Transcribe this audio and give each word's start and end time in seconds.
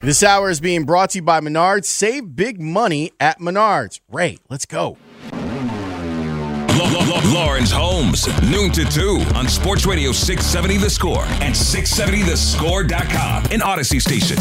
This 0.00 0.22
hour 0.22 0.50
is 0.50 0.60
being 0.60 0.84
brought 0.84 1.10
to 1.10 1.18
you 1.18 1.22
by 1.22 1.40
Menards. 1.40 1.86
Save 1.86 2.36
big 2.36 2.60
money 2.60 3.12
at 3.18 3.40
Menards. 3.40 4.00
Ray, 4.12 4.36
let's 4.50 4.66
go. 4.66 4.98
Lawrence 7.32 7.70
Holmes, 7.70 8.26
noon 8.50 8.70
to 8.72 8.84
2 8.84 9.24
on 9.34 9.48
Sports 9.48 9.86
Radio 9.86 10.12
670 10.12 10.76
The 10.76 10.90
Score 10.90 11.24
and 11.40 11.54
670thescore.com, 11.54 13.44
an 13.50 13.62
Odyssey 13.62 13.98
station. 13.98 14.36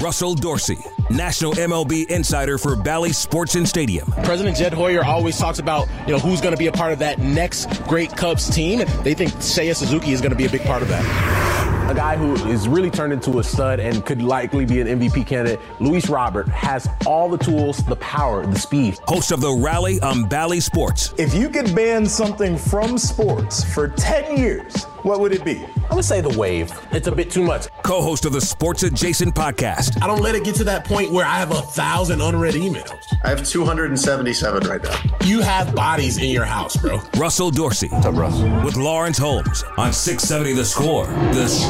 Russell 0.00 0.36
Dorsey, 0.36 0.78
National 1.10 1.54
MLB 1.54 2.08
insider 2.08 2.56
for 2.56 2.76
Bally 2.76 3.12
Sports 3.12 3.56
and 3.56 3.68
Stadium. 3.68 4.12
President 4.22 4.56
Jed 4.56 4.72
Hoyer 4.72 5.04
always 5.04 5.36
talks 5.36 5.58
about, 5.58 5.88
you 6.06 6.12
know, 6.12 6.20
who's 6.20 6.40
going 6.40 6.54
to 6.54 6.58
be 6.58 6.68
a 6.68 6.72
part 6.72 6.92
of 6.92 7.00
that 7.00 7.18
next 7.18 7.82
great 7.88 8.16
Cubs 8.16 8.48
team. 8.48 8.84
They 9.02 9.14
think 9.14 9.32
Seiya 9.32 9.74
Suzuki 9.74 10.12
is 10.12 10.20
going 10.20 10.30
to 10.30 10.36
be 10.36 10.46
a 10.46 10.50
big 10.50 10.62
part 10.62 10.82
of 10.82 10.88
that. 10.88 11.57
A 11.88 11.94
guy 11.94 12.18
who 12.18 12.34
is 12.50 12.68
really 12.68 12.90
turned 12.90 13.14
into 13.14 13.38
a 13.38 13.42
stud 13.42 13.80
and 13.80 14.04
could 14.04 14.20
likely 14.20 14.66
be 14.66 14.82
an 14.82 15.00
MVP 15.00 15.26
candidate, 15.26 15.58
Luis 15.80 16.10
Robert, 16.10 16.46
has 16.48 16.86
all 17.06 17.30
the 17.30 17.38
tools, 17.38 17.78
the 17.86 17.96
power, 17.96 18.44
the 18.44 18.58
speed. 18.58 18.98
Host 19.08 19.32
of 19.32 19.40
the 19.40 19.50
Rally 19.50 19.98
on 20.00 20.28
Bally 20.28 20.60
Sports. 20.60 21.14
If 21.16 21.32
you 21.32 21.48
could 21.48 21.74
ban 21.74 22.04
something 22.04 22.58
from 22.58 22.98
sports 22.98 23.64
for 23.64 23.88
10 23.88 24.36
years, 24.36 24.84
what 25.02 25.20
would 25.20 25.32
it 25.32 25.44
be? 25.44 25.64
I 25.90 25.94
would 25.94 26.04
say 26.04 26.20
the 26.20 26.36
wave. 26.38 26.72
It's 26.92 27.06
a 27.06 27.12
bit 27.12 27.30
too 27.30 27.42
much. 27.42 27.68
Co 27.82 28.02
host 28.02 28.24
of 28.24 28.32
the 28.32 28.40
Sports 28.40 28.82
Adjacent 28.82 29.34
podcast. 29.34 30.02
I 30.02 30.06
don't 30.06 30.20
let 30.20 30.34
it 30.34 30.44
get 30.44 30.54
to 30.56 30.64
that 30.64 30.84
point 30.84 31.12
where 31.12 31.24
I 31.24 31.38
have 31.38 31.50
a 31.50 31.62
thousand 31.62 32.20
unread 32.20 32.54
emails. 32.54 32.98
I 33.24 33.28
have 33.30 33.46
277 33.46 34.68
right 34.68 34.82
now. 34.82 35.00
You 35.24 35.40
have 35.40 35.74
bodies 35.74 36.18
in 36.18 36.30
your 36.30 36.44
house, 36.44 36.76
bro. 36.76 37.00
Russell 37.16 37.50
Dorsey. 37.50 37.88
What's 37.88 38.06
up, 38.06 38.14
Russ? 38.16 38.64
With 38.64 38.76
Lawrence 38.76 39.18
Holmes 39.18 39.64
on 39.76 39.92
670 39.92 40.54
The 40.54 40.64
Score. 40.64 41.06
This. 41.32 41.64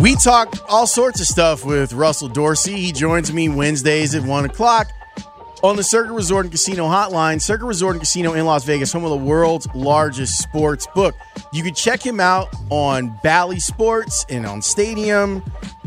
We 0.00 0.16
talk 0.16 0.54
all 0.70 0.86
sorts 0.86 1.20
of 1.20 1.26
stuff 1.26 1.64
with 1.64 1.92
Russell 1.92 2.28
Dorsey. 2.28 2.76
He 2.76 2.92
joins 2.92 3.32
me 3.32 3.48
Wednesdays 3.48 4.14
at 4.14 4.22
1 4.22 4.46
o'clock 4.46 4.90
on 5.62 5.76
the 5.76 5.82
Circa 5.82 6.12
Resort 6.12 6.44
and 6.46 6.52
Casino 6.52 6.86
Hotline. 6.86 7.40
Circa 7.40 7.64
Resort 7.64 7.94
and 7.94 8.00
Casino 8.00 8.32
in 8.34 8.44
Las 8.44 8.64
Vegas, 8.64 8.92
home 8.92 9.04
of 9.04 9.10
the 9.10 9.16
world's 9.16 9.66
largest 9.74 10.38
sports 10.38 10.86
book. 10.94 11.14
You 11.52 11.62
can 11.62 11.74
check 11.74 12.04
him 12.04 12.20
out 12.20 12.48
on 12.70 13.18
Bally 13.22 13.60
Sports 13.60 14.26
and 14.28 14.44
on 14.46 14.62
Stadium, 14.62 15.40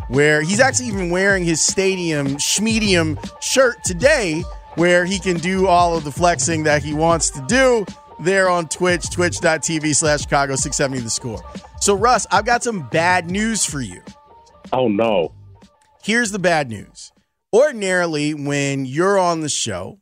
where 0.08 0.42
he's 0.42 0.60
actually 0.60 0.88
even 0.88 1.10
wearing 1.10 1.44
his 1.44 1.62
Stadium 1.62 2.36
Schmedium 2.36 3.18
shirt 3.42 3.84
today, 3.84 4.44
where 4.76 5.06
he 5.06 5.20
can 5.20 5.38
do 5.38 5.68
all 5.68 5.98
of 5.98 6.04
the 6.04 6.12
flexing 6.12 6.64
that 6.64 6.84
he 6.84 6.94
wants 6.94 7.30
to 7.32 7.42
do 7.48 7.86
there 8.20 8.50
on 8.50 8.68
Twitch, 8.68 9.10
twitch.tv 9.10 9.96
slash 9.96 10.22
Chicago 10.22 10.56
670 10.56 11.04
the 11.04 11.10
score. 11.10 11.44
So, 11.82 11.96
Russ, 11.96 12.26
I've 12.32 12.46
got 12.46 12.64
some 12.64 12.88
bad 12.90 13.30
news 13.30 13.66
for 13.66 13.82
you. 13.82 14.02
Oh, 14.72 14.88
no. 14.88 15.34
Here's 16.02 16.32
the 16.32 16.40
bad 16.40 16.70
news 16.70 17.12
ordinarily 17.56 18.34
when 18.34 18.86
you're 18.86 19.18
on 19.18 19.40
the 19.40 19.48
show 19.48 19.98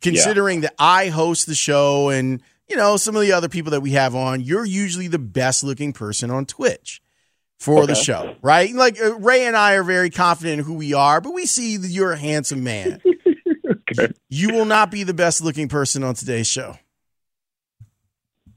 considering 0.00 0.62
yeah. 0.62 0.68
that 0.68 0.74
i 0.78 1.08
host 1.08 1.46
the 1.46 1.54
show 1.54 2.08
and 2.08 2.42
you 2.68 2.76
know 2.76 2.96
some 2.96 3.14
of 3.14 3.22
the 3.22 3.32
other 3.32 3.48
people 3.48 3.70
that 3.70 3.80
we 3.80 3.92
have 3.92 4.14
on 4.16 4.40
you're 4.40 4.64
usually 4.64 5.06
the 5.06 5.18
best 5.18 5.62
looking 5.62 5.92
person 5.92 6.32
on 6.32 6.44
twitch 6.44 7.00
for 7.60 7.78
okay. 7.78 7.86
the 7.86 7.94
show 7.94 8.34
right 8.42 8.74
like 8.74 9.00
uh, 9.00 9.14
ray 9.18 9.46
and 9.46 9.56
i 9.56 9.74
are 9.74 9.84
very 9.84 10.10
confident 10.10 10.58
in 10.58 10.64
who 10.64 10.74
we 10.74 10.92
are 10.92 11.20
but 11.20 11.32
we 11.32 11.46
see 11.46 11.76
that 11.76 11.88
you're 11.88 12.12
a 12.12 12.18
handsome 12.18 12.64
man 12.64 13.00
okay. 13.70 14.12
you 14.28 14.52
will 14.52 14.64
not 14.64 14.90
be 14.90 15.04
the 15.04 15.14
best 15.14 15.42
looking 15.42 15.68
person 15.68 16.02
on 16.02 16.14
today's 16.14 16.48
show 16.48 16.76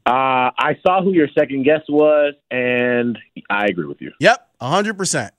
uh, 0.08 0.56
I 0.58 0.78
saw 0.86 1.04
who 1.04 1.12
your 1.12 1.28
second 1.38 1.64
guest 1.64 1.90
was, 1.90 2.34
and 2.50 3.20
I 3.50 3.66
agree 3.66 3.88
with 3.88 4.00
you. 4.00 4.14
Yep, 4.22 4.48
100%. 4.62 5.26
It's 5.28 5.37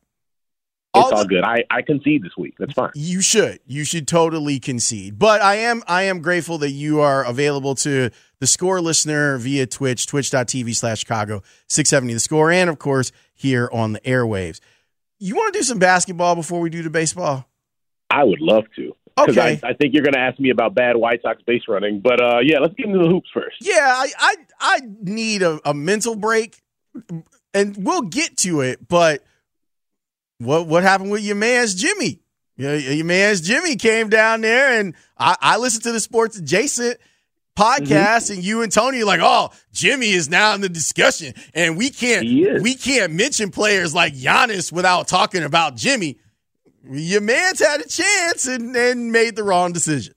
all, 0.95 1.15
all 1.15 1.25
good. 1.25 1.45
I, 1.45 1.65
I 1.71 1.83
concede 1.83 2.23
this 2.23 2.37
week. 2.37 2.55
That's 2.59 2.73
fine. 2.73 2.91
You 2.95 3.21
should. 3.21 3.61
You 3.67 3.85
should 3.85 4.09
totally 4.09 4.59
concede. 4.59 5.19
But 5.19 5.43
I 5.43 5.57
am 5.57 5.83
I 5.87 6.05
am 6.05 6.21
grateful 6.21 6.59
that 6.59 6.71
you 6.71 7.01
are 7.01 7.25
available 7.25 7.75
to 7.77 8.11
the 8.41 8.47
score 8.47 8.81
listener 8.81 9.37
via 9.39 9.67
Twitch, 9.67 10.07
twitch.tv 10.07 10.75
slash 10.75 11.01
Chicago 11.01 11.43
670 11.69 12.15
the 12.15 12.21
score, 12.21 12.51
and 12.51 12.71
of 12.71 12.79
course 12.79 13.13
here 13.35 13.69
on 13.73 13.93
the 13.93 14.01
airwaves. 14.01 14.61
You 15.19 15.35
want 15.37 15.53
to 15.53 15.59
do 15.59 15.65
some 15.65 15.79
basketball 15.79 16.35
before 16.35 16.61
we 16.61 16.71
do 16.71 16.83
the 16.83 16.91
baseball? 16.91 17.47
I 18.11 18.25
would 18.25 18.41
love 18.41 18.65
to. 18.77 18.95
Okay. 19.19 19.61
I, 19.63 19.69
I, 19.71 19.73
think 19.75 19.95
you're 19.95 20.05
going 20.05 20.15
to 20.15 20.21
ask 20.21 20.39
me 20.39 20.51
about 20.51 20.75
bad 20.75 20.97
White 20.97 21.23
Sox 21.23 21.43
base 21.43 21.63
running, 21.69 22.01
but 22.01 22.23
uh, 22.23 22.39
yeah, 22.41 22.61
let's 22.61 22.75
get 22.75 22.87
into 22.87 23.01
the 23.01 23.09
hoops 23.09 23.29
first. 23.35 23.57
Yeah, 23.61 23.75
I 23.81 24.11
I, 24.19 24.35
I 24.61 24.79
need 25.03 25.43
a, 25.43 25.59
a 25.65 25.75
mental 25.75 26.15
break, 26.15 26.63
and 27.53 27.77
we'll 27.77 28.03
get 28.03 28.37
to 28.39 28.61
it. 28.61 28.87
But 28.87 29.25
what 30.39 30.67
what 30.67 30.83
happened 30.83 31.11
with 31.11 31.23
your 31.23 31.37
man's 31.37 31.75
Jimmy? 31.75 32.21
Your, 32.57 32.77
your 32.77 33.05
man's 33.05 33.41
Jimmy 33.41 33.77
came 33.77 34.09
down 34.09 34.41
there, 34.41 34.81
and 34.81 34.95
I, 35.17 35.37
I 35.41 35.57
listened 35.59 35.85
to 35.85 35.93
the 35.93 36.01
sports 36.01 36.37
adjacent 36.37 36.99
podcast, 37.57 37.87
mm-hmm. 37.87 38.35
and 38.35 38.45
you 38.45 38.63
and 38.63 38.73
Tony 38.73 39.03
are 39.03 39.05
like, 39.05 39.21
"Oh, 39.23 39.51
Jimmy 39.73 40.11
is 40.11 40.29
now 40.29 40.55
in 40.55 40.61
the 40.61 40.69
discussion, 40.69 41.35
and 41.55 41.77
we 41.77 41.91
can't 41.91 42.25
we 42.63 42.75
can't 42.75 43.13
mention 43.13 43.51
players 43.51 43.95
like 43.95 44.15
Giannis 44.15 44.73
without 44.73 45.09
talking 45.09 45.43
about 45.43 45.77
Jimmy." 45.77 46.19
Your 46.91 47.21
man's 47.21 47.59
had 47.59 47.81
a 47.81 47.89
chance 47.89 48.47
and, 48.47 48.75
and 48.75 49.13
made 49.13 49.37
the 49.37 49.43
wrong 49.43 49.73
decision. 49.73 50.15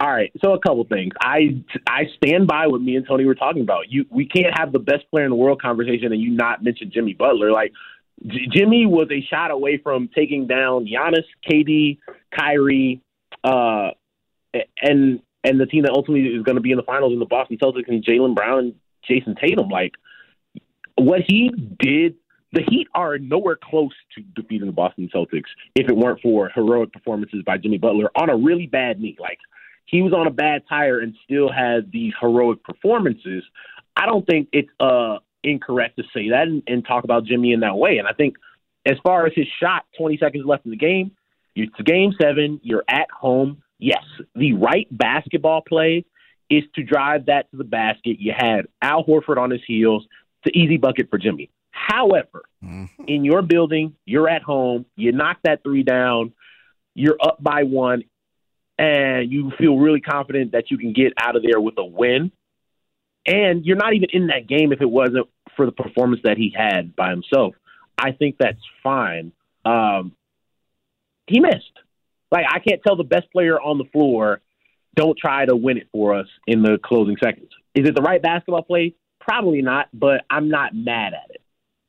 All 0.00 0.10
right, 0.10 0.32
so 0.42 0.52
a 0.52 0.58
couple 0.58 0.84
things. 0.84 1.12
I 1.20 1.62
I 1.86 2.06
stand 2.16 2.48
by 2.48 2.66
what 2.66 2.80
me 2.80 2.96
and 2.96 3.06
Tony 3.06 3.24
were 3.24 3.36
talking 3.36 3.62
about. 3.62 3.84
You 3.88 4.04
we 4.10 4.26
can't 4.26 4.58
have 4.58 4.72
the 4.72 4.80
best 4.80 5.08
player 5.10 5.24
in 5.24 5.30
the 5.30 5.36
world 5.36 5.62
conversation 5.62 6.12
and 6.12 6.20
you 6.20 6.30
not 6.30 6.64
mention 6.64 6.90
Jimmy 6.92 7.14
Butler. 7.14 7.52
Like 7.52 7.72
J- 8.26 8.48
Jimmy 8.50 8.86
was 8.86 9.08
a 9.10 9.22
shot 9.22 9.50
away 9.50 9.78
from 9.78 10.08
taking 10.14 10.46
down 10.46 10.86
Giannis, 10.86 11.24
KD, 11.48 11.98
Kyrie, 12.36 13.00
uh, 13.44 13.90
and 14.80 15.20
and 15.44 15.60
the 15.60 15.66
team 15.66 15.82
that 15.82 15.92
ultimately 15.92 16.28
is 16.28 16.42
going 16.42 16.56
to 16.56 16.62
be 16.62 16.70
in 16.70 16.76
the 16.76 16.84
finals 16.84 17.12
in 17.12 17.18
the 17.18 17.26
Boston 17.26 17.58
Celtics 17.62 17.88
and 17.88 18.04
Jaylen 18.04 18.34
Brown 18.34 18.58
and 18.58 18.74
Jayson 19.08 19.36
Tatum. 19.40 19.68
Like 19.68 19.92
what 20.96 21.20
he 21.26 21.50
did, 21.78 22.14
the 22.52 22.62
Heat 22.68 22.86
are 22.94 23.18
nowhere 23.18 23.58
close 23.62 23.92
to 24.14 24.22
defeating 24.40 24.66
the 24.66 24.72
Boston 24.72 25.08
Celtics 25.14 25.48
if 25.74 25.88
it 25.88 25.96
weren't 25.96 26.20
for 26.20 26.50
heroic 26.54 26.92
performances 26.92 27.42
by 27.44 27.58
Jimmy 27.58 27.78
Butler 27.78 28.10
on 28.14 28.30
a 28.30 28.36
really 28.36 28.66
bad 28.66 29.00
knee. 29.00 29.16
Like 29.18 29.38
he 29.86 30.02
was 30.02 30.12
on 30.12 30.26
a 30.26 30.30
bad 30.30 30.62
tire 30.68 31.00
and 31.00 31.14
still 31.24 31.50
had 31.50 31.90
these 31.90 32.12
heroic 32.20 32.62
performances. 32.62 33.42
I 33.96 34.06
don't 34.06 34.26
think 34.26 34.48
it's 34.52 34.70
uh 34.78 35.18
incorrect 35.44 35.96
to 35.96 36.04
say 36.14 36.30
that 36.30 36.48
and, 36.48 36.62
and, 36.66 36.84
talk 36.84 37.04
about 37.04 37.24
Jimmy 37.24 37.52
in 37.52 37.60
that 37.60 37.76
way. 37.76 37.98
And 37.98 38.06
I 38.06 38.12
think 38.12 38.36
as 38.86 38.96
far 39.02 39.26
as 39.26 39.32
his 39.34 39.46
shot, 39.60 39.84
20 39.98 40.18
seconds 40.18 40.44
left 40.46 40.64
in 40.64 40.70
the 40.70 40.76
game, 40.76 41.12
it's 41.54 41.74
game 41.84 42.12
seven, 42.20 42.60
you're 42.62 42.84
at 42.88 43.10
home. 43.10 43.62
Yes, 43.78 44.04
the 44.34 44.54
right 44.54 44.86
basketball 44.90 45.62
play 45.62 46.04
is 46.48 46.64
to 46.74 46.82
drive 46.82 47.26
that 47.26 47.50
to 47.50 47.56
the 47.56 47.64
basket. 47.64 48.18
You 48.20 48.32
had 48.36 48.66
Al 48.80 49.04
Horford 49.04 49.38
on 49.38 49.50
his 49.50 49.60
heels. 49.66 50.06
It's 50.44 50.54
an 50.54 50.60
easy 50.60 50.76
bucket 50.76 51.10
for 51.10 51.18
Jimmy. 51.18 51.50
However, 51.70 52.42
mm-hmm. 52.62 53.04
in 53.06 53.24
your 53.24 53.42
building, 53.42 53.96
you're 54.04 54.28
at 54.28 54.42
home, 54.42 54.86
you 54.96 55.12
knock 55.12 55.38
that 55.44 55.62
three 55.62 55.82
down, 55.82 56.32
you're 56.94 57.16
up 57.20 57.42
by 57.42 57.64
one, 57.64 58.04
and 58.78 59.32
you 59.32 59.52
feel 59.58 59.78
really 59.78 60.00
confident 60.00 60.52
that 60.52 60.70
you 60.70 60.78
can 60.78 60.92
get 60.92 61.12
out 61.16 61.36
of 61.36 61.42
there 61.42 61.60
with 61.60 61.74
a 61.78 61.84
win 61.84 62.30
and 63.26 63.64
you're 63.64 63.76
not 63.76 63.94
even 63.94 64.08
in 64.12 64.26
that 64.28 64.48
game 64.48 64.72
if 64.72 64.80
it 64.80 64.90
wasn't 64.90 65.28
for 65.56 65.66
the 65.66 65.72
performance 65.72 66.22
that 66.24 66.36
he 66.36 66.54
had 66.56 66.96
by 66.96 67.10
himself. 67.10 67.54
I 67.98 68.12
think 68.12 68.36
that's 68.38 68.58
fine. 68.82 69.32
Um, 69.64 70.12
he 71.26 71.40
missed. 71.40 71.78
Like 72.30 72.46
I 72.50 72.58
can't 72.58 72.82
tell 72.82 72.96
the 72.96 73.04
best 73.04 73.30
player 73.30 73.60
on 73.60 73.78
the 73.78 73.84
floor, 73.92 74.40
don't 74.94 75.16
try 75.16 75.44
to 75.44 75.54
win 75.54 75.78
it 75.78 75.88
for 75.92 76.14
us 76.18 76.26
in 76.46 76.62
the 76.62 76.78
closing 76.82 77.16
seconds. 77.22 77.50
Is 77.74 77.88
it 77.88 77.94
the 77.94 78.02
right 78.02 78.20
basketball 78.20 78.62
play? 78.62 78.94
Probably 79.20 79.62
not, 79.62 79.88
but 79.92 80.22
I'm 80.28 80.48
not 80.48 80.74
mad 80.74 81.12
at 81.14 81.30
it. 81.30 81.42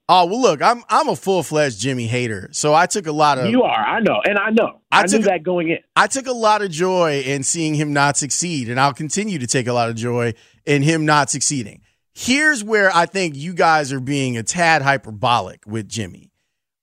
Oh 0.09 0.25
well, 0.25 0.41
look, 0.41 0.61
I'm 0.61 0.83
I'm 0.89 1.07
a 1.07 1.15
full 1.15 1.43
fledged 1.43 1.79
Jimmy 1.79 2.07
hater, 2.07 2.49
so 2.51 2.73
I 2.73 2.87
took 2.87 3.07
a 3.07 3.11
lot 3.11 3.39
of. 3.39 3.49
You 3.49 3.63
are, 3.63 3.71
I 3.71 4.01
know, 4.01 4.21
and 4.25 4.37
I 4.37 4.49
know. 4.49 4.81
I, 4.91 4.99
I 4.99 5.01
knew 5.03 5.07
took, 5.07 5.23
that 5.23 5.43
going 5.43 5.69
in. 5.69 5.77
I 5.95 6.07
took 6.07 6.27
a 6.27 6.33
lot 6.33 6.61
of 6.61 6.69
joy 6.69 7.21
in 7.21 7.43
seeing 7.43 7.73
him 7.73 7.93
not 7.93 8.17
succeed, 8.17 8.69
and 8.69 8.79
I'll 8.79 8.93
continue 8.93 9.39
to 9.39 9.47
take 9.47 9.65
a 9.65 9.73
lot 9.73 9.89
of 9.89 9.95
joy 9.95 10.33
in 10.65 10.81
him 10.81 11.05
not 11.05 11.29
succeeding. 11.29 11.81
Here's 12.13 12.63
where 12.63 12.95
I 12.95 13.05
think 13.05 13.35
you 13.35 13.53
guys 13.53 13.91
are 13.91 13.99
being 13.99 14.37
a 14.37 14.43
tad 14.43 14.81
hyperbolic 14.81 15.63
with 15.65 15.87
Jimmy. 15.87 16.31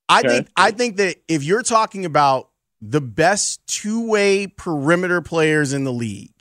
I 0.08 0.20
okay. 0.20 0.28
think 0.28 0.48
I 0.56 0.70
think 0.72 0.96
that 0.96 1.16
if 1.28 1.44
you're 1.44 1.62
talking 1.62 2.04
about 2.04 2.50
the 2.82 3.00
best 3.00 3.64
two 3.66 4.08
way 4.08 4.48
perimeter 4.48 5.20
players 5.22 5.72
in 5.72 5.84
the 5.84 5.92
league, 5.92 6.32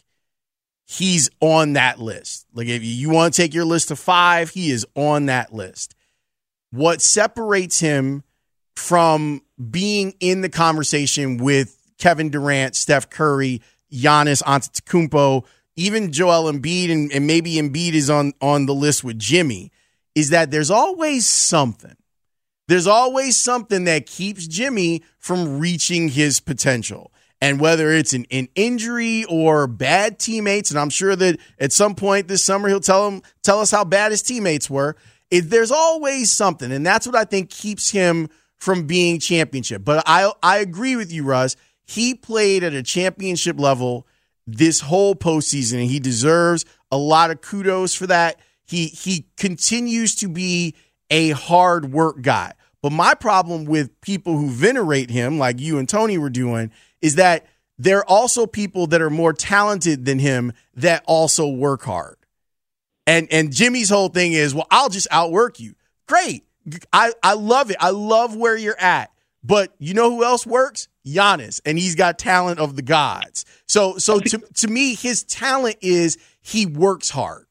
he's 0.87 1.29
on 1.39 1.73
that 1.73 1.99
list. 1.99 2.47
Like 2.53 2.67
if 2.67 2.83
you 2.83 3.11
want 3.11 3.33
to 3.33 3.41
take 3.41 3.53
your 3.53 3.65
list 3.65 3.89
to 3.89 3.95
five, 3.95 4.49
he 4.49 4.71
is 4.71 4.87
on 4.95 5.27
that 5.27 5.53
list. 5.53 5.93
What 6.71 7.01
separates 7.01 7.79
him 7.79 8.23
from 8.75 9.43
being 9.69 10.15
in 10.19 10.41
the 10.41 10.49
conversation 10.49 11.37
with 11.37 11.77
Kevin 11.99 12.29
Durant, 12.29 12.75
Steph 12.75 13.09
Curry, 13.09 13.61
Giannis 13.91 14.41
Antetokounmpo, 14.43 15.45
even 15.79 16.11
Joel 16.11 16.51
Embiid, 16.51 16.91
and, 16.91 17.11
and 17.11 17.25
maybe 17.25 17.53
Embiid 17.53 17.93
is 17.93 18.09
on 18.09 18.33
on 18.41 18.65
the 18.65 18.73
list 18.73 19.03
with 19.03 19.17
Jimmy, 19.17 19.71
is 20.13 20.29
that 20.31 20.51
there's 20.51 20.69
always 20.69 21.25
something. 21.25 21.95
There's 22.67 22.85
always 22.85 23.37
something 23.37 23.85
that 23.85 24.05
keeps 24.05 24.45
Jimmy 24.45 25.03
from 25.17 25.59
reaching 25.59 26.09
his 26.09 26.39
potential. 26.39 27.11
And 27.41 27.61
whether 27.61 27.89
it's 27.91 28.11
an, 28.13 28.25
an 28.29 28.49
injury 28.53 29.23
or 29.23 29.65
bad 29.65 30.19
teammates, 30.19 30.69
and 30.69 30.79
I'm 30.79 30.89
sure 30.89 31.15
that 31.15 31.39
at 31.57 31.71
some 31.71 31.95
point 31.95 32.27
this 32.27 32.43
summer 32.43 32.67
he'll 32.67 32.81
tell 32.81 33.07
him 33.07 33.21
tell 33.41 33.61
us 33.61 33.71
how 33.71 33.85
bad 33.85 34.11
his 34.11 34.21
teammates 34.21 34.69
were. 34.69 34.97
It, 35.31 35.49
there's 35.49 35.71
always 35.71 36.29
something, 36.29 36.71
and 36.71 36.85
that's 36.85 37.07
what 37.07 37.15
I 37.15 37.23
think 37.23 37.49
keeps 37.49 37.89
him 37.89 38.27
from 38.57 38.85
being 38.85 39.19
championship. 39.19 39.85
But 39.85 40.03
I 40.05 40.29
I 40.43 40.57
agree 40.57 40.97
with 40.97 41.13
you, 41.13 41.23
Russ. 41.23 41.55
He 41.85 42.13
played 42.13 42.65
at 42.65 42.73
a 42.73 42.83
championship 42.83 43.57
level 43.57 44.05
this 44.55 44.81
whole 44.81 45.15
postseason, 45.15 45.81
and 45.81 45.89
he 45.89 45.99
deserves 45.99 46.65
a 46.91 46.97
lot 46.97 47.31
of 47.31 47.41
kudos 47.41 47.93
for 47.93 48.07
that. 48.07 48.39
He 48.65 48.87
he 48.87 49.27
continues 49.37 50.15
to 50.15 50.27
be 50.29 50.75
a 51.09 51.31
hard 51.31 51.91
work 51.91 52.21
guy. 52.21 52.53
But 52.81 52.91
my 52.91 53.13
problem 53.13 53.65
with 53.65 53.99
people 54.01 54.37
who 54.37 54.49
venerate 54.49 55.09
him, 55.09 55.37
like 55.37 55.59
you 55.59 55.77
and 55.77 55.89
Tony 55.89 56.17
were 56.17 56.29
doing, 56.29 56.71
is 57.01 57.15
that 57.15 57.45
there 57.77 57.99
are 57.99 58.05
also 58.05 58.45
people 58.45 58.87
that 58.87 59.01
are 59.01 59.09
more 59.09 59.33
talented 59.33 60.05
than 60.05 60.19
him 60.19 60.53
that 60.75 61.03
also 61.05 61.47
work 61.47 61.83
hard. 61.83 62.17
And 63.07 63.27
and 63.31 63.51
Jimmy's 63.51 63.89
whole 63.89 64.09
thing 64.09 64.33
is, 64.33 64.53
well, 64.53 64.67
I'll 64.69 64.89
just 64.89 65.07
outwork 65.11 65.59
you. 65.59 65.75
Great. 66.07 66.43
I, 66.93 67.13
I 67.23 67.33
love 67.33 67.71
it. 67.71 67.77
I 67.79 67.89
love 67.89 68.35
where 68.35 68.57
you're 68.57 68.79
at. 68.79 69.11
But 69.43 69.73
you 69.79 69.93
know 69.93 70.09
who 70.11 70.23
else 70.23 70.45
works? 70.45 70.87
Giannis, 71.15 71.61
and 71.65 71.77
he's 71.77 71.95
got 71.95 72.19
talent 72.19 72.59
of 72.59 72.75
the 72.75 72.81
gods. 72.81 73.45
So 73.67 73.97
so 73.97 74.19
to 74.19 74.37
to 74.37 74.67
me, 74.67 74.95
his 74.95 75.23
talent 75.23 75.77
is 75.81 76.17
he 76.41 76.65
works 76.65 77.09
hard. 77.09 77.45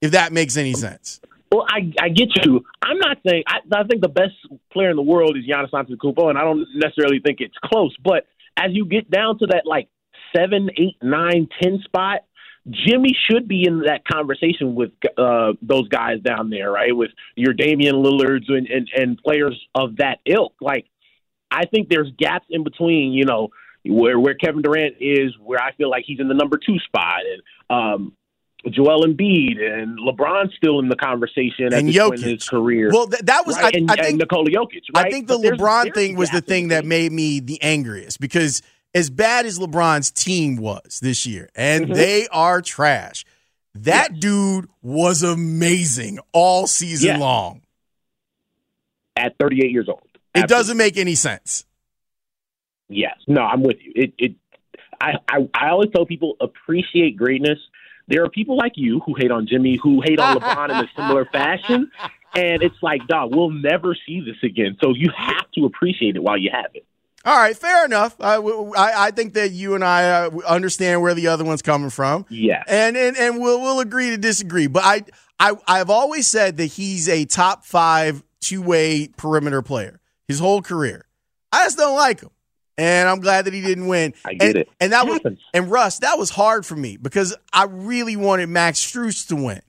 If 0.00 0.12
that 0.12 0.32
makes 0.32 0.56
any 0.56 0.72
sense. 0.72 1.20
Well, 1.50 1.66
I 1.68 1.92
I 2.00 2.08
get 2.08 2.28
you. 2.44 2.64
I'm 2.82 2.98
not 2.98 3.18
saying 3.26 3.44
I, 3.46 3.58
I 3.72 3.84
think 3.84 4.02
the 4.02 4.08
best 4.08 4.34
player 4.72 4.90
in 4.90 4.96
the 4.96 5.02
world 5.02 5.36
is 5.36 5.44
Giannis 5.46 5.70
Antetokounmpo, 5.70 6.28
and 6.28 6.38
I 6.38 6.42
don't 6.42 6.66
necessarily 6.74 7.20
think 7.24 7.40
it's 7.40 7.56
close. 7.64 7.94
But 8.02 8.26
as 8.56 8.70
you 8.72 8.86
get 8.86 9.10
down 9.10 9.38
to 9.38 9.46
that 9.46 9.62
like 9.64 9.88
seven, 10.34 10.70
eight, 10.76 10.96
nine, 11.02 11.48
ten 11.60 11.80
spot, 11.84 12.20
Jimmy 12.68 13.10
should 13.28 13.48
be 13.48 13.64
in 13.66 13.80
that 13.86 14.02
conversation 14.10 14.74
with 14.74 14.92
uh, 15.18 15.52
those 15.62 15.88
guys 15.88 16.20
down 16.20 16.50
there, 16.50 16.70
right? 16.70 16.96
With 16.96 17.10
your 17.34 17.54
Damian 17.54 17.96
Lillards 17.96 18.48
and, 18.48 18.66
and, 18.68 18.88
and 18.94 19.18
players 19.18 19.60
of 19.74 19.96
that 19.96 20.18
ilk. 20.26 20.54
Like, 20.60 20.86
I 21.52 21.66
think 21.66 21.88
there's 21.88 22.10
gaps 22.18 22.46
in 22.50 22.64
between, 22.64 23.12
you 23.12 23.24
know, 23.24 23.48
where 23.84 24.18
where 24.18 24.34
Kevin 24.34 24.62
Durant 24.62 24.96
is, 25.00 25.36
where 25.38 25.60
I 25.62 25.72
feel 25.72 25.90
like 25.90 26.04
he's 26.06 26.20
in 26.20 26.28
the 26.28 26.34
number 26.34 26.58
two 26.58 26.78
spot, 26.78 27.20
and 27.30 27.42
um, 27.68 28.12
Joel 28.70 29.04
Embiid 29.04 29.60
and 29.60 29.98
LeBron 29.98 30.52
still 30.52 30.78
in 30.78 30.88
the 30.88 30.96
conversation 30.96 31.72
and 31.72 31.88
at 31.88 31.94
Jokic. 31.94 32.22
in 32.22 32.30
his 32.30 32.48
career. 32.48 32.90
Well, 32.92 33.06
th- 33.06 33.22
that 33.22 33.46
was 33.46 33.56
right? 33.56 33.74
I, 33.74 33.78
and, 33.78 33.90
I, 33.90 33.94
think 33.96 34.08
and 34.08 34.18
Nikola 34.18 34.50
Jokic. 34.50 34.82
Right? 34.94 35.06
I 35.06 35.10
think 35.10 35.26
the 35.26 35.38
but 35.38 35.58
LeBron 35.58 35.82
there's, 35.84 35.94
thing 35.94 36.14
there's 36.14 36.18
was 36.18 36.30
the 36.30 36.40
thing 36.40 36.68
that 36.68 36.84
made 36.84 37.12
me 37.12 37.40
the 37.40 37.60
angriest 37.62 38.20
because 38.20 38.62
as 38.94 39.10
bad 39.10 39.46
as 39.46 39.58
LeBron's 39.58 40.10
team 40.10 40.56
was 40.56 41.00
this 41.02 41.26
year, 41.26 41.48
and 41.54 41.86
mm-hmm. 41.86 41.94
they 41.94 42.28
are 42.28 42.60
trash. 42.62 43.24
That 43.74 44.10
yes. 44.12 44.20
dude 44.20 44.68
was 44.82 45.22
amazing 45.22 46.18
all 46.32 46.66
season 46.66 47.06
yes. 47.06 47.20
long. 47.20 47.62
At 49.16 49.34
38 49.38 49.70
years 49.70 49.88
old. 49.88 50.02
Absolutely. 50.34 50.44
It 50.44 50.48
doesn't 50.48 50.76
make 50.76 50.96
any 50.96 51.14
sense. 51.14 51.64
Yes. 52.88 53.16
No, 53.26 53.42
I'm 53.42 53.62
with 53.62 53.76
you. 53.80 53.92
It, 53.94 54.14
it 54.18 54.34
I, 55.00 55.14
I, 55.28 55.48
I 55.54 55.68
always 55.70 55.90
tell 55.94 56.06
people 56.06 56.36
appreciate 56.40 57.16
greatness. 57.16 57.58
There 58.08 58.24
are 58.24 58.30
people 58.30 58.56
like 58.56 58.72
you 58.76 59.00
who 59.04 59.14
hate 59.16 59.30
on 59.30 59.46
Jimmy, 59.46 59.78
who 59.82 60.00
hate 60.02 60.20
on 60.20 60.36
LeBron 60.36 60.70
in 60.70 60.84
a 60.84 60.90
similar 60.96 61.24
fashion. 61.26 61.90
And 62.34 62.62
it's 62.62 62.76
like, 62.82 63.06
dog, 63.08 63.34
we'll 63.34 63.50
never 63.50 63.96
see 64.06 64.20
this 64.20 64.36
again. 64.42 64.76
So 64.82 64.94
you 64.94 65.10
have 65.16 65.50
to 65.54 65.66
appreciate 65.66 66.16
it 66.16 66.22
while 66.22 66.38
you 66.38 66.50
have 66.52 66.70
it. 66.74 66.86
All 67.24 67.36
right, 67.36 67.56
fair 67.56 67.84
enough. 67.84 68.16
I, 68.20 68.36
I, 68.36 69.06
I, 69.06 69.10
think 69.12 69.34
that 69.34 69.52
you 69.52 69.76
and 69.76 69.84
I 69.84 70.24
uh, 70.24 70.30
understand 70.46 71.02
where 71.02 71.14
the 71.14 71.28
other 71.28 71.44
one's 71.44 71.62
coming 71.62 71.90
from. 71.90 72.26
Yeah, 72.28 72.64
and 72.66 72.96
and 72.96 73.16
and 73.16 73.40
we'll 73.40 73.60
we'll 73.60 73.78
agree 73.78 74.10
to 74.10 74.16
disagree. 74.16 74.66
But 74.66 74.82
I 74.84 75.04
I 75.38 75.52
I've 75.68 75.88
always 75.88 76.26
said 76.26 76.56
that 76.56 76.66
he's 76.66 77.08
a 77.08 77.24
top 77.24 77.64
five 77.64 78.24
two 78.40 78.60
way 78.60 79.08
perimeter 79.16 79.62
player 79.62 80.00
his 80.32 80.40
whole 80.40 80.62
career. 80.62 81.06
I 81.52 81.64
just 81.64 81.76
don't 81.76 81.96
like 81.96 82.20
him, 82.20 82.30
and 82.78 83.08
I'm 83.08 83.20
glad 83.20 83.44
that 83.44 83.54
he 83.54 83.60
didn't 83.60 83.86
win. 83.86 84.14
I 84.24 84.34
get 84.34 84.48
and, 84.48 84.56
it. 84.56 84.68
And 84.80 84.92
that 84.92 85.06
it 85.06 85.08
was 85.08 85.18
happens. 85.18 85.40
and 85.52 85.70
Russ, 85.70 85.98
that 86.00 86.18
was 86.18 86.30
hard 86.30 86.64
for 86.64 86.76
me 86.76 86.96
because 86.96 87.36
I 87.52 87.64
really 87.64 88.16
wanted 88.16 88.48
Max 88.48 88.80
Strus 88.80 89.26
to 89.28 89.36
win 89.36 89.62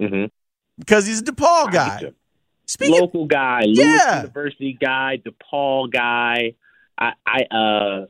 mm-hmm. 0.00 0.26
because 0.78 1.06
he's 1.06 1.20
a 1.20 1.24
DePaul 1.24 1.72
guy. 1.72 2.12
Speaking, 2.66 3.00
local 3.00 3.26
guy, 3.26 3.62
yeah. 3.64 3.84
Lewis 3.84 4.16
University 4.16 4.78
guy, 4.80 5.22
DePaul 5.24 5.90
guy. 5.90 6.54
I, 6.98 7.12
I 7.24 7.42
uh, 7.42 8.06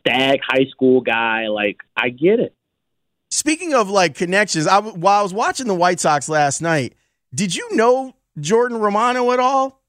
Stagg 0.00 0.40
High 0.42 0.66
School 0.70 1.00
guy. 1.00 1.48
Like, 1.48 1.78
I 1.96 2.10
get 2.10 2.40
it. 2.40 2.54
Speaking 3.30 3.74
of 3.74 3.88
like 3.88 4.14
connections, 4.14 4.66
I 4.66 4.80
while 4.80 5.20
I 5.20 5.22
was 5.22 5.32
watching 5.32 5.66
the 5.66 5.74
White 5.74 5.98
Sox 5.98 6.28
last 6.28 6.60
night, 6.60 6.94
did 7.34 7.54
you 7.54 7.74
know 7.74 8.14
Jordan 8.38 8.78
Romano 8.78 9.32
at 9.32 9.40
all? 9.40 9.80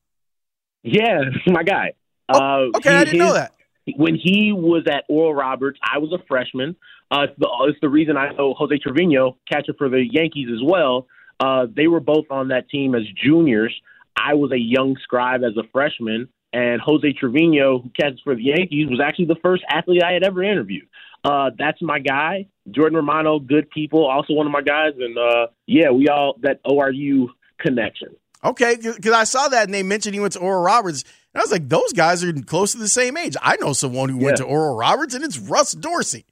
Yeah, 0.85 1.21
my 1.47 1.63
guy. 1.63 1.93
Oh, 2.29 2.37
uh, 2.37 2.77
okay, 2.77 2.91
he, 2.91 2.95
I 2.95 3.03
didn't 3.03 3.19
his, 3.19 3.27
know 3.27 3.33
that. 3.33 3.53
When 3.97 4.15
he 4.15 4.51
was 4.53 4.83
at 4.87 5.03
Oral 5.09 5.33
Roberts, 5.33 5.79
I 5.83 5.97
was 5.97 6.11
a 6.13 6.23
freshman. 6.27 6.75
Uh, 7.11 7.27
it's, 7.29 7.33
the, 7.37 7.49
it's 7.69 7.79
the 7.81 7.89
reason 7.89 8.17
I 8.17 8.31
know 8.33 8.53
Jose 8.53 8.77
Trevino, 8.79 9.37
catcher 9.51 9.73
for 9.77 9.89
the 9.89 10.03
Yankees 10.09 10.49
as 10.51 10.61
well. 10.63 11.07
Uh, 11.39 11.67
they 11.73 11.87
were 11.87 11.99
both 11.99 12.25
on 12.31 12.47
that 12.47 12.69
team 12.69 12.95
as 12.95 13.03
juniors. 13.23 13.73
I 14.15 14.35
was 14.35 14.51
a 14.51 14.59
young 14.59 14.95
scribe 15.03 15.43
as 15.43 15.57
a 15.57 15.67
freshman, 15.71 16.29
and 16.53 16.81
Jose 16.81 17.13
Trevino, 17.13 17.79
who 17.79 17.89
catches 17.99 18.19
for 18.23 18.33
the 18.33 18.43
Yankees, 18.43 18.87
was 18.89 19.01
actually 19.03 19.25
the 19.25 19.35
first 19.43 19.63
athlete 19.69 20.03
I 20.03 20.13
had 20.13 20.23
ever 20.23 20.41
interviewed. 20.43 20.87
Uh, 21.23 21.49
that's 21.57 21.81
my 21.81 21.99
guy. 21.99 22.47
Jordan 22.71 22.95
Romano, 22.95 23.39
good 23.39 23.69
people, 23.69 24.05
also 24.05 24.33
one 24.33 24.45
of 24.45 24.51
my 24.51 24.61
guys. 24.61 24.93
And 24.97 25.17
uh, 25.17 25.47
yeah, 25.65 25.89
we 25.91 26.07
all, 26.07 26.37
that 26.41 26.63
ORU 26.63 27.27
connection. 27.59 28.15
Okay, 28.45 28.75
because 28.75 29.13
I 29.13 29.23
saw 29.23 29.47
that 29.47 29.65
and 29.65 29.73
they 29.73 29.81
mentioned 29.81 30.13
he 30.13 30.21
went 30.21 30.33
to 30.33 30.39
Oral 30.39 30.61
Roberts. 30.61 31.03
And 31.33 31.41
I 31.41 31.43
was 31.43 31.51
like, 31.51 31.67
those 31.67 31.91
guys 31.93 32.23
are 32.23 32.31
close 32.31 32.73
to 32.73 32.77
the 32.77 32.87
same 32.87 33.17
age. 33.17 33.35
I 33.41 33.57
know 33.57 33.73
someone 33.73 34.09
who 34.09 34.19
yeah. 34.19 34.25
went 34.25 34.37
to 34.37 34.43
Oral 34.43 34.77
Roberts, 34.77 35.15
and 35.15 35.23
it's 35.23 35.39
Russ 35.39 35.71
Dorsey. 35.73 36.25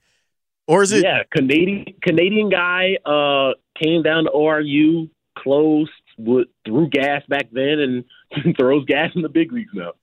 Or 0.68 0.84
is 0.84 0.92
it? 0.92 1.04
Yeah, 1.04 1.24
Canadian 1.32 1.86
Canadian 2.02 2.50
guy 2.50 2.98
uh, 3.06 3.54
came 3.82 4.04
down 4.04 4.26
to 4.26 4.32
ORU, 4.32 5.10
closed, 5.38 5.92
would, 6.18 6.48
threw 6.66 6.88
gas 6.88 7.24
back 7.28 7.48
then, 7.52 8.06
and 8.36 8.56
throws 8.58 8.86
gas 8.86 9.12
in 9.16 9.24
the 9.24 9.30
big 9.30 9.52
leagues 9.52 9.74
now. 9.74 9.94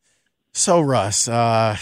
So 0.53 0.81
Russ, 0.81 1.29
uh, 1.29 1.77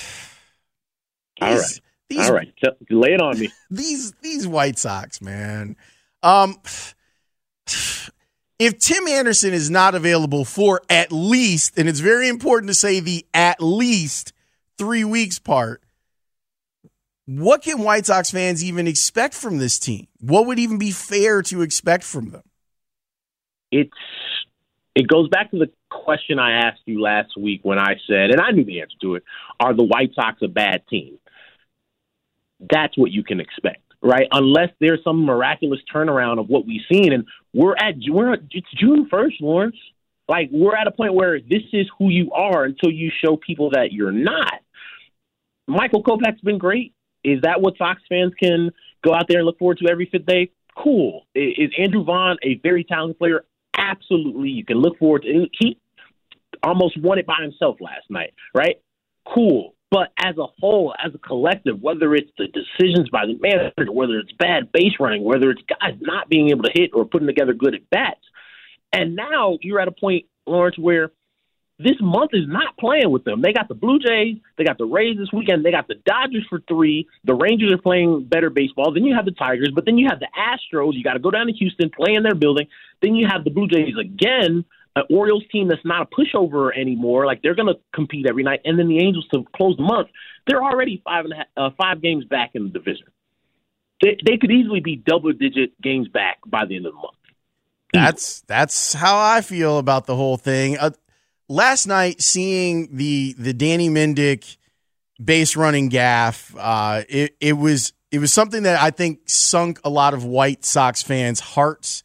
all 1.40 1.54
right, 1.54 1.80
these, 2.08 2.28
all 2.28 2.34
right, 2.34 2.52
lay 2.90 3.14
it 3.14 3.20
on 3.20 3.40
me. 3.40 3.50
These 3.70 4.12
these 4.20 4.46
White 4.46 4.78
Sox, 4.78 5.20
man. 5.20 5.76
Um, 6.22 6.56
if 8.58 8.78
Tim 8.78 9.06
Anderson 9.06 9.54
is 9.54 9.70
not 9.70 9.94
available 9.94 10.44
for 10.44 10.82
at 10.90 11.12
least, 11.12 11.78
and 11.78 11.88
it's 11.88 12.00
very 12.00 12.28
important 12.28 12.68
to 12.68 12.74
say 12.74 13.00
the 13.00 13.24
at 13.32 13.62
least 13.62 14.32
three 14.76 15.04
weeks 15.04 15.38
part, 15.38 15.82
what 17.26 17.62
can 17.62 17.80
White 17.80 18.06
Sox 18.06 18.30
fans 18.30 18.64
even 18.64 18.88
expect 18.88 19.34
from 19.34 19.58
this 19.58 19.78
team? 19.78 20.08
What 20.20 20.46
would 20.46 20.58
even 20.58 20.78
be 20.78 20.90
fair 20.90 21.42
to 21.42 21.62
expect 21.62 22.04
from 22.04 22.30
them? 22.30 22.42
It's 23.70 23.90
it 24.94 25.06
goes 25.06 25.28
back 25.28 25.50
to 25.52 25.58
the 25.58 25.70
question 25.90 26.38
I 26.38 26.66
asked 26.66 26.80
you 26.86 27.00
last 27.00 27.36
week 27.36 27.60
when 27.62 27.78
I 27.78 27.96
said, 28.08 28.30
and 28.30 28.40
I 28.40 28.50
knew 28.50 28.64
the 28.64 28.80
answer 28.80 28.96
to 29.02 29.14
it: 29.16 29.24
Are 29.60 29.74
the 29.74 29.84
White 29.84 30.14
Sox 30.14 30.40
a 30.42 30.48
bad 30.48 30.82
team? 30.88 31.18
That's 32.58 32.96
what 32.96 33.12
you 33.12 33.22
can 33.22 33.40
expect, 33.40 33.82
right? 34.02 34.26
Unless 34.30 34.70
there's 34.80 35.02
some 35.04 35.24
miraculous 35.24 35.80
turnaround 35.92 36.40
of 36.40 36.48
what 36.48 36.66
we've 36.66 36.82
seen, 36.90 37.12
and 37.12 37.24
we're 37.52 37.74
at 37.76 37.94
we're 38.08 38.34
it's 38.34 38.70
June 38.76 39.08
first, 39.10 39.40
Lawrence. 39.40 39.76
Like 40.28 40.50
we're 40.52 40.76
at 40.76 40.86
a 40.86 40.90
point 40.90 41.14
where 41.14 41.40
this 41.40 41.62
is 41.72 41.86
who 41.98 42.10
you 42.10 42.32
are 42.32 42.64
until 42.64 42.90
you 42.90 43.10
show 43.24 43.36
people 43.36 43.70
that 43.70 43.92
you're 43.92 44.12
not. 44.12 44.60
Michael 45.66 46.02
Kopech's 46.02 46.40
been 46.42 46.58
great. 46.58 46.94
Is 47.24 47.42
that 47.42 47.60
what 47.60 47.76
Sox 47.76 48.00
fans 48.08 48.32
can 48.40 48.70
go 49.02 49.14
out 49.14 49.26
there 49.28 49.38
and 49.38 49.46
look 49.46 49.58
forward 49.58 49.78
to 49.78 49.90
every 49.90 50.08
fifth 50.10 50.26
day? 50.26 50.50
Cool. 50.76 51.26
Is 51.34 51.70
Andrew 51.78 52.04
Vaughn 52.04 52.36
a 52.42 52.60
very 52.62 52.84
talented 52.84 53.18
player? 53.18 53.44
Absolutely. 53.76 54.50
You 54.50 54.64
can 54.64 54.78
look 54.78 54.98
forward 54.98 55.22
to. 55.22 55.46
He 55.58 55.78
almost 56.62 57.00
won 57.00 57.18
it 57.18 57.26
by 57.26 57.38
himself 57.42 57.76
last 57.80 58.10
night, 58.10 58.34
right? 58.54 58.80
Cool. 59.26 59.74
But 59.90 60.12
as 60.22 60.36
a 60.36 60.46
whole, 60.60 60.94
as 61.02 61.14
a 61.14 61.18
collective, 61.18 61.80
whether 61.80 62.14
it's 62.14 62.30
the 62.36 62.46
decisions 62.46 63.08
by 63.08 63.24
the 63.24 63.38
manager, 63.40 63.90
whether 63.90 64.18
it's 64.18 64.32
bad 64.32 64.70
base 64.70 64.92
running, 65.00 65.24
whether 65.24 65.50
it's 65.50 65.62
guys 65.62 65.94
not 66.00 66.28
being 66.28 66.50
able 66.50 66.64
to 66.64 66.72
hit 66.74 66.90
or 66.92 67.06
putting 67.06 67.26
together 67.26 67.54
good 67.54 67.74
at 67.74 67.88
bats, 67.88 68.20
and 68.92 69.16
now 69.16 69.58
you're 69.62 69.80
at 69.80 69.88
a 69.88 69.92
point, 69.92 70.26
Lawrence, 70.46 70.78
where 70.78 71.12
this 71.78 71.96
month 72.00 72.30
is 72.32 72.46
not 72.48 72.76
playing 72.76 73.10
with 73.10 73.24
them. 73.24 73.40
They 73.40 73.52
got 73.52 73.68
the 73.68 73.74
Blue 73.74 74.00
Jays, 74.00 74.36
they 74.56 74.64
got 74.64 74.78
the 74.78 74.84
Rays 74.84 75.16
this 75.16 75.32
weekend, 75.32 75.64
they 75.64 75.70
got 75.70 75.86
the 75.86 75.94
Dodgers 75.94 76.44
for 76.50 76.60
three. 76.66 77.06
The 77.24 77.34
Rangers 77.34 77.72
are 77.72 77.78
playing 77.78 78.24
better 78.24 78.50
baseball. 78.50 78.92
Then 78.92 79.04
you 79.04 79.14
have 79.14 79.24
the 79.24 79.32
Tigers, 79.32 79.70
but 79.72 79.84
then 79.84 79.96
you 79.96 80.08
have 80.08 80.18
the 80.18 80.28
Astros. 80.36 80.94
You 80.94 81.04
got 81.04 81.12
to 81.12 81.20
go 81.20 81.30
down 81.30 81.46
to 81.46 81.52
Houston, 81.52 81.90
play 81.90 82.14
in 82.14 82.24
their 82.24 82.34
building. 82.34 82.66
Then 83.00 83.14
you 83.14 83.28
have 83.28 83.44
the 83.44 83.50
Blue 83.50 83.68
Jays 83.68 83.94
again, 83.98 84.64
an 84.98 85.16
Orioles 85.16 85.44
team 85.50 85.68
that's 85.68 85.84
not 85.84 86.02
a 86.02 86.06
pushover 86.06 86.76
anymore. 86.76 87.26
Like 87.26 87.42
they're 87.42 87.54
going 87.54 87.68
to 87.68 87.80
compete 87.94 88.26
every 88.28 88.42
night. 88.42 88.60
And 88.64 88.78
then 88.78 88.88
the 88.88 88.98
Angels 88.98 89.26
to 89.32 89.44
close 89.54 89.76
the 89.76 89.82
month. 89.82 90.08
They're 90.46 90.62
already 90.62 91.02
five 91.04 91.24
and 91.24 91.34
a 91.34 91.36
half, 91.36 91.46
uh, 91.56 91.70
five 91.76 92.02
games 92.02 92.24
back 92.24 92.50
in 92.54 92.64
the 92.64 92.70
division. 92.70 93.06
They, 94.02 94.16
they 94.24 94.36
could 94.36 94.50
easily 94.50 94.80
be 94.80 94.96
double 94.96 95.32
digit 95.32 95.80
games 95.80 96.08
back 96.08 96.38
by 96.46 96.64
the 96.66 96.76
end 96.76 96.86
of 96.86 96.92
the 96.92 96.98
month. 96.98 97.14
That's 97.92 98.42
that's 98.42 98.92
how 98.92 99.18
I 99.18 99.40
feel 99.40 99.78
about 99.78 100.06
the 100.06 100.14
whole 100.14 100.36
thing. 100.36 100.76
Uh, 100.76 100.90
last 101.48 101.86
night, 101.86 102.20
seeing 102.20 102.94
the 102.96 103.34
the 103.38 103.54
Danny 103.54 103.88
Mendick 103.88 104.58
base 105.22 105.56
running 105.56 105.88
gaff, 105.88 106.54
uh, 106.58 107.02
it 107.08 107.34
it 107.40 107.54
was 107.54 107.94
it 108.12 108.18
was 108.18 108.30
something 108.30 108.64
that 108.64 108.80
I 108.80 108.90
think 108.90 109.20
sunk 109.26 109.80
a 109.84 109.90
lot 109.90 110.12
of 110.12 110.22
White 110.22 110.66
Sox 110.66 111.02
fans' 111.02 111.40
hearts 111.40 112.02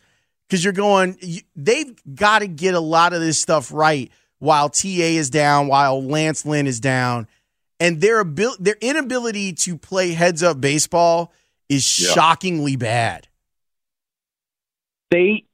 because 0.47 0.63
you're 0.63 0.73
going, 0.73 1.17
you, 1.21 1.41
they've 1.55 1.93
got 2.15 2.39
to 2.39 2.47
get 2.47 2.73
a 2.73 2.79
lot 2.79 3.13
of 3.13 3.21
this 3.21 3.39
stuff 3.39 3.71
right 3.73 4.11
while 4.39 4.69
TA 4.69 4.87
is 4.87 5.29
down, 5.29 5.67
while 5.67 6.03
Lance 6.03 6.45
Lynn 6.45 6.67
is 6.67 6.79
down, 6.79 7.27
and 7.79 8.01
their 8.01 8.21
abil- 8.21 8.57
their 8.59 8.75
inability 8.81 9.53
to 9.53 9.77
play 9.77 10.11
heads 10.11 10.43
up 10.43 10.59
baseball 10.59 11.31
is 11.69 11.99
yeah. 11.99 12.13
shockingly 12.13 12.75
bad. 12.75 13.27
They 15.11 15.45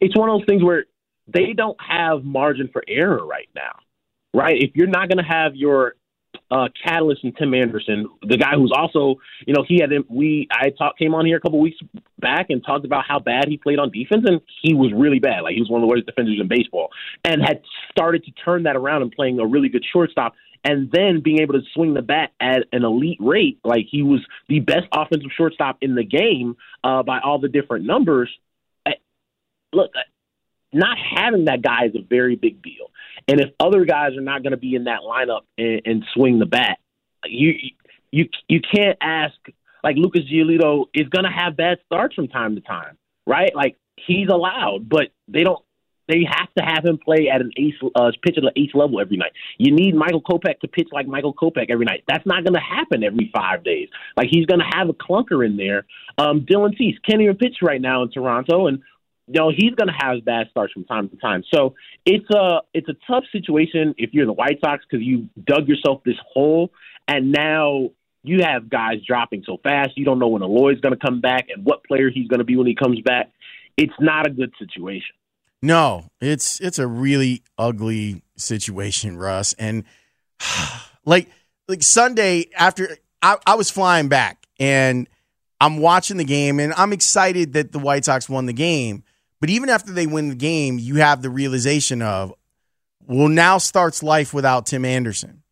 it's 0.00 0.16
one 0.16 0.28
of 0.28 0.38
those 0.38 0.46
things 0.46 0.62
where 0.62 0.84
they 1.26 1.52
don't 1.52 1.78
have 1.80 2.24
margin 2.24 2.68
for 2.72 2.82
error 2.86 3.24
right 3.24 3.48
now, 3.54 3.78
right? 4.32 4.56
If 4.56 4.76
you're 4.76 4.86
not 4.86 5.08
going 5.08 5.18
to 5.18 5.24
have 5.24 5.56
your 5.56 5.94
uh, 6.50 6.68
catalyst 6.84 7.24
and 7.24 7.36
Tim 7.36 7.54
Anderson, 7.54 8.08
the 8.22 8.36
guy 8.36 8.54
who's 8.54 8.72
also, 8.76 9.20
you 9.46 9.54
know, 9.54 9.64
he 9.66 9.80
had 9.80 9.90
we 10.08 10.48
I 10.50 10.70
talked 10.70 10.98
came 10.98 11.14
on 11.14 11.26
here 11.26 11.36
a 11.36 11.40
couple 11.40 11.60
weeks 11.60 11.78
back 12.18 12.46
and 12.50 12.64
talked 12.64 12.84
about 12.84 13.04
how 13.06 13.18
bad 13.18 13.46
he 13.48 13.56
played 13.56 13.78
on 13.78 13.90
defense, 13.90 14.24
and 14.26 14.40
he 14.62 14.74
was 14.74 14.92
really 14.94 15.18
bad. 15.18 15.42
Like 15.42 15.54
he 15.54 15.60
was 15.60 15.70
one 15.70 15.82
of 15.82 15.88
the 15.88 15.90
worst 15.90 16.06
defenders 16.06 16.38
in 16.40 16.48
baseball, 16.48 16.90
and 17.24 17.42
had 17.42 17.62
started 17.90 18.24
to 18.24 18.30
turn 18.32 18.64
that 18.64 18.76
around 18.76 19.02
and 19.02 19.12
playing 19.12 19.38
a 19.40 19.46
really 19.46 19.68
good 19.68 19.84
shortstop, 19.92 20.34
and 20.64 20.90
then 20.92 21.20
being 21.22 21.40
able 21.40 21.54
to 21.54 21.62
swing 21.74 21.94
the 21.94 22.02
bat 22.02 22.32
at 22.40 22.64
an 22.72 22.84
elite 22.84 23.18
rate. 23.20 23.58
Like 23.64 23.86
he 23.90 24.02
was 24.02 24.20
the 24.48 24.60
best 24.60 24.86
offensive 24.92 25.30
shortstop 25.36 25.78
in 25.80 25.94
the 25.94 26.04
game 26.04 26.56
uh, 26.82 27.02
by 27.02 27.20
all 27.20 27.38
the 27.38 27.48
different 27.48 27.86
numbers 27.86 28.30
look, 29.74 29.92
not 30.72 30.96
having 30.98 31.44
that 31.46 31.62
guy 31.62 31.86
is 31.86 31.94
a 31.94 32.02
very 32.02 32.36
big 32.36 32.62
deal. 32.62 32.90
And 33.28 33.40
if 33.40 33.50
other 33.60 33.84
guys 33.84 34.16
are 34.16 34.22
not 34.22 34.42
going 34.42 34.52
to 34.52 34.56
be 34.56 34.74
in 34.74 34.84
that 34.84 35.00
lineup 35.00 35.42
and, 35.58 35.82
and 35.84 36.04
swing 36.14 36.38
the 36.38 36.46
bat, 36.46 36.78
you 37.24 37.54
you 38.10 38.28
you 38.48 38.60
can't 38.60 38.98
ask 39.00 39.34
like 39.82 39.96
Lucas 39.96 40.22
Giolito 40.22 40.86
is 40.94 41.08
going 41.08 41.24
to 41.24 41.30
have 41.30 41.56
bad 41.56 41.78
starts 41.86 42.14
from 42.14 42.28
time 42.28 42.54
to 42.54 42.60
time, 42.60 42.96
right? 43.26 43.54
Like 43.54 43.76
he's 44.06 44.28
allowed, 44.28 44.88
but 44.88 45.08
they 45.28 45.42
don't. 45.42 45.62
They 46.06 46.24
have 46.30 46.52
to 46.58 46.62
have 46.62 46.84
him 46.84 46.98
play 46.98 47.30
at 47.32 47.40
an 47.40 47.50
ace 47.56 47.72
uh, 47.94 48.10
pitch 48.22 48.36
at 48.36 48.44
an 48.44 48.50
ace 48.56 48.72
level 48.74 49.00
every 49.00 49.16
night. 49.16 49.32
You 49.56 49.74
need 49.74 49.94
Michael 49.94 50.20
Kopech 50.20 50.60
to 50.60 50.68
pitch 50.68 50.88
like 50.92 51.06
Michael 51.06 51.32
Kopech 51.32 51.70
every 51.70 51.86
night. 51.86 52.04
That's 52.06 52.26
not 52.26 52.44
going 52.44 52.52
to 52.52 52.60
happen 52.60 53.02
every 53.02 53.30
five 53.34 53.64
days. 53.64 53.88
Like 54.14 54.28
he's 54.30 54.44
going 54.44 54.60
to 54.60 54.70
have 54.76 54.90
a 54.90 54.92
clunker 54.92 55.44
in 55.44 55.56
there. 55.56 55.86
Um, 56.18 56.42
Dylan 56.42 56.76
Cease 56.76 56.98
can't 57.08 57.22
even 57.22 57.36
pitch 57.36 57.56
right 57.62 57.80
now 57.80 58.02
in 58.02 58.10
Toronto, 58.10 58.66
and 58.66 58.82
you 59.26 59.40
know 59.40 59.50
he's 59.50 59.74
going 59.74 59.88
to 59.88 59.94
have 59.96 60.24
bad 60.24 60.48
starts 60.50 60.72
from 60.72 60.84
time 60.84 61.08
to 61.08 61.16
time. 61.16 61.42
So 61.52 61.74
it's 62.04 62.28
a 62.30 62.60
it's 62.72 62.88
a 62.88 62.96
tough 63.06 63.24
situation 63.32 63.94
if 63.96 64.10
you're 64.12 64.26
the 64.26 64.32
White 64.32 64.58
Sox 64.64 64.84
because 64.88 65.04
you 65.04 65.28
dug 65.46 65.68
yourself 65.68 66.02
this 66.04 66.16
hole, 66.32 66.70
and 67.08 67.32
now 67.32 67.90
you 68.22 68.40
have 68.42 68.68
guys 68.68 68.96
dropping 69.06 69.44
so 69.46 69.58
fast. 69.62 69.90
You 69.96 70.04
don't 70.04 70.18
know 70.18 70.28
when 70.28 70.42
Eloy's 70.42 70.80
going 70.80 70.94
to 70.94 70.98
come 70.98 71.20
back 71.20 71.46
and 71.54 71.64
what 71.64 71.84
player 71.84 72.10
he's 72.10 72.28
going 72.28 72.38
to 72.38 72.44
be 72.44 72.56
when 72.56 72.66
he 72.66 72.74
comes 72.74 73.00
back. 73.00 73.30
It's 73.76 73.92
not 74.00 74.26
a 74.26 74.30
good 74.30 74.52
situation. 74.58 75.14
No, 75.62 76.08
it's 76.20 76.60
it's 76.60 76.78
a 76.78 76.86
really 76.86 77.42
ugly 77.56 78.22
situation, 78.36 79.16
Russ. 79.16 79.54
And 79.54 79.84
like 81.04 81.28
like 81.68 81.82
Sunday 81.82 82.46
after 82.56 82.98
I, 83.22 83.38
I 83.46 83.54
was 83.54 83.70
flying 83.70 84.08
back 84.08 84.46
and 84.60 85.08
I'm 85.60 85.78
watching 85.78 86.18
the 86.18 86.24
game 86.24 86.60
and 86.60 86.74
I'm 86.74 86.92
excited 86.92 87.54
that 87.54 87.72
the 87.72 87.78
White 87.78 88.04
Sox 88.04 88.28
won 88.28 88.46
the 88.46 88.52
game. 88.52 89.04
But 89.40 89.50
even 89.50 89.68
after 89.68 89.92
they 89.92 90.06
win 90.06 90.28
the 90.28 90.34
game, 90.34 90.78
you 90.78 90.96
have 90.96 91.22
the 91.22 91.30
realization 91.30 92.02
of, 92.02 92.32
well, 93.06 93.28
now 93.28 93.58
starts 93.58 94.02
life 94.02 94.32
without 94.32 94.66
Tim 94.66 94.84
Anderson. 94.84 95.42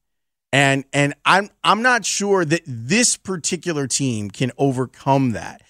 And 0.53 0.85
and 0.93 1.15
I'm 1.25 1.49
I'm 1.65 1.83
not 1.83 2.05
sure 2.05 2.45
that 2.45 2.63
this 2.67 3.17
particular 3.17 3.87
team 3.87 4.31
can 4.31 4.53
overcome 4.59 5.33
that. 5.33 5.63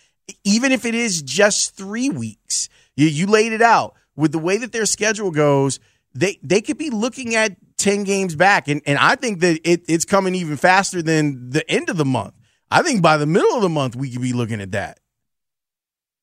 Even 0.44 0.72
if 0.72 0.84
it 0.84 0.94
is 0.94 1.22
just 1.22 1.76
three 1.76 2.10
weeks. 2.10 2.68
You, 2.96 3.06
you 3.06 3.26
laid 3.26 3.52
it 3.52 3.62
out. 3.62 3.94
With 4.16 4.32
the 4.32 4.38
way 4.38 4.58
that 4.58 4.72
their 4.72 4.86
schedule 4.86 5.30
goes, 5.30 5.80
they 6.14 6.38
they 6.42 6.60
could 6.60 6.78
be 6.78 6.90
looking 6.90 7.34
at 7.34 7.56
10 7.78 8.04
games 8.04 8.36
back. 8.36 8.68
And 8.68 8.82
and 8.86 8.98
I 8.98 9.14
think 9.14 9.40
that 9.40 9.60
it, 9.64 9.84
it's 9.88 10.04
coming 10.04 10.34
even 10.34 10.56
faster 10.56 11.00
than 11.00 11.50
the 11.50 11.68
end 11.70 11.88
of 11.88 11.96
the 11.96 12.04
month. 12.04 12.34
I 12.70 12.82
think 12.82 13.02
by 13.02 13.16
the 13.16 13.26
middle 13.26 13.54
of 13.54 13.62
the 13.62 13.68
month 13.68 13.96
we 13.96 14.10
could 14.10 14.22
be 14.22 14.32
looking 14.32 14.60
at 14.60 14.72
that. 14.72 14.98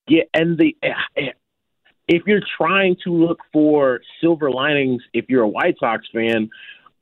Yeah, 0.07 0.23
and 0.33 0.57
the 0.57 0.75
if 2.09 2.23
you're 2.25 2.41
trying 2.57 2.97
to 3.03 3.11
look 3.11 3.39
for 3.53 4.01
silver 4.19 4.51
linings, 4.51 5.03
if 5.13 5.25
you're 5.29 5.43
a 5.43 5.47
White 5.47 5.75
Sox 5.79 6.05
fan, 6.11 6.49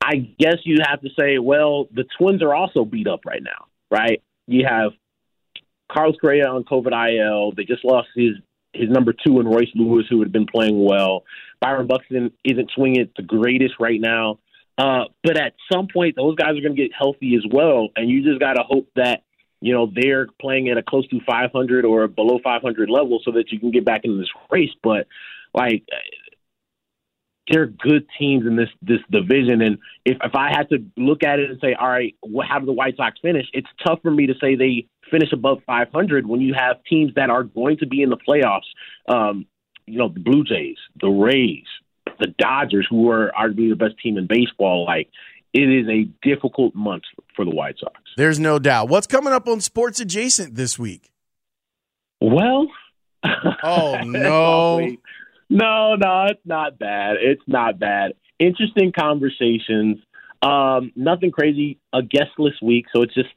I 0.00 0.16
guess 0.38 0.58
you 0.64 0.76
have 0.86 1.00
to 1.00 1.08
say, 1.18 1.38
well, 1.38 1.88
the 1.92 2.04
Twins 2.18 2.42
are 2.42 2.54
also 2.54 2.84
beat 2.84 3.08
up 3.08 3.20
right 3.26 3.42
now, 3.42 3.66
right? 3.90 4.22
You 4.46 4.66
have 4.68 4.92
Carlos 5.90 6.16
Correa 6.20 6.46
on 6.48 6.62
COVID 6.64 6.92
IL. 6.92 7.52
They 7.56 7.64
just 7.64 7.84
lost 7.84 8.08
his 8.14 8.32
his 8.74 8.90
number 8.90 9.14
two 9.14 9.40
and 9.40 9.48
Royce 9.48 9.70
Lewis, 9.74 10.04
who 10.10 10.20
had 10.20 10.30
been 10.30 10.46
playing 10.46 10.84
well. 10.84 11.24
Byron 11.58 11.86
Buxton 11.86 12.30
isn't 12.44 12.70
swinging 12.74 13.08
the 13.16 13.22
greatest 13.22 13.74
right 13.80 13.98
now. 13.98 14.38
Uh, 14.76 15.04
but 15.24 15.38
at 15.38 15.54
some 15.72 15.88
point, 15.92 16.16
those 16.16 16.36
guys 16.36 16.50
are 16.50 16.60
going 16.60 16.76
to 16.76 16.82
get 16.82 16.92
healthy 16.96 17.34
as 17.34 17.42
well, 17.50 17.88
and 17.96 18.08
you 18.10 18.22
just 18.22 18.38
got 18.38 18.52
to 18.52 18.62
hope 18.62 18.88
that 18.94 19.22
you 19.60 19.72
know 19.72 19.90
they're 19.94 20.26
playing 20.40 20.68
at 20.68 20.78
a 20.78 20.82
close 20.82 21.06
to 21.08 21.20
500 21.26 21.84
or 21.84 22.08
below 22.08 22.38
500 22.42 22.90
level 22.90 23.20
so 23.24 23.32
that 23.32 23.50
you 23.50 23.58
can 23.58 23.70
get 23.70 23.84
back 23.84 24.02
into 24.04 24.18
this 24.18 24.30
race. 24.50 24.70
But 24.82 25.06
like 25.54 25.84
they're 27.50 27.66
good 27.66 28.06
teams 28.18 28.46
in 28.46 28.56
this 28.56 28.68
this 28.82 29.00
division. 29.10 29.62
And 29.62 29.78
if 30.04 30.18
if 30.22 30.34
I 30.34 30.50
had 30.50 30.68
to 30.70 30.84
look 30.96 31.22
at 31.22 31.38
it 31.38 31.50
and 31.50 31.60
say 31.60 31.74
all 31.74 31.88
right 31.88 32.14
what 32.20 32.46
how 32.46 32.58
do 32.58 32.66
the 32.66 32.72
White 32.72 32.96
Sox 32.96 33.18
finish? 33.20 33.46
It's 33.52 33.68
tough 33.84 34.00
for 34.02 34.10
me 34.10 34.26
to 34.26 34.34
say 34.40 34.54
they 34.54 34.86
finish 35.10 35.32
above 35.32 35.62
500 35.66 36.26
when 36.26 36.40
you 36.40 36.54
have 36.54 36.84
teams 36.84 37.14
that 37.14 37.30
are 37.30 37.44
going 37.44 37.78
to 37.78 37.86
be 37.86 38.02
in 38.02 38.10
the 38.10 38.18
playoffs. 38.18 38.68
Um 39.08 39.46
you 39.86 39.98
know 39.98 40.08
the 40.08 40.20
Blue 40.20 40.44
Jays 40.44 40.76
the 41.00 41.08
Rays 41.08 41.66
the 42.18 42.34
Dodgers 42.38 42.86
who 42.88 43.10
are 43.10 43.32
arguably 43.38 43.70
the 43.70 43.76
best 43.76 43.98
team 43.98 44.18
in 44.18 44.26
baseball. 44.26 44.84
Like 44.84 45.08
it 45.52 45.60
is 45.60 45.88
a 45.88 46.04
difficult 46.26 46.74
month 46.74 47.04
for 47.34 47.44
the 47.44 47.50
White 47.50 47.76
Sox. 47.78 47.94
There's 48.16 48.38
no 48.38 48.58
doubt. 48.58 48.88
What's 48.88 49.06
coming 49.06 49.32
up 49.32 49.48
on 49.48 49.60
Sports 49.60 50.00
Adjacent 50.00 50.54
this 50.54 50.78
week? 50.78 51.10
Well, 52.20 52.66
oh 53.62 54.00
no, 54.04 54.80
no, 55.48 55.94
no, 55.94 56.26
it's 56.28 56.40
not 56.44 56.78
bad. 56.78 57.16
It's 57.20 57.42
not 57.46 57.78
bad. 57.78 58.12
Interesting 58.38 58.92
conversations. 58.98 59.98
Um, 60.42 60.92
nothing 60.94 61.30
crazy. 61.30 61.78
A 61.92 62.02
guestless 62.02 62.54
week, 62.62 62.86
so 62.94 63.02
it's 63.02 63.14
just 63.14 63.28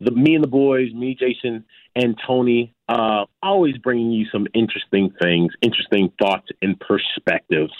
the 0.00 0.10
me 0.10 0.34
and 0.34 0.44
the 0.44 0.48
boys, 0.48 0.92
me, 0.92 1.16
Jason, 1.18 1.64
and 1.94 2.16
Tony. 2.26 2.74
Uh, 2.90 3.24
always 3.40 3.78
bringing 3.78 4.10
you 4.10 4.26
some 4.32 4.48
interesting 4.52 5.14
things, 5.22 5.52
interesting 5.62 6.12
thoughts 6.20 6.48
and 6.60 6.74
perspectives. 6.80 7.72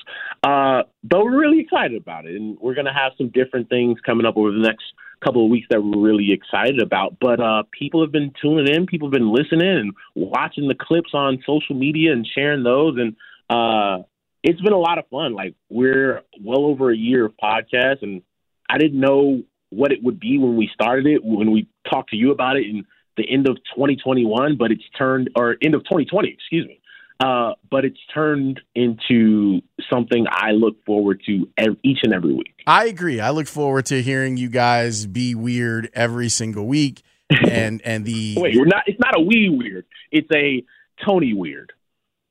Uh, 0.45 0.85
but 1.03 1.25
we're 1.25 1.37
really 1.37 1.59
excited 1.59 2.01
about 2.01 2.27
it, 2.27 2.37
and 2.37 2.57
we're 2.61 2.75
going 2.75 2.87
to 2.87 2.93
have 2.93 3.11
some 3.19 3.29
different 3.31 3.69
things 3.69 3.99
coming 4.07 4.25
up 4.25 4.37
over 4.37 4.53
the 4.53 4.61
next 4.61 4.85
couple 5.25 5.45
of 5.45 5.51
weeks 5.51 5.67
that 5.69 5.83
we're 5.83 5.99
really 5.99 6.31
excited 6.31 6.81
about. 6.81 7.17
But 7.21 7.41
uh, 7.41 7.65
people 7.73 8.03
have 8.03 8.13
been 8.13 8.33
tuning 8.41 8.73
in, 8.73 8.87
people 8.87 9.09
have 9.09 9.13
been 9.13 9.35
listening 9.35 9.79
and 9.79 9.93
watching 10.15 10.69
the 10.69 10.77
clips 10.77 11.11
on 11.13 11.43
social 11.45 11.75
media 11.75 12.13
and 12.13 12.25
sharing 12.25 12.63
those, 12.63 12.97
and 12.97 13.17
uh, 13.51 14.05
it's 14.45 14.61
been 14.61 14.73
a 14.73 14.79
lot 14.79 14.99
of 14.99 15.09
fun. 15.09 15.35
Like 15.35 15.57
we're 15.69 16.23
well 16.41 16.67
over 16.67 16.93
a 16.93 16.97
year 16.97 17.27
of 17.27 17.33
podcasts, 17.43 18.03
and 18.03 18.23
I 18.69 18.79
didn't 18.79 19.01
know 19.01 19.43
what 19.71 19.91
it 19.91 20.05
would 20.05 20.21
be 20.21 20.39
when 20.39 20.57
we 20.57 20.71
started 20.73 21.07
it, 21.07 21.25
when 21.25 21.51
we 21.51 21.67
talked 21.91 22.11
to 22.11 22.17
you 22.17 22.31
about 22.31 22.59
it 22.59 22.67
in 22.69 22.87
the 23.17 23.31
end 23.31 23.49
of 23.49 23.57
2021, 23.75 24.57
but 24.57 24.71
it's 24.71 24.85
turned, 24.97 25.31
or 25.37 25.57
end 25.63 25.75
of 25.75 25.83
2020, 25.85 26.29
excuse 26.29 26.67
me. 26.67 26.81
Uh, 27.21 27.53
but 27.71 27.85
it's 27.85 27.99
turned 28.15 28.61
into 28.75 29.61
something 29.91 30.27
I 30.31 30.53
look 30.53 30.83
forward 30.87 31.21
to 31.27 31.47
every, 31.59 31.77
each 31.85 31.99
and 32.03 32.15
every 32.15 32.33
week. 32.33 32.55
I 32.67 32.87
agree. 32.87 33.21
I 33.21 33.31
look 33.31 33.47
forward 33.47 33.87
to 33.87 34.01
hearing 34.01 34.39
you 34.39 34.49
guys 34.49 35.05
be 35.05 35.35
weird 35.35 35.91
every 35.93 36.29
single 36.29 36.67
week. 36.67 37.03
And 37.49 37.81
and 37.85 38.05
the 38.05 38.35
wait, 38.39 38.57
we're 38.57 38.65
not. 38.65 38.83
It's 38.89 38.99
not 38.99 39.17
a 39.17 39.21
we 39.21 39.49
weird. 39.49 39.87
It's 40.11 40.27
a 40.35 40.65
Tony 41.07 41.33
weird. 41.33 41.73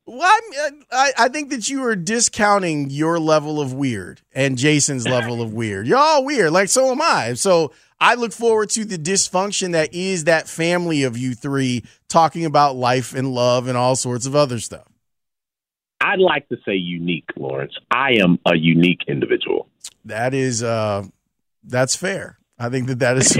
Well, 0.05 0.39
I, 0.91 1.11
I 1.17 1.29
think 1.29 1.51
that 1.51 1.69
you 1.69 1.85
are 1.85 1.95
discounting 1.95 2.89
your 2.89 3.19
level 3.19 3.61
of 3.61 3.73
weird 3.73 4.21
and 4.33 4.57
Jason's 4.57 5.07
level 5.07 5.41
of 5.41 5.53
weird. 5.53 5.87
You're 5.87 5.99
all 5.99 6.25
weird, 6.25 6.51
like 6.51 6.67
so 6.67 6.91
am 6.91 7.01
I. 7.01 7.35
So 7.35 7.71
I 8.01 8.15
look 8.15 8.31
forward 8.31 8.69
to 8.71 8.85
the 8.85 8.97
dysfunction 8.97 9.73
that 9.73 9.93
is 9.93 10.23
that 10.23 10.47
family 10.47 11.03
of 11.03 11.17
you 11.17 11.35
three 11.35 11.83
talking 12.07 12.45
about 12.45 12.75
life 12.75 13.13
and 13.13 13.33
love 13.33 13.67
and 13.67 13.77
all 13.77 13.95
sorts 13.95 14.25
of 14.25 14.35
other 14.35 14.59
stuff. 14.59 14.87
I'd 16.01 16.19
like 16.19 16.47
to 16.49 16.57
say 16.65 16.75
unique, 16.75 17.27
Lawrence. 17.35 17.73
I 17.91 18.13
am 18.21 18.39
a 18.45 18.55
unique 18.55 19.01
individual. 19.07 19.67
That 20.05 20.33
is, 20.33 20.63
uh, 20.63 21.05
that's 21.63 21.95
fair. 21.95 22.39
I 22.57 22.69
think 22.69 22.87
that 22.87 22.99
that 22.99 23.17
is. 23.17 23.29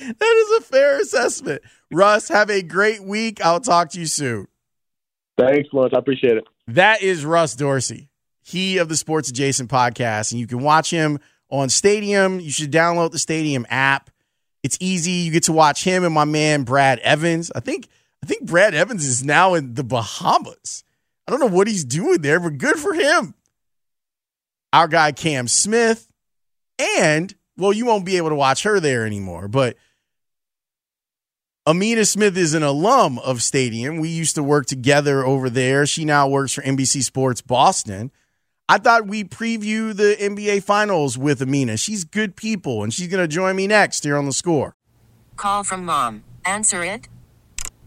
that 0.00 0.46
is 0.48 0.58
a 0.58 0.60
fair 0.62 0.98
assessment. 1.00 1.62
Russ, 1.90 2.28
have 2.28 2.48
a 2.48 2.62
great 2.62 3.02
week. 3.02 3.44
I'll 3.44 3.60
talk 3.60 3.90
to 3.90 4.00
you 4.00 4.06
soon. 4.06 4.48
Thanks, 5.38 5.68
Lawrence. 5.72 5.92
I 5.94 5.98
appreciate 5.98 6.38
it. 6.38 6.44
That 6.68 7.02
is 7.02 7.24
Russ 7.24 7.54
Dorsey, 7.54 8.08
he 8.48 8.78
of 8.78 8.88
the 8.88 8.96
Sports 8.96 9.28
Adjacent 9.28 9.70
podcast. 9.70 10.32
And 10.32 10.40
you 10.40 10.46
can 10.46 10.60
watch 10.60 10.90
him 10.90 11.20
on 11.50 11.68
Stadium. 11.68 12.40
You 12.40 12.50
should 12.50 12.72
download 12.72 13.12
the 13.12 13.18
Stadium 13.18 13.66
app. 13.68 14.10
It's 14.62 14.78
easy. 14.80 15.12
You 15.12 15.32
get 15.32 15.44
to 15.44 15.52
watch 15.52 15.84
him 15.84 16.04
and 16.04 16.14
my 16.14 16.24
man 16.24 16.64
Brad 16.64 16.98
Evans. 17.00 17.52
I 17.54 17.60
think 17.60 17.88
I 18.22 18.26
think 18.26 18.46
Brad 18.46 18.74
Evans 18.74 19.06
is 19.06 19.22
now 19.22 19.54
in 19.54 19.74
the 19.74 19.84
Bahamas. 19.84 20.82
I 21.26 21.30
don't 21.30 21.40
know 21.40 21.46
what 21.46 21.68
he's 21.68 21.84
doing 21.84 22.22
there, 22.22 22.40
but 22.40 22.58
good 22.58 22.76
for 22.76 22.94
him. 22.94 23.34
Our 24.72 24.88
guy 24.88 25.12
Cam 25.12 25.46
Smith, 25.46 26.10
and 26.98 27.34
well, 27.56 27.72
you 27.72 27.86
won't 27.86 28.04
be 28.04 28.16
able 28.16 28.30
to 28.30 28.34
watch 28.34 28.64
her 28.64 28.80
there 28.80 29.06
anymore, 29.06 29.48
but 29.48 29.76
Amina 31.66 32.06
Smith 32.06 32.36
is 32.38 32.54
an 32.54 32.62
alum 32.62 33.18
of 33.18 33.42
Stadium. 33.42 33.98
We 33.98 34.08
used 34.08 34.36
to 34.36 34.42
work 34.42 34.64
together 34.66 35.24
over 35.24 35.50
there. 35.50 35.84
She 35.84 36.04
now 36.06 36.26
works 36.26 36.54
for 36.54 36.62
NBC 36.62 37.02
Sports 37.02 37.42
Boston. 37.42 38.10
I 38.70 38.76
thought 38.76 39.06
we'd 39.06 39.30
preview 39.30 39.96
the 39.96 40.14
NBA 40.20 40.62
Finals 40.62 41.16
with 41.16 41.40
Amina. 41.40 41.78
She's 41.78 42.04
good 42.04 42.36
people, 42.36 42.82
and 42.82 42.92
she's 42.92 43.08
going 43.08 43.22
to 43.22 43.26
join 43.26 43.56
me 43.56 43.66
next 43.66 44.04
here 44.04 44.18
on 44.18 44.26
the 44.26 44.32
score. 44.32 44.74
Call 45.36 45.64
from 45.64 45.86
mom. 45.86 46.22
Answer 46.44 46.84
it. 46.84 47.08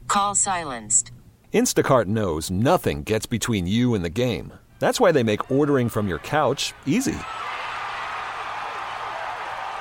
Call 0.07 0.33
silenced. 0.33 1.11
Instacart 1.53 2.07
knows 2.07 2.49
nothing 2.49 3.03
gets 3.03 3.27
between 3.27 3.67
you 3.67 3.93
and 3.93 4.03
the 4.03 4.09
game. 4.09 4.53
That's 4.79 4.99
why 4.99 5.11
they 5.11 5.21
make 5.21 5.51
ordering 5.51 5.87
from 5.87 6.07
your 6.07 6.17
couch 6.17 6.73
easy. 6.87 7.17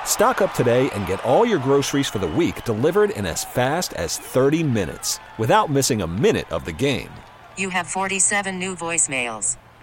Stock 0.05 0.39
up 0.43 0.53
today 0.53 0.91
and 0.91 1.07
get 1.07 1.25
all 1.25 1.47
your 1.47 1.57
groceries 1.57 2.09
for 2.09 2.19
the 2.19 2.27
week 2.27 2.63
delivered 2.63 3.09
in 3.09 3.25
as 3.25 3.43
fast 3.43 3.93
as 3.93 4.19
30 4.19 4.61
minutes 4.61 5.19
without 5.39 5.71
missing 5.71 6.03
a 6.03 6.07
minute 6.07 6.51
of 6.51 6.63
the 6.63 6.71
game. 6.71 7.09
You 7.57 7.69
have 7.69 7.87
47 7.87 8.59
new 8.59 8.75
voicemails. 8.75 9.57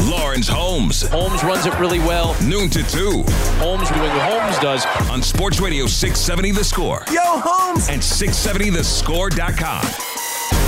Lawrence 0.00 0.48
Holmes. 0.48 1.02
Holmes 1.02 1.42
runs 1.44 1.66
it 1.66 1.78
really 1.78 1.98
well. 1.98 2.34
Noon 2.42 2.68
to 2.70 2.82
2. 2.82 3.22
Holmes 3.58 3.88
doing 3.88 4.00
what 4.10 4.30
Holmes 4.30 4.58
does. 4.58 4.86
On 5.10 5.22
Sports 5.22 5.60
Radio 5.60 5.86
670 5.86 6.52
The 6.52 6.64
Score. 6.64 7.04
Yo, 7.10 7.20
Holmes! 7.22 7.88
And 7.88 8.00
670thescore.com. 8.02 9.84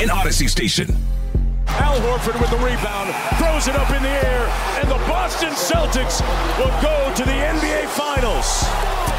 An 0.03 0.11
Odyssey 0.11 0.49
station. 0.49 0.95
Al 1.69 2.01
Horford 2.01 2.41
with 2.41 2.49
the 2.51 2.57
rebound, 2.57 3.15
throws 3.37 3.69
it 3.69 3.77
up 3.77 3.91
in 3.91 4.03
the 4.03 4.09
air, 4.09 4.49
and 4.81 4.89
the 4.91 4.97
Boston 5.09 5.51
Celtics 5.51 6.23
will 6.59 6.73
go 6.81 7.13
to 7.15 7.25
the 7.25 7.33
NBA 7.33 7.87
Finals. 7.89 8.65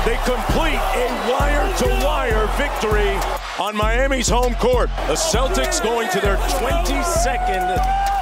They 0.06 0.16
complete 0.26 0.80
a 0.96 1.08
wire 1.30 1.72
to 1.78 1.88
wire 2.06 2.48
victory 2.58 3.16
on 3.60 3.76
Miami's 3.76 4.30
home 4.30 4.56
court. 4.56 4.90
The 5.08 5.16
Celtics 5.16 5.82
going 5.84 6.10
to 6.12 6.20
their 6.20 6.38
22nd 6.38 8.17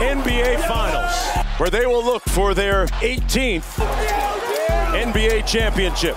NBA 0.00 0.66
Finals, 0.66 1.46
where 1.58 1.70
they 1.70 1.86
will 1.86 2.04
look 2.04 2.22
for 2.24 2.52
their 2.52 2.86
18th 2.86 3.78
NBA 4.92 5.46
championship. 5.46 6.16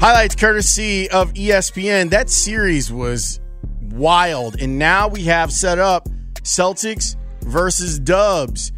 Highlights 0.00 0.36
courtesy 0.36 1.08
of 1.10 1.32
ESPN. 1.32 2.10
That 2.10 2.28
series 2.28 2.92
was 2.92 3.40
wild. 3.80 4.60
And 4.60 4.78
now 4.78 5.08
we 5.08 5.24
have 5.24 5.50
set 5.50 5.78
up 5.78 6.08
Celtics 6.42 7.16
versus 7.40 7.98
Dubs 7.98 8.72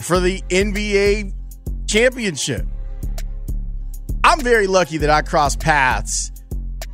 for 0.00 0.20
the 0.20 0.40
NBA 0.48 1.34
championship. 1.86 2.66
I'm 4.24 4.40
very 4.40 4.66
lucky 4.66 4.96
that 4.98 5.10
I 5.10 5.20
crossed 5.20 5.60
paths 5.60 6.32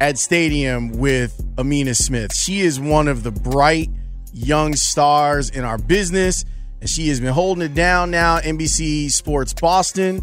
at 0.00 0.18
Stadium 0.18 0.90
with 0.92 1.40
Amina 1.58 1.94
Smith. 1.94 2.34
She 2.34 2.60
is 2.60 2.80
one 2.80 3.06
of 3.06 3.22
the 3.22 3.30
bright 3.30 3.90
young 4.34 4.74
stars 4.74 5.48
in 5.50 5.64
our 5.64 5.78
business, 5.78 6.44
And 6.80 6.90
she 6.90 7.08
has 7.08 7.20
been 7.20 7.32
holding 7.32 7.62
it 7.62 7.72
down 7.74 8.10
now, 8.10 8.40
NBC 8.40 9.10
Sports 9.10 9.54
Boston, 9.54 10.20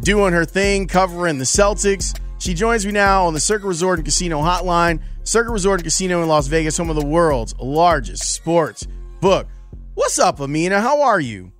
doing 0.00 0.32
her 0.32 0.44
thing, 0.44 0.88
covering 0.88 1.38
the 1.38 1.44
Celtics. 1.44 2.18
She 2.40 2.54
joins 2.54 2.84
me 2.86 2.92
now 2.92 3.26
on 3.26 3.34
the 3.34 3.40
Circa 3.40 3.66
Resort 3.66 3.98
and 3.98 4.04
Casino 4.04 4.40
Hotline. 4.40 5.00
Circa 5.24 5.50
Resort 5.50 5.80
and 5.80 5.84
Casino 5.84 6.22
in 6.22 6.28
Las 6.28 6.46
Vegas, 6.46 6.76
home 6.78 6.90
of 6.90 6.96
the 6.96 7.04
world's 7.04 7.54
largest 7.58 8.34
sports 8.34 8.86
book. 9.20 9.46
What's 9.94 10.18
up, 10.18 10.40
Amina? 10.40 10.80
How 10.80 11.02
are 11.02 11.20
you? 11.20 11.52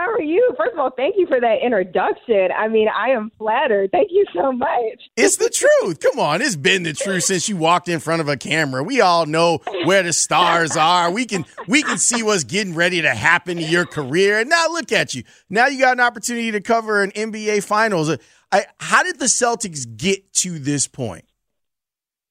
How 0.00 0.10
are 0.12 0.22
you? 0.22 0.54
First 0.56 0.72
of 0.72 0.78
all, 0.78 0.90
thank 0.96 1.16
you 1.18 1.26
for 1.26 1.38
that 1.38 1.58
introduction. 1.62 2.48
I 2.56 2.68
mean, 2.68 2.88
I 2.88 3.10
am 3.10 3.30
flattered. 3.36 3.90
Thank 3.92 4.08
you 4.10 4.24
so 4.34 4.50
much. 4.50 5.10
It's 5.14 5.36
the 5.36 5.50
truth. 5.50 6.00
Come 6.00 6.18
on, 6.18 6.40
it's 6.40 6.56
been 6.56 6.84
the 6.84 6.94
truth 6.94 7.24
since 7.24 7.50
you 7.50 7.58
walked 7.58 7.86
in 7.86 8.00
front 8.00 8.22
of 8.22 8.28
a 8.28 8.38
camera. 8.38 8.82
We 8.82 9.02
all 9.02 9.26
know 9.26 9.58
where 9.84 10.02
the 10.02 10.14
stars 10.14 10.74
are. 10.74 11.10
We 11.10 11.26
can 11.26 11.44
we 11.68 11.82
can 11.82 11.98
see 11.98 12.22
what's 12.22 12.44
getting 12.44 12.74
ready 12.74 13.02
to 13.02 13.14
happen 13.14 13.58
to 13.58 13.62
your 13.62 13.84
career. 13.84 14.38
And 14.38 14.48
now 14.48 14.68
look 14.68 14.90
at 14.90 15.14
you. 15.14 15.22
Now 15.50 15.66
you 15.66 15.78
got 15.78 15.92
an 15.92 16.00
opportunity 16.00 16.50
to 16.52 16.62
cover 16.62 17.02
an 17.02 17.10
NBA 17.10 17.62
Finals. 17.62 18.16
I, 18.50 18.64
how 18.78 19.02
did 19.02 19.18
the 19.18 19.26
Celtics 19.26 19.84
get 19.98 20.32
to 20.36 20.58
this 20.58 20.88
point? 20.88 21.26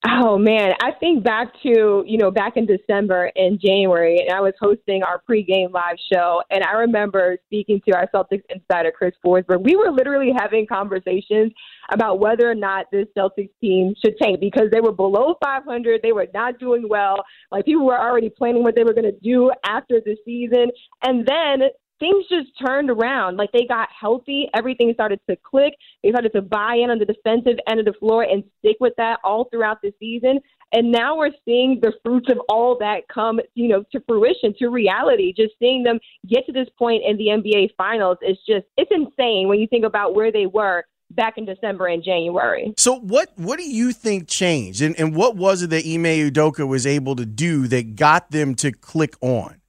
Oh 0.08 0.38
man, 0.38 0.72
I 0.82 0.92
think 0.98 1.26
back 1.26 1.52
to, 1.64 2.06
you 2.08 2.18
know, 2.18 2.32
back 2.32 2.56
in 2.56 2.66
December 2.66 3.34
and 3.36 3.60
January, 3.60 4.20
and 4.20 4.32
I 4.32 4.40
was 4.40 4.54
hosting 4.58 5.04
our 5.04 5.22
pregame 5.30 5.74
live 5.74 5.98
show, 6.14 6.42
and 6.50 6.64
I 6.64 6.72
remember 6.72 7.38
speaking 7.48 7.82
to 7.86 7.98
our 7.98 8.08
Celtics 8.16 8.44
insider, 8.50 8.94
Chris 8.94 9.12
Forsberg. 9.26 9.62
We 9.62 9.76
were 9.76 9.92
literally 9.92 10.32
having 10.38 10.66
conversations 10.68 11.52
about 11.92 12.20
whether 12.20 12.50
or 12.50 12.56
not 12.56 12.86
this 12.94 13.08
Celtics 13.18 13.50
team 13.60 13.94
should 14.02 14.18
tank 14.22 14.40
because 14.40 14.70
they 14.72 14.80
were 14.80 14.94
below 14.94 15.36
500. 15.44 16.02
They 16.02 16.14
were 16.14 16.28
not 16.34 16.60
doing 16.60 16.88
well. 16.88 17.18
Like 17.52 17.66
people 17.66 17.86
were 17.86 18.00
already 18.00 18.30
planning 18.30 18.64
what 18.64 18.76
they 18.76 18.86
were 18.86 18.94
going 18.94 19.12
to 19.12 19.20
do 19.20 19.52
after 19.66 20.00
the 20.00 20.16
season. 20.24 20.72
And 21.04 21.28
then 21.28 21.70
things 22.00 22.26
just 22.30 22.50
turned 22.66 22.90
around. 22.90 23.38
Like 23.38 23.52
they 23.52 23.66
got 23.66 23.90
healthy, 23.98 24.50
everything 24.54 24.92
started 24.94 25.20
to 25.30 25.36
click. 25.36 25.74
They 26.04 26.12
started 26.12 26.34
to 26.34 26.42
buy 26.42 26.76
in 26.76 26.90
on 26.90 27.00
the 27.00 27.06
defensive 27.06 27.58
end 27.68 27.80
of 27.80 27.86
the 27.86 27.94
floor 27.94 28.24
and 28.24 28.44
stick 28.60 28.78
with 28.80 28.94
that 28.98 29.20
all 29.24 29.46
throughout 29.46 29.82
the 29.82 29.94
season. 30.00 30.40
And 30.72 30.92
now 30.92 31.18
we're 31.18 31.32
seeing 31.46 31.80
the 31.82 31.94
fruits 32.04 32.32
of 32.32 32.38
all 32.48 32.78
that 32.80 33.08
come, 33.12 33.40
you 33.56 33.68
know, 33.68 33.84
to 33.92 34.00
fruition, 34.08 34.54
to 34.60 34.70
reality. 34.70 35.34
Just 35.36 35.54
seeing 35.60 35.84
them 35.84 36.00
get 36.28 36.46
to 36.46 36.52
this 36.52 36.68
point 36.78 37.04
in 37.06 37.18
the 37.18 37.28
NBA 37.28 37.76
Finals 37.76 38.18
is 38.22 38.38
just 38.48 38.66
it's 38.78 38.92
insane 38.92 39.48
when 39.48 39.60
you 39.60 39.68
think 39.68 39.86
about 39.86 40.14
where 40.14 40.32
they 40.32 40.46
were 40.46 40.86
back 41.12 41.38
in 41.38 41.46
December 41.46 41.88
and 41.88 42.04
January. 42.04 42.74
So 42.78 43.00
what 43.00 43.30
what 43.36 43.58
do 43.58 43.70
you 43.70 43.92
think 43.92 44.28
changed? 44.28 44.82
And 44.82 44.98
and 45.00 45.16
what 45.16 45.36
was 45.36 45.64
it 45.64 45.72
that 45.72 45.86
Ime 45.86 46.32
Udoka 46.32 46.68
was 46.68 46.86
able 46.86 47.16
to 47.16 47.26
do 47.26 47.68
that 47.68 47.96
got 47.96 48.30
them 48.30 48.54
to 48.56 48.72
click 48.72 49.16
on? 49.22 49.60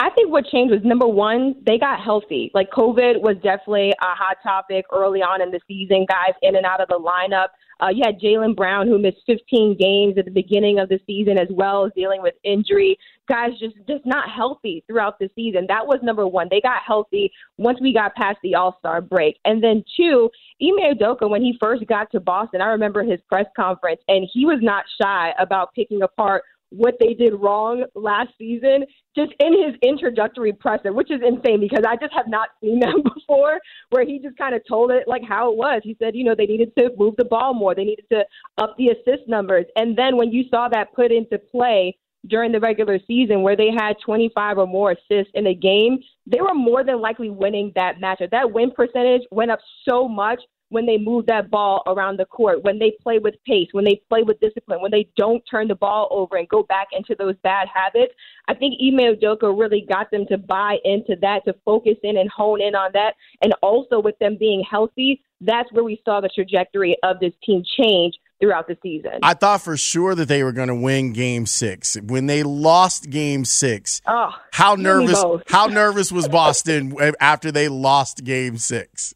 I 0.00 0.10
think 0.10 0.30
what 0.30 0.46
changed 0.46 0.72
was 0.72 0.82
number 0.84 1.08
one, 1.08 1.56
they 1.66 1.76
got 1.76 2.00
healthy. 2.00 2.52
Like 2.54 2.70
COVID 2.70 3.20
was 3.20 3.34
definitely 3.42 3.90
a 4.00 4.14
hot 4.14 4.36
topic 4.44 4.84
early 4.92 5.22
on 5.22 5.42
in 5.42 5.50
the 5.50 5.60
season, 5.66 6.06
guys 6.08 6.34
in 6.40 6.54
and 6.54 6.64
out 6.64 6.80
of 6.80 6.88
the 6.88 6.98
lineup. 6.98 7.48
Uh, 7.80 7.88
you 7.88 8.02
had 8.04 8.20
Jaylen 8.20 8.54
Brown, 8.56 8.86
who 8.86 8.98
missed 8.98 9.18
15 9.26 9.76
games 9.76 10.16
at 10.16 10.24
the 10.24 10.30
beginning 10.30 10.78
of 10.78 10.88
the 10.88 11.00
season, 11.06 11.38
as 11.38 11.48
well 11.50 11.84
as 11.84 11.92
dealing 11.96 12.22
with 12.22 12.34
injury. 12.44 12.96
Guys 13.28 13.50
just 13.58 13.76
just 13.88 14.06
not 14.06 14.30
healthy 14.30 14.84
throughout 14.86 15.18
the 15.18 15.28
season. 15.34 15.64
That 15.68 15.86
was 15.86 15.98
number 16.02 16.26
one. 16.26 16.46
They 16.50 16.60
got 16.60 16.82
healthy 16.86 17.30
once 17.56 17.80
we 17.80 17.92
got 17.92 18.14
past 18.14 18.38
the 18.42 18.54
All 18.54 18.76
Star 18.78 19.00
break, 19.00 19.38
and 19.44 19.62
then 19.62 19.84
two, 19.96 20.30
Ime 20.62 20.94
Udoka, 20.94 21.28
when 21.28 21.42
he 21.42 21.56
first 21.60 21.86
got 21.86 22.10
to 22.12 22.20
Boston, 22.20 22.60
I 22.60 22.66
remember 22.66 23.02
his 23.02 23.20
press 23.28 23.46
conference, 23.56 24.00
and 24.08 24.28
he 24.32 24.44
was 24.44 24.58
not 24.62 24.84
shy 25.00 25.32
about 25.38 25.74
picking 25.74 26.02
apart 26.02 26.44
what 26.70 26.94
they 27.00 27.14
did 27.14 27.34
wrong 27.34 27.84
last 27.94 28.30
season 28.38 28.84
just 29.16 29.32
in 29.40 29.52
his 29.52 29.74
introductory 29.82 30.52
presser, 30.52 30.92
which 30.92 31.10
is 31.10 31.20
insane 31.26 31.60
because 31.60 31.84
I 31.86 31.96
just 31.96 32.12
have 32.14 32.28
not 32.28 32.50
seen 32.62 32.80
that 32.80 32.94
before, 33.14 33.58
where 33.90 34.04
he 34.04 34.18
just 34.18 34.36
kind 34.36 34.54
of 34.54 34.62
told 34.68 34.90
it 34.90 35.08
like 35.08 35.22
how 35.26 35.50
it 35.50 35.56
was. 35.56 35.80
He 35.84 35.96
said, 36.00 36.14
you 36.14 36.24
know, 36.24 36.34
they 36.36 36.46
needed 36.46 36.72
to 36.78 36.90
move 36.96 37.14
the 37.16 37.24
ball 37.24 37.54
more, 37.54 37.74
they 37.74 37.84
needed 37.84 38.06
to 38.12 38.24
up 38.58 38.76
the 38.76 38.88
assist 38.88 39.28
numbers. 39.28 39.66
And 39.76 39.96
then 39.96 40.16
when 40.16 40.32
you 40.32 40.44
saw 40.50 40.68
that 40.68 40.94
put 40.94 41.12
into 41.12 41.38
play 41.38 41.96
during 42.26 42.52
the 42.52 42.60
regular 42.60 42.98
season 43.06 43.42
where 43.42 43.56
they 43.56 43.70
had 43.70 43.96
25 44.04 44.58
or 44.58 44.66
more 44.66 44.92
assists 44.92 45.32
in 45.34 45.46
a 45.46 45.54
game, 45.54 45.98
they 46.26 46.40
were 46.40 46.54
more 46.54 46.84
than 46.84 47.00
likely 47.00 47.30
winning 47.30 47.72
that 47.74 48.00
matchup. 48.02 48.30
That 48.30 48.52
win 48.52 48.70
percentage 48.70 49.22
went 49.30 49.50
up 49.50 49.60
so 49.88 50.08
much 50.08 50.40
when 50.70 50.86
they 50.86 50.98
move 50.98 51.26
that 51.26 51.50
ball 51.50 51.82
around 51.86 52.18
the 52.18 52.24
court, 52.26 52.62
when 52.62 52.78
they 52.78 52.92
play 53.02 53.18
with 53.18 53.34
pace, 53.46 53.68
when 53.72 53.84
they 53.84 54.00
play 54.08 54.22
with 54.22 54.38
discipline, 54.40 54.80
when 54.82 54.90
they 54.90 55.08
don't 55.16 55.42
turn 55.50 55.68
the 55.68 55.74
ball 55.74 56.08
over 56.10 56.36
and 56.36 56.48
go 56.48 56.62
back 56.62 56.88
into 56.92 57.14
those 57.18 57.34
bad 57.42 57.68
habits. 57.72 58.12
I 58.48 58.54
think 58.54 58.74
Ime 58.80 59.16
Udoka 59.16 59.58
really 59.58 59.84
got 59.88 60.10
them 60.10 60.26
to 60.26 60.38
buy 60.38 60.76
into 60.84 61.16
that, 61.22 61.44
to 61.46 61.54
focus 61.64 61.96
in 62.02 62.16
and 62.16 62.30
hone 62.30 62.60
in 62.60 62.74
on 62.74 62.90
that. 62.94 63.14
And 63.42 63.54
also 63.62 64.00
with 64.00 64.18
them 64.18 64.36
being 64.38 64.62
healthy, 64.68 65.22
that's 65.40 65.72
where 65.72 65.84
we 65.84 66.00
saw 66.04 66.20
the 66.20 66.28
trajectory 66.28 66.96
of 67.02 67.20
this 67.20 67.32
team 67.44 67.62
change 67.78 68.14
throughout 68.40 68.68
the 68.68 68.76
season. 68.82 69.12
I 69.22 69.34
thought 69.34 69.62
for 69.62 69.76
sure 69.76 70.14
that 70.14 70.28
they 70.28 70.42
were 70.42 70.52
going 70.52 70.68
to 70.68 70.74
win 70.74 71.12
game 71.12 71.46
6. 71.46 71.98
When 72.04 72.26
they 72.26 72.42
lost 72.42 73.10
game 73.10 73.44
6, 73.44 74.02
oh, 74.06 74.30
how 74.52 74.74
nervous 74.74 75.22
how 75.48 75.66
nervous 75.66 76.12
was 76.12 76.28
Boston 76.28 76.94
after 77.20 77.50
they 77.50 77.68
lost 77.68 78.24
game 78.24 78.58
6? 78.58 79.14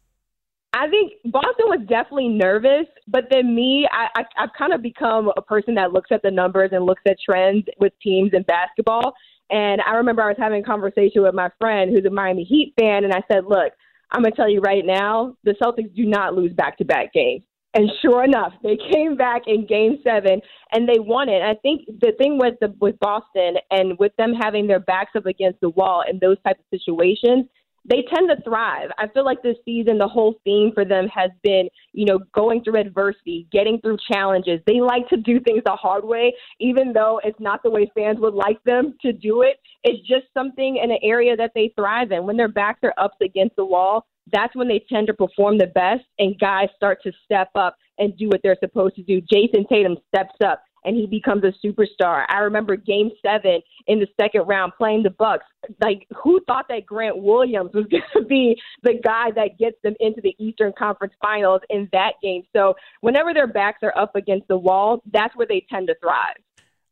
I 0.73 0.89
think 0.89 1.13
Boston 1.25 1.67
was 1.67 1.81
definitely 1.87 2.29
nervous, 2.29 2.87
but 3.07 3.25
then 3.29 3.53
me, 3.53 3.87
I, 3.91 4.21
I, 4.21 4.43
I've 4.43 4.49
kind 4.57 4.73
of 4.73 4.81
become 4.81 5.31
a 5.37 5.41
person 5.41 5.75
that 5.75 5.93
looks 5.93 6.09
at 6.11 6.23
the 6.23 6.31
numbers 6.31 6.71
and 6.73 6.85
looks 6.85 7.03
at 7.07 7.17
trends 7.23 7.65
with 7.79 7.93
teams 8.01 8.31
in 8.33 8.41
basketball. 8.43 9.13
And 9.51 9.81
I 9.81 9.93
remember 9.93 10.23
I 10.23 10.29
was 10.29 10.37
having 10.39 10.63
a 10.63 10.65
conversation 10.65 11.21
with 11.21 11.35
my 11.35 11.49
friend 11.59 11.91
who's 11.91 12.05
a 12.05 12.09
Miami 12.09 12.43
Heat 12.43 12.73
fan, 12.79 13.03
and 13.03 13.13
I 13.13 13.21
said, 13.31 13.45
"Look, 13.45 13.73
I'm 14.11 14.23
gonna 14.23 14.35
tell 14.35 14.49
you 14.49 14.61
right 14.61 14.83
now, 14.83 15.35
the 15.43 15.53
Celtics 15.61 15.93
do 15.95 16.05
not 16.05 16.33
lose 16.33 16.53
back-to-back 16.53 17.13
games." 17.13 17.43
And 17.75 17.91
sure 18.01 18.23
enough, 18.23 18.53
they 18.63 18.77
came 18.91 19.15
back 19.15 19.43
in 19.47 19.65
Game 19.65 19.99
Seven 20.03 20.41
and 20.71 20.87
they 20.87 20.99
won 20.99 21.27
it. 21.29 21.41
I 21.41 21.55
think 21.55 21.85
the 22.01 22.13
thing 22.17 22.37
with 22.37 22.55
the 22.61 22.73
with 22.79 22.99
Boston 22.99 23.57
and 23.69 23.97
with 23.99 24.15
them 24.15 24.33
having 24.33 24.65
their 24.65 24.79
backs 24.79 25.15
up 25.15 25.25
against 25.25 25.59
the 25.59 25.69
wall 25.69 26.03
in 26.07 26.19
those 26.19 26.37
types 26.43 26.59
of 26.59 26.79
situations 26.79 27.45
they 27.85 28.03
tend 28.13 28.29
to 28.29 28.41
thrive. 28.43 28.89
I 28.97 29.07
feel 29.07 29.25
like 29.25 29.41
this 29.41 29.57
season, 29.65 29.97
the 29.97 30.07
whole 30.07 30.35
theme 30.43 30.71
for 30.73 30.85
them 30.85 31.07
has 31.07 31.31
been, 31.43 31.67
you 31.91 32.05
know, 32.05 32.19
going 32.33 32.63
through 32.63 32.79
adversity, 32.79 33.47
getting 33.51 33.79
through 33.81 33.97
challenges. 34.11 34.61
They 34.65 34.79
like 34.79 35.07
to 35.09 35.17
do 35.17 35.39
things 35.41 35.63
the 35.65 35.75
hard 35.75 36.05
way, 36.05 36.33
even 36.59 36.93
though 36.93 37.19
it's 37.23 37.39
not 37.39 37.61
the 37.63 37.69
way 37.69 37.91
fans 37.95 38.19
would 38.19 38.33
like 38.33 38.63
them 38.63 38.95
to 39.01 39.11
do 39.11 39.41
it. 39.41 39.57
It's 39.83 40.07
just 40.07 40.25
something 40.33 40.79
in 40.81 40.91
an 40.91 40.99
area 41.03 41.35
that 41.35 41.51
they 41.55 41.73
thrive 41.75 42.11
in. 42.11 42.25
When 42.25 42.37
their 42.37 42.47
backs 42.47 42.79
are 42.83 42.93
up 42.97 43.13
against 43.21 43.55
the 43.57 43.65
wall, 43.65 44.05
that's 44.31 44.55
when 44.55 44.69
they 44.69 44.83
tend 44.87 45.07
to 45.07 45.13
perform 45.13 45.57
the 45.57 45.67
best, 45.67 46.05
and 46.19 46.39
guys 46.39 46.69
start 46.77 46.99
to 47.03 47.11
step 47.25 47.49
up 47.55 47.75
and 47.97 48.17
do 48.17 48.29
what 48.29 48.39
they're 48.41 48.57
supposed 48.59 48.95
to 48.95 49.03
do. 49.03 49.21
Jayson 49.21 49.67
Tatum 49.67 49.97
steps 50.07 50.35
up 50.43 50.63
and 50.85 50.95
he 50.95 51.07
becomes 51.07 51.43
a 51.43 51.53
superstar. 51.65 52.25
I 52.29 52.39
remember 52.39 52.75
game 52.75 53.11
seven 53.25 53.61
in 53.87 53.99
the 53.99 54.07
second 54.19 54.47
round 54.47 54.73
playing 54.77 55.03
the 55.03 55.09
Bucks. 55.09 55.45
Like 55.81 56.07
who 56.21 56.39
thought 56.45 56.65
that 56.69 56.85
Grant 56.85 57.17
Williams 57.17 57.71
was 57.73 57.85
gonna 58.13 58.25
be 58.25 58.59
the 58.83 58.99
guy 59.03 59.31
that 59.35 59.57
gets 59.57 59.77
them 59.83 59.95
into 59.99 60.21
the 60.21 60.35
Eastern 60.39 60.73
Conference 60.77 61.13
finals 61.21 61.61
in 61.69 61.89
that 61.91 62.13
game? 62.21 62.43
So 62.53 62.75
whenever 63.01 63.33
their 63.33 63.47
backs 63.47 63.79
are 63.83 63.97
up 63.97 64.15
against 64.15 64.47
the 64.47 64.57
wall, 64.57 65.01
that's 65.11 65.35
where 65.35 65.47
they 65.47 65.65
tend 65.69 65.87
to 65.87 65.95
thrive. 66.01 66.35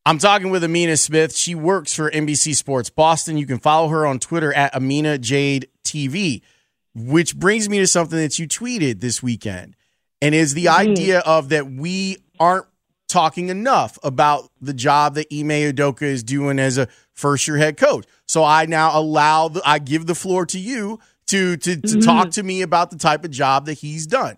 I'm 0.05 0.17
talking 0.17 0.49
with 0.49 0.63
Amina 0.63 0.97
Smith. 0.97 1.35
She 1.35 1.53
works 1.53 1.93
for 1.93 2.09
NBC 2.09 2.55
Sports 2.55 2.89
Boston. 2.89 3.37
You 3.37 3.45
can 3.45 3.59
follow 3.59 3.89
her 3.89 4.07
on 4.07 4.17
Twitter 4.17 4.51
at 4.51 4.75
Amina 4.75 5.19
Jade 5.19 5.67
TV, 5.83 6.41
which 6.95 7.37
brings 7.37 7.69
me 7.69 7.77
to 7.79 7.87
something 7.87 8.17
that 8.17 8.39
you 8.39 8.47
tweeted 8.47 8.99
this 8.99 9.21
weekend. 9.21 9.75
And 10.19 10.33
is 10.33 10.53
the 10.53 10.65
mm-hmm. 10.65 10.91
idea 10.91 11.19
of 11.19 11.49
that 11.49 11.69
we 11.69 12.17
aren't 12.39 12.65
talking 13.11 13.49
enough 13.49 13.99
about 14.03 14.49
the 14.61 14.73
job 14.73 15.15
that 15.15 15.27
Ime 15.31 15.49
Udoka 15.49 16.03
is 16.03 16.23
doing 16.23 16.59
as 16.59 16.77
a 16.77 16.87
first 17.13 17.47
year 17.47 17.57
head 17.57 17.77
coach. 17.77 18.05
So 18.25 18.43
I 18.43 18.65
now 18.65 18.97
allow 18.97 19.49
the, 19.49 19.61
I 19.65 19.79
give 19.79 20.07
the 20.07 20.15
floor 20.15 20.45
to 20.47 20.59
you 20.59 20.99
to 21.27 21.57
to, 21.57 21.75
to 21.75 21.87
mm-hmm. 21.87 21.99
talk 21.99 22.31
to 22.31 22.43
me 22.43 22.61
about 22.61 22.89
the 22.89 22.97
type 22.97 23.23
of 23.25 23.31
job 23.31 23.65
that 23.65 23.73
he's 23.73 24.07
done. 24.07 24.37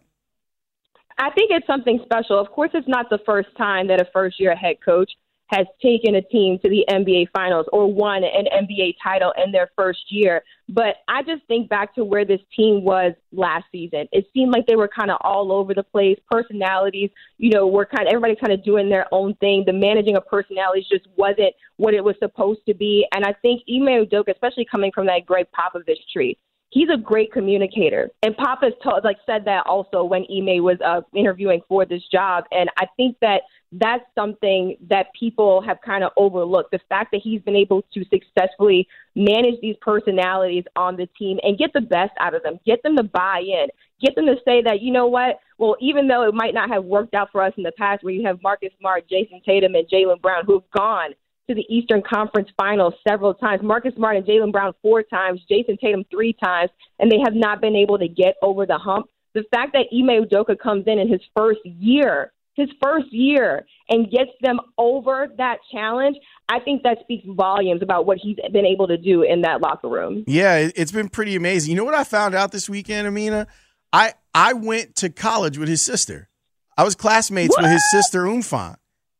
I 1.17 1.29
think 1.29 1.51
it's 1.51 1.67
something 1.67 1.99
special. 2.03 2.39
Of 2.39 2.49
course, 2.51 2.71
it's 2.73 2.87
not 2.87 3.09
the 3.09 3.19
first 3.25 3.49
time 3.57 3.87
that 3.87 4.01
a 4.01 4.05
first 4.11 4.39
year 4.39 4.55
head 4.55 4.77
coach 4.83 5.11
has 5.47 5.67
taken 5.81 6.15
a 6.15 6.21
team 6.21 6.57
to 6.59 6.69
the 6.69 6.85
NBA 6.89 7.27
Finals 7.33 7.67
or 7.71 7.91
won 7.91 8.23
an 8.23 8.45
NBA 8.45 8.95
title 9.03 9.33
in 9.43 9.51
their 9.51 9.69
first 9.75 9.99
year. 10.09 10.43
But 10.69 10.95
I 11.07 11.21
just 11.21 11.43
think 11.47 11.69
back 11.69 11.93
to 11.95 12.05
where 12.05 12.25
this 12.25 12.39
team 12.55 12.83
was 12.83 13.13
last 13.31 13.65
season. 13.71 14.07
It 14.11 14.25
seemed 14.33 14.51
like 14.51 14.65
they 14.65 14.75
were 14.75 14.87
kind 14.87 15.11
of 15.11 15.17
all 15.21 15.51
over 15.51 15.73
the 15.73 15.83
place. 15.83 16.17
Personalities, 16.31 17.11
you 17.37 17.51
know, 17.51 17.67
were 17.67 17.85
kind 17.85 18.07
of 18.07 18.13
everybody 18.13 18.35
kind 18.35 18.53
of 18.53 18.63
doing 18.63 18.89
their 18.89 19.05
own 19.11 19.35
thing. 19.35 19.63
The 19.65 19.73
managing 19.73 20.15
of 20.15 20.25
personalities 20.25 20.85
just 20.89 21.07
wasn't 21.17 21.53
what 21.75 21.93
it 21.93 22.03
was 22.03 22.15
supposed 22.19 22.61
to 22.67 22.73
be. 22.73 23.05
And 23.13 23.25
I 23.25 23.33
think 23.41 23.61
Ime 23.69 24.05
Udoka, 24.05 24.31
especially 24.31 24.65
coming 24.65 24.91
from 24.93 25.07
that 25.07 25.25
Gregg 25.25 25.47
Popovich 25.53 25.97
tree, 26.11 26.37
he's 26.73 26.89
a 26.89 26.97
great 26.97 27.31
communicator. 27.31 28.09
And 28.23 28.35
Papa's 28.35 28.73
told, 28.83 29.03
like 29.03 29.17
said 29.25 29.45
that 29.45 29.65
also 29.67 30.03
when 30.03 30.23
Ime 30.23 30.63
was 30.63 30.77
uh, 30.83 31.01
interviewing 31.15 31.61
for 31.67 31.85
this 31.85 32.01
job. 32.11 32.45
And 32.51 32.69
I 32.77 32.85
think 32.97 33.17
that 33.21 33.41
that's 33.71 34.03
something 34.15 34.77
that 34.89 35.07
people 35.17 35.61
have 35.61 35.77
kind 35.85 36.03
of 36.03 36.11
overlooked. 36.17 36.71
The 36.71 36.79
fact 36.89 37.11
that 37.11 37.21
he's 37.23 37.41
been 37.41 37.55
able 37.55 37.83
to 37.93 38.05
successfully 38.05 38.87
manage 39.15 39.61
these 39.61 39.75
personalities 39.81 40.63
on 40.75 40.95
the 40.95 41.07
team 41.17 41.39
and 41.43 41.57
get 41.57 41.71
the 41.73 41.81
best 41.81 42.11
out 42.19 42.33
of 42.33 42.43
them, 42.43 42.59
get 42.65 42.81
them 42.83 42.95
to 42.97 43.03
buy 43.03 43.39
in, 43.39 43.67
get 44.01 44.15
them 44.15 44.25
to 44.25 44.35
say 44.43 44.61
that, 44.63 44.81
you 44.81 44.91
know 44.91 45.07
what, 45.07 45.39
well, 45.57 45.75
even 45.79 46.07
though 46.07 46.27
it 46.27 46.33
might 46.33 46.53
not 46.53 46.69
have 46.69 46.83
worked 46.83 47.13
out 47.13 47.29
for 47.31 47.41
us 47.41 47.53
in 47.57 47.63
the 47.63 47.71
past 47.77 48.03
where 48.03 48.13
you 48.13 48.25
have 48.25 48.41
Marcus 48.41 48.71
Smart, 48.79 49.07
Jayson 49.09 49.41
Tatum, 49.45 49.75
and 49.75 49.87
Jaylen 49.87 50.21
Brown 50.21 50.43
who've 50.45 50.69
gone 50.75 51.11
to 51.49 51.55
the 51.55 51.65
Eastern 51.69 52.01
Conference 52.01 52.49
Finals 52.57 52.93
several 53.07 53.33
times. 53.33 53.61
Marcus 53.63 53.93
Smart 53.95 54.17
and 54.17 54.25
Jaylen 54.25 54.51
Brown 54.51 54.73
four 54.81 55.03
times, 55.03 55.41
Jayson 55.49 55.77
Tatum 55.79 56.05
three 56.09 56.33
times, 56.33 56.69
and 56.99 57.11
they 57.11 57.19
have 57.23 57.35
not 57.35 57.61
been 57.61 57.75
able 57.75 57.97
to 57.99 58.07
get 58.07 58.35
over 58.41 58.65
the 58.65 58.77
hump. 58.77 59.07
The 59.33 59.43
fact 59.51 59.73
that 59.73 59.87
Ime 59.91 60.25
Udoka 60.25 60.57
comes 60.57 60.85
in 60.87 60.99
in 60.99 61.09
his 61.09 61.21
first 61.35 61.59
year, 61.63 62.31
his 62.53 62.69
first 62.81 63.11
year, 63.11 63.65
and 63.89 64.09
gets 64.09 64.29
them 64.41 64.59
over 64.77 65.27
that 65.37 65.57
challenge, 65.71 66.17
I 66.47 66.59
think 66.59 66.83
that 66.83 66.99
speaks 67.01 67.25
volumes 67.27 67.81
about 67.81 68.05
what 68.05 68.19
he's 68.19 68.37
been 68.51 68.65
able 68.65 68.87
to 68.87 68.97
do 68.97 69.23
in 69.23 69.41
that 69.41 69.59
locker 69.59 69.89
room. 69.89 70.23
Yeah, 70.27 70.69
it's 70.75 70.91
been 70.91 71.09
pretty 71.09 71.35
amazing. 71.35 71.71
You 71.71 71.77
know 71.77 71.83
what 71.83 71.95
I 71.95 72.03
found 72.03 72.35
out 72.35 72.51
this 72.51 72.69
weekend, 72.69 73.07
Amina? 73.07 73.47
I 73.91 74.13
I 74.33 74.53
went 74.53 74.95
to 74.97 75.09
college 75.09 75.57
with 75.57 75.67
his 75.67 75.81
sister. 75.81 76.29
I 76.77 76.83
was 76.83 76.95
classmates 76.95 77.55
what? 77.55 77.63
with 77.63 77.71
his 77.71 77.91
sister 77.91 78.23
Mfon. 78.23 78.77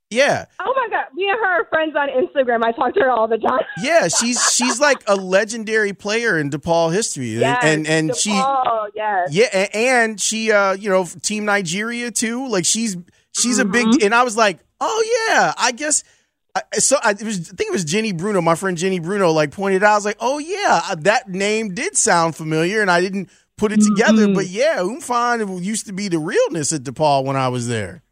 Yeah. 0.10 0.46
Oh 0.60 0.74
me 1.24 1.30
and 1.30 1.40
her 1.40 1.62
are 1.62 1.66
friends 1.66 1.96
on 1.96 2.10
Instagram. 2.10 2.64
I 2.64 2.72
talk 2.72 2.94
to 2.96 3.00
her 3.02 3.10
all 3.10 3.28
the 3.28 3.38
time. 3.38 3.62
yeah, 3.82 4.08
she's 4.08 4.42
she's 4.54 4.80
like 4.80 5.04
a 5.08 5.16
legendary 5.16 5.94
player 5.94 6.38
in 6.38 6.50
DePaul 6.50 6.94
history, 6.94 7.30
yes, 7.30 7.64
and 7.64 7.88
and 7.88 8.12
DePaul, 8.12 8.16
she 8.16 8.92
yes. 8.96 9.30
yeah, 9.32 9.68
and 9.74 10.20
she 10.20 10.52
uh 10.52 10.74
you 10.74 10.90
know 10.90 11.06
Team 11.22 11.46
Nigeria 11.46 12.12
too. 12.12 12.48
Like 12.48 12.66
she's 12.66 12.98
she's 13.32 13.60
mm-hmm. 13.60 13.70
a 13.70 13.72
big, 13.72 13.84
Mm-hmm. 13.84 14.06
and 14.06 14.16
I 14.16 14.24
was 14.24 14.38
like, 14.38 14.60
oh 14.80 15.28
yeah, 15.30 15.54
I 15.58 15.72
guess. 15.72 16.04
I, 16.56 16.62
so 16.78 16.98
I, 17.04 17.12
it 17.12 17.24
was, 17.24 17.52
I 17.52 17.56
think 17.56 17.70
it 17.70 17.74
was 17.74 17.84
Jenny 17.84 18.14
Bruno, 18.14 18.40
my 18.40 18.54
friend 18.54 18.78
Jenny 18.78 19.00
Bruno, 19.00 19.32
like 19.32 19.52
pointed 19.52 19.84
out. 19.84 19.94
I 19.94 19.96
was 19.96 20.06
like, 20.06 20.18
oh 20.20 20.38
yeah, 20.38 20.94
that 21.00 21.28
name 21.28 21.74
did 21.74 21.98
sound 21.98 22.36
familiar, 22.36 22.82
and 22.82 22.92
I 22.92 23.02
didn't 23.02 23.30
put 23.58 23.72
it 23.72 23.82
together. 23.82 24.26
Mm-hmm. 24.26 24.36
But 24.36 24.48
yeah, 24.48 24.78
Mfon 24.78 25.64
used 25.64 25.88
to 25.88 25.94
be 25.94 26.10
the 26.10 26.20
realness 26.20 26.72
at 26.72 26.84
DePaul 26.84 27.26
when 27.26 27.36
I 27.36 27.48
was 27.50 27.68
there. 27.68 28.04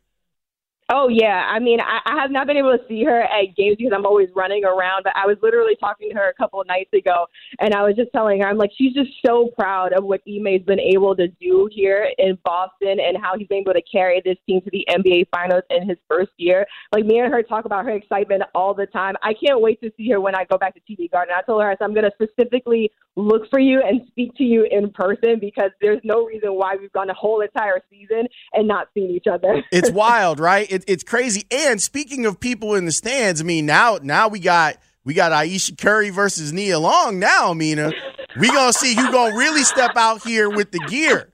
Oh 0.93 1.07
yeah, 1.07 1.47
I 1.49 1.59
mean, 1.59 1.79
I, 1.79 1.99
I 2.05 2.21
have 2.21 2.31
not 2.31 2.47
been 2.47 2.57
able 2.57 2.77
to 2.77 2.83
see 2.89 3.05
her 3.05 3.21
at 3.21 3.55
games 3.55 3.77
because 3.77 3.93
I'm 3.95 4.05
always 4.05 4.27
running 4.35 4.65
around. 4.65 5.03
But 5.03 5.13
I 5.15 5.25
was 5.25 5.37
literally 5.41 5.77
talking 5.79 6.09
to 6.09 6.15
her 6.15 6.29
a 6.29 6.33
couple 6.33 6.59
of 6.59 6.67
nights 6.67 6.91
ago, 6.93 7.27
and 7.59 7.73
I 7.73 7.81
was 7.83 7.95
just 7.95 8.11
telling 8.11 8.41
her, 8.41 8.47
I'm 8.49 8.57
like, 8.57 8.71
she's 8.77 8.93
just 8.93 9.09
so 9.25 9.49
proud 9.57 9.93
of 9.93 10.03
what 10.03 10.19
Ime's 10.27 10.63
been 10.63 10.81
able 10.81 11.15
to 11.15 11.29
do 11.29 11.69
here 11.71 12.09
in 12.17 12.37
Boston 12.43 12.99
and 12.99 13.17
how 13.17 13.37
he's 13.37 13.47
been 13.47 13.59
able 13.59 13.71
to 13.73 13.81
carry 13.89 14.21
this 14.25 14.35
team 14.45 14.59
to 14.61 14.69
the 14.69 14.85
NBA 14.89 15.27
Finals 15.33 15.63
in 15.69 15.87
his 15.87 15.97
first 16.09 16.31
year. 16.35 16.65
Like 16.91 17.05
me 17.05 17.19
and 17.19 17.33
her 17.33 17.41
talk 17.41 17.63
about 17.63 17.85
her 17.85 17.91
excitement 17.91 18.43
all 18.53 18.73
the 18.73 18.87
time. 18.87 19.15
I 19.23 19.33
can't 19.33 19.61
wait 19.61 19.79
to 19.83 19.91
see 19.95 20.09
her 20.09 20.19
when 20.19 20.35
I 20.35 20.43
go 20.43 20.57
back 20.57 20.73
to 20.73 20.81
TD 20.81 21.09
Garden. 21.09 21.33
I 21.37 21.41
told 21.43 21.61
her, 21.61 21.69
I 21.69 21.73
said, 21.75 21.85
I'm 21.85 21.93
going 21.93 22.09
to 22.09 22.11
specifically 22.21 22.91
look 23.15 23.49
for 23.49 23.59
you 23.59 23.81
and 23.81 24.01
speak 24.07 24.35
to 24.35 24.43
you 24.43 24.67
in 24.69 24.89
person 24.91 25.37
because 25.39 25.69
there's 25.81 25.99
no 26.03 26.25
reason 26.25 26.51
why 26.53 26.75
we've 26.75 26.91
gone 26.91 27.09
a 27.09 27.13
whole 27.13 27.41
entire 27.41 27.81
season 27.89 28.27
and 28.53 28.67
not 28.67 28.87
seen 28.93 29.09
each 29.09 29.27
other. 29.31 29.63
it's 29.71 29.91
wild, 29.91 30.39
right? 30.39 30.67
It, 30.81 30.85
it's 30.87 31.03
crazy. 31.03 31.45
And 31.51 31.81
speaking 31.81 32.25
of 32.25 32.39
people 32.39 32.75
in 32.75 32.85
the 32.85 32.91
stands, 32.91 33.41
I 33.41 33.43
mean, 33.43 33.65
now 33.65 33.99
now 34.01 34.27
we 34.27 34.39
got 34.39 34.77
we 35.03 35.13
got 35.13 35.31
Aisha 35.31 35.77
Curry 35.77 36.09
versus 36.09 36.51
Nia 36.53 36.79
Long. 36.79 37.19
Now, 37.19 37.53
Mina, 37.53 37.91
we 38.39 38.47
gonna 38.47 38.73
see 38.73 38.95
who 38.95 39.11
gonna 39.11 39.35
really 39.35 39.63
step 39.63 39.91
out 39.95 40.23
here 40.23 40.49
with 40.49 40.71
the 40.71 40.79
gear. 40.87 41.33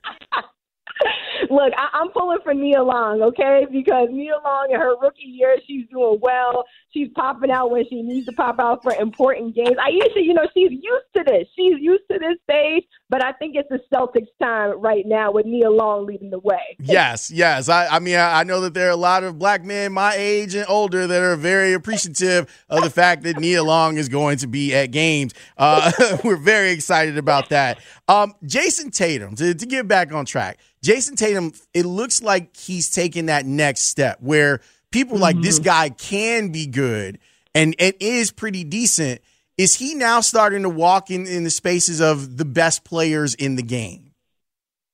Look, 1.50 1.72
I, 1.78 1.88
I'm 1.98 2.10
pulling 2.10 2.38
for 2.42 2.52
Nia 2.52 2.82
Long, 2.82 3.22
okay? 3.22 3.66
Because 3.70 4.08
Nia 4.10 4.34
Long 4.44 4.68
in 4.70 4.78
her 4.78 4.96
rookie 5.00 5.22
year, 5.22 5.56
she's 5.66 5.86
doing 5.88 6.18
well. 6.20 6.64
She's 6.98 7.08
popping 7.14 7.52
out 7.52 7.70
when 7.70 7.84
she 7.88 8.02
needs 8.02 8.26
to 8.26 8.32
pop 8.32 8.58
out 8.58 8.82
for 8.82 8.92
important 8.94 9.54
games. 9.54 9.76
Aisha, 9.76 10.16
you 10.16 10.34
know, 10.34 10.48
she's 10.52 10.72
used 10.72 11.06
to 11.16 11.22
this. 11.24 11.46
She's 11.54 11.74
used 11.78 12.02
to 12.10 12.18
this 12.18 12.36
stage, 12.42 12.84
but 13.08 13.24
I 13.24 13.30
think 13.32 13.54
it's 13.54 13.68
the 13.68 13.78
Celtics' 13.94 14.26
time 14.42 14.80
right 14.80 15.04
now 15.06 15.30
with 15.30 15.46
Nia 15.46 15.70
Long 15.70 16.06
leading 16.06 16.30
the 16.30 16.40
way. 16.40 16.76
Yes, 16.80 17.30
yes. 17.30 17.68
I, 17.68 17.86
I 17.86 17.98
mean, 18.00 18.16
I, 18.16 18.40
I 18.40 18.42
know 18.42 18.60
that 18.62 18.74
there 18.74 18.88
are 18.88 18.92
a 18.92 18.96
lot 18.96 19.22
of 19.22 19.38
black 19.38 19.62
men 19.62 19.92
my 19.92 20.14
age 20.16 20.56
and 20.56 20.66
older 20.68 21.06
that 21.06 21.22
are 21.22 21.36
very 21.36 21.72
appreciative 21.72 22.52
of 22.68 22.82
the 22.82 22.90
fact 22.90 23.22
that 23.22 23.38
Nia 23.38 23.62
Long 23.62 23.96
is 23.96 24.08
going 24.08 24.38
to 24.38 24.48
be 24.48 24.74
at 24.74 24.86
games. 24.86 25.34
Uh, 25.56 25.92
we're 26.24 26.34
very 26.34 26.72
excited 26.72 27.16
about 27.16 27.50
that. 27.50 27.78
Um, 28.08 28.34
Jayson 28.44 28.90
Tatum, 28.90 29.36
to, 29.36 29.54
to 29.54 29.66
get 29.66 29.86
back 29.86 30.12
on 30.12 30.24
track, 30.24 30.58
Jayson 30.82 31.16
Tatum, 31.16 31.52
it 31.74 31.86
looks 31.86 32.22
like 32.22 32.56
he's 32.56 32.90
taking 32.90 33.26
that 33.26 33.46
next 33.46 33.82
step 33.82 34.18
where 34.20 34.60
people 34.92 35.14
mm-hmm. 35.14 35.22
like 35.22 35.40
this 35.40 35.58
guy 35.58 35.90
can 35.90 36.50
be 36.50 36.66
good 36.66 37.18
and 37.54 37.74
it 37.78 38.00
is 38.00 38.30
pretty 38.30 38.64
decent. 38.64 39.20
Is 39.56 39.74
he 39.74 39.94
now 39.94 40.20
starting 40.20 40.62
to 40.62 40.68
walk 40.68 41.10
in, 41.10 41.26
in 41.26 41.42
the 41.42 41.50
spaces 41.50 42.00
of 42.00 42.36
the 42.36 42.44
best 42.44 42.84
players 42.84 43.34
in 43.34 43.56
the 43.56 43.62
game? 43.62 44.12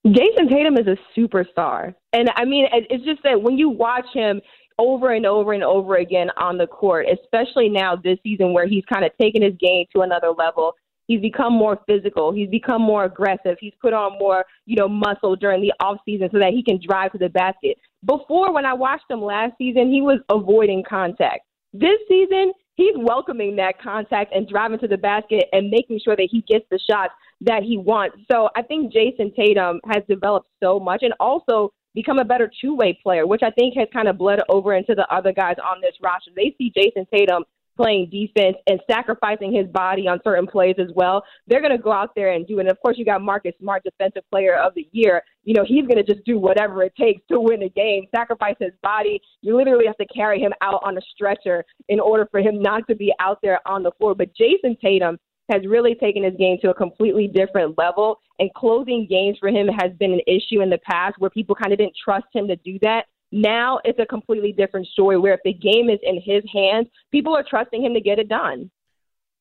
Jayson 0.07 0.49
Tatum 0.51 0.77
is 0.77 0.87
a 0.87 0.97
superstar. 1.19 1.95
And 2.13 2.31
I 2.37 2.45
mean, 2.45 2.67
it's 2.73 3.05
just 3.05 3.23
that 3.25 3.43
when 3.43 3.59
you 3.59 3.69
watch 3.69 4.07
him 4.15 4.41
over 4.79 5.13
and 5.13 5.25
over 5.25 5.53
and 5.53 5.63
over 5.63 5.97
again 5.97 6.31
on 6.37 6.59
the 6.59 6.67
court, 6.67 7.07
especially 7.11 7.69
now 7.69 7.97
this 7.97 8.19
season 8.23 8.53
where 8.53 8.67
he's 8.67 8.85
kind 8.93 9.05
of 9.05 9.13
taken 9.21 9.43
his 9.43 9.55
game 9.61 9.87
to 9.95 10.03
another 10.03 10.31
level, 10.31 10.75
He's 11.07 11.21
become 11.21 11.53
more 11.53 11.79
physical. 11.87 12.33
He's 12.33 12.49
become 12.49 12.83
more 12.83 13.05
aggressive. 13.05 13.57
He's 13.61 13.75
put 13.81 13.93
on 13.93 14.19
more, 14.19 14.45
you 14.67 14.77
know, 14.77 14.89
muscle 14.89 15.37
during 15.37 15.61
the 15.61 15.73
off 15.81 15.99
season 16.05 16.29
so 16.33 16.39
that 16.39 16.53
he 16.53 16.63
can 16.63 16.81
drive 16.87 17.13
to 17.13 17.19
the 17.19 17.29
basket. 17.29 17.77
Before, 18.05 18.53
when 18.53 18.65
I 18.65 18.75
watched 18.75 19.11
him 19.11 19.23
last 19.23 19.53
season, 19.59 19.93
he 19.93 20.03
was 20.03 20.21
avoiding 20.31 20.83
contact. 20.89 21.41
This 21.73 21.99
season, 22.09 22.53
he's 22.77 22.95
welcoming 22.97 23.57
that 23.57 23.81
contact 23.83 24.35
and 24.35 24.49
driving 24.49 24.79
to 24.81 24.89
the 24.89 24.97
basket 24.97 25.45
and 25.53 25.71
making 25.71 26.01
sure 26.05 26.17
that 26.17 26.29
he 26.31 26.43
gets 26.43 26.65
the 26.71 26.79
shots 26.91 27.13
that 27.43 27.63
he 27.63 27.77
wants. 27.77 28.17
So 28.31 28.49
I 28.57 28.63
think 28.63 28.93
Jayson 28.93 29.35
Tatum 29.35 29.81
has 29.87 30.03
developed 30.09 30.49
so 30.63 30.79
much 30.79 31.03
and 31.03 31.15
also 31.21 31.73
become 31.95 32.19
a 32.19 32.25
better 32.25 32.51
two 32.61 32.75
way 32.75 32.99
player, 33.03 33.27
which 33.27 33.43
I 33.43 33.51
think 33.51 33.75
has 33.77 33.89
kind 33.93 34.09
of 34.09 34.19
bled 34.19 34.41
over 34.49 34.75
into 34.75 34.95
the 34.95 35.07
other 35.15 35.33
guys 35.33 35.57
on 35.65 35.81
this 35.81 35.95
roster. 36.03 36.31
They 36.35 36.55
see 36.59 36.73
Jayson 36.77 37.07
Tatum 37.13 37.45
playing 37.77 38.11
defense 38.11 38.57
and 38.67 38.81
sacrificing 38.91 39.53
his 39.53 39.67
body 39.69 40.07
on 40.09 40.21
certain 40.25 40.47
plays 40.47 40.77
as 40.79 40.89
well. 40.95 41.25
They're 41.47 41.61
going 41.61 41.77
to 41.77 41.83
go 41.83 41.93
out 41.93 42.15
there 42.15 42.33
and 42.33 42.47
do 42.47 42.59
it. 42.59 42.63
And 42.63 42.71
of 42.71 42.81
course, 42.81 42.97
you 42.99 43.05
got 43.05 43.23
Marcus 43.23 43.53
Smart, 43.61 43.83
Defensive 43.85 44.23
Player 44.31 44.57
of 44.57 44.75
the 44.75 44.89
Year. 44.93 45.23
You 45.45 45.55
know, 45.55 45.65
he's 45.67 45.87
going 45.87 46.03
to 46.03 46.03
just 46.03 46.25
do 46.25 46.39
whatever 46.39 46.83
it 46.83 46.95
takes 46.97 47.23
to 47.31 47.41
win 47.41 47.63
a 47.63 47.69
game, 47.69 48.07
sacrifice 48.15 48.57
his 48.61 48.73
body. 48.83 49.21
You 49.43 49.57
literally 49.57 49.87
have 49.87 49.97
to 49.99 50.07
carry 50.07 50.41
him 50.41 50.53
out 50.61 50.81
on 50.85 50.97
a 50.97 51.01
stretcher 51.15 51.65
in 51.89 52.01
order 52.01 52.27
for 52.31 52.41
him 52.41 52.61
not 52.61 52.87
to 52.89 52.95
be 52.95 53.13
out 53.21 53.39
there 53.43 53.61
on 53.67 53.83
the 53.83 53.93
floor. 53.99 54.15
But 54.15 54.35
Jayson 54.35 54.77
Tatum 54.81 55.19
has 55.51 55.67
really 55.67 55.95
taken 55.95 56.25
his 56.25 56.35
game 56.39 56.59
to 56.63 56.71
a 56.71 56.75
completely 56.75 57.29
different 57.29 57.77
level. 57.77 58.19
And 58.39 58.53
closing 58.55 59.07
games 59.09 59.37
for 59.39 59.49
him 59.49 59.69
has 59.69 59.93
been 59.99 60.13
an 60.13 60.21
issue 60.27 60.63
in 60.63 60.71
the 60.71 60.79
past 60.79 61.17
where 61.19 61.31
people 61.31 61.55
kind 61.55 61.73
of 61.73 61.79
didn't 61.79 61.95
trust 62.03 62.27
him 62.33 62.49
to 62.49 62.57
do 62.57 62.79
that. 62.83 63.07
Now 63.35 63.81
it's 63.83 63.99
a 63.99 64.07
completely 64.07 64.53
different 64.53 64.87
story 64.87 65.19
where 65.19 65.35
if 65.35 65.41
the 65.45 65.53
game 65.53 65.91
is 65.91 65.99
in 66.05 66.23
his 66.25 66.45
hands, 66.55 66.87
people 67.11 67.35
are 67.35 67.43
trusting 67.43 67.85
him 67.85 67.95
to 67.95 68.01
get 68.01 68.21
it 68.21 68.29
done. 68.29 68.71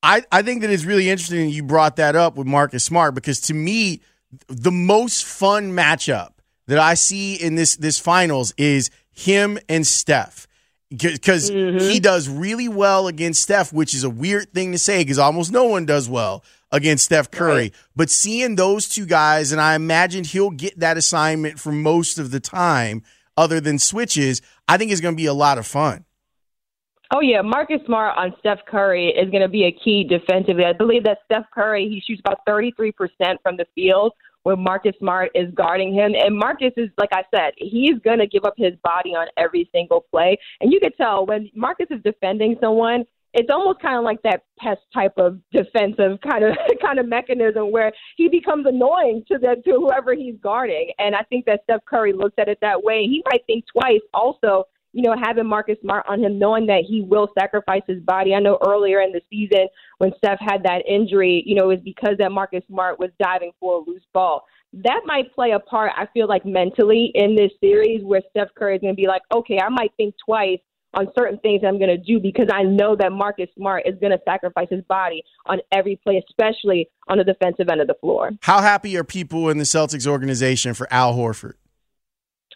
I, 0.02 0.24
I 0.32 0.42
think 0.42 0.62
that 0.62 0.70
it's 0.70 0.84
really 0.84 1.08
interesting 1.08 1.48
you 1.48 1.62
brought 1.62 1.94
that 1.96 2.16
up 2.16 2.36
with 2.36 2.48
Marcus 2.48 2.82
Smart 2.82 3.14
because 3.14 3.38
to 3.42 3.54
me, 3.54 4.00
the 4.48 4.72
most 4.72 5.24
fun 5.24 5.70
matchup 5.70 6.32
that 6.66 6.78
I 6.78 6.94
see 6.94 7.36
in 7.36 7.54
this 7.54 7.76
this 7.76 8.00
finals 8.00 8.52
is 8.56 8.90
him 9.12 9.60
and 9.68 9.86
Steph 9.86 10.48
because 10.90 11.50
mm-hmm. 11.52 11.78
he 11.78 12.00
does 12.00 12.28
really 12.28 12.68
well 12.68 13.06
against 13.06 13.42
Steph, 13.42 13.72
which 13.72 13.94
is 13.94 14.02
a 14.02 14.10
weird 14.10 14.52
thing 14.52 14.72
to 14.72 14.78
say 14.78 15.02
because 15.02 15.20
almost 15.20 15.52
no 15.52 15.66
one 15.66 15.86
does 15.86 16.08
well 16.08 16.42
against 16.72 17.04
Steph 17.04 17.30
Curry. 17.30 17.54
Right. 17.54 17.74
But 17.94 18.10
seeing 18.10 18.56
those 18.56 18.88
two 18.88 19.06
guys, 19.06 19.52
and 19.52 19.60
I 19.60 19.76
imagine 19.76 20.24
he'll 20.24 20.50
get 20.50 20.80
that 20.80 20.96
assignment 20.96 21.60
for 21.60 21.70
most 21.70 22.18
of 22.18 22.32
the 22.32 22.40
time 22.40 23.04
other 23.36 23.60
than 23.60 23.78
switches, 23.78 24.42
I 24.68 24.76
think 24.76 24.90
is 24.90 25.00
going 25.00 25.14
to 25.14 25.20
be 25.20 25.26
a 25.26 25.34
lot 25.34 25.58
of 25.58 25.66
fun. 25.66 26.04
Oh 27.12 27.20
yeah, 27.20 27.42
Marcus 27.42 27.80
Smart 27.86 28.16
on 28.16 28.34
Steph 28.40 28.60
Curry 28.66 29.08
is 29.08 29.30
going 29.30 29.42
to 29.42 29.48
be 29.48 29.64
a 29.64 29.72
key 29.72 30.04
defensively. 30.04 30.64
I 30.64 30.72
believe 30.72 31.04
that 31.04 31.18
Steph 31.26 31.44
Curry 31.52 31.88
he 31.88 32.02
shoots 32.04 32.20
about 32.24 32.38
33% 32.48 32.92
from 33.42 33.56
the 33.56 33.66
field 33.74 34.12
when 34.44 34.58
Marcus 34.58 34.94
Smart 34.98 35.30
is 35.34 35.52
guarding 35.54 35.92
him. 35.92 36.14
And 36.14 36.36
Marcus 36.36 36.72
is 36.76 36.88
like 36.98 37.10
I 37.12 37.22
said, 37.34 37.52
he's 37.56 37.98
going 38.04 38.18
to 38.18 38.26
give 38.26 38.44
up 38.44 38.54
his 38.56 38.74
body 38.82 39.10
on 39.10 39.26
every 39.36 39.68
single 39.72 40.00
play. 40.10 40.38
And 40.60 40.72
you 40.72 40.80
could 40.80 40.96
tell 40.96 41.26
when 41.26 41.50
Marcus 41.54 41.86
is 41.90 42.02
defending 42.02 42.56
someone, 42.60 43.04
it's 43.34 43.50
almost 43.50 43.80
kind 43.80 43.98
of 43.98 44.04
like 44.04 44.22
that 44.22 44.44
pest 44.58 44.80
type 44.92 45.14
of 45.16 45.38
defensive 45.52 46.18
kind 46.22 46.44
of 46.44 46.56
kind 46.82 46.98
of 46.98 47.08
mechanism 47.08 47.70
where 47.70 47.92
he 48.16 48.28
becomes 48.28 48.66
annoying 48.66 49.24
to 49.28 49.38
the 49.38 49.60
to 49.64 49.72
whoever 49.72 50.14
he's 50.14 50.36
guarding. 50.42 50.92
And 50.98 51.14
I 51.14 51.22
think 51.24 51.44
that 51.46 51.60
Steph 51.64 51.84
Curry 51.84 52.12
looks 52.12 52.34
at 52.38 52.48
it 52.48 52.58
that 52.62 52.82
way. 52.82 53.02
He 53.04 53.22
might 53.30 53.44
think 53.46 53.64
twice 53.72 54.00
also 54.12 54.64
you 54.94 55.02
know, 55.02 55.16
having 55.20 55.46
Marcus 55.46 55.76
Smart 55.82 56.06
on 56.08 56.22
him, 56.22 56.38
knowing 56.38 56.66
that 56.66 56.84
he 56.88 57.02
will 57.02 57.28
sacrifice 57.36 57.82
his 57.88 58.00
body. 58.00 58.32
I 58.32 58.38
know 58.38 58.58
earlier 58.64 59.00
in 59.00 59.10
the 59.10 59.20
season 59.28 59.66
when 59.98 60.12
Steph 60.18 60.38
had 60.38 60.62
that 60.62 60.86
injury, 60.88 61.42
you 61.44 61.56
know, 61.56 61.64
it 61.68 61.74
was 61.74 61.84
because 61.84 62.14
that 62.20 62.30
Marcus 62.30 62.62
Smart 62.68 63.00
was 63.00 63.10
diving 63.20 63.50
for 63.58 63.80
a 63.80 63.90
loose 63.90 64.04
ball. 64.12 64.44
That 64.72 65.00
might 65.04 65.34
play 65.34 65.50
a 65.50 65.58
part, 65.58 65.90
I 65.96 66.06
feel 66.14 66.28
like, 66.28 66.46
mentally 66.46 67.10
in 67.16 67.34
this 67.34 67.50
series 67.60 68.04
where 68.04 68.22
Steph 68.30 68.54
Curry 68.56 68.76
is 68.76 68.82
going 68.82 68.94
to 68.94 68.96
be 68.96 69.08
like, 69.08 69.22
okay, 69.34 69.58
I 69.58 69.68
might 69.68 69.90
think 69.96 70.14
twice 70.24 70.60
on 70.94 71.08
certain 71.16 71.38
things 71.38 71.62
I'm 71.66 71.78
going 71.78 71.90
to 71.90 71.98
do 71.98 72.20
because 72.20 72.48
I 72.52 72.62
know 72.62 72.96
that 72.96 73.12
Marcus 73.12 73.48
Smart 73.56 73.84
is 73.86 73.94
going 74.00 74.12
to 74.12 74.20
sacrifice 74.24 74.68
his 74.70 74.82
body 74.84 75.22
on 75.46 75.60
every 75.72 75.96
play, 75.96 76.22
especially 76.28 76.88
on 77.08 77.18
the 77.18 77.24
defensive 77.24 77.68
end 77.68 77.80
of 77.80 77.86
the 77.86 77.94
floor. 78.00 78.30
How 78.42 78.60
happy 78.60 78.96
are 78.96 79.04
people 79.04 79.48
in 79.48 79.58
the 79.58 79.64
Celtics 79.64 80.06
organization 80.06 80.74
for 80.74 80.86
Al 80.92 81.14
Horford? 81.14 81.54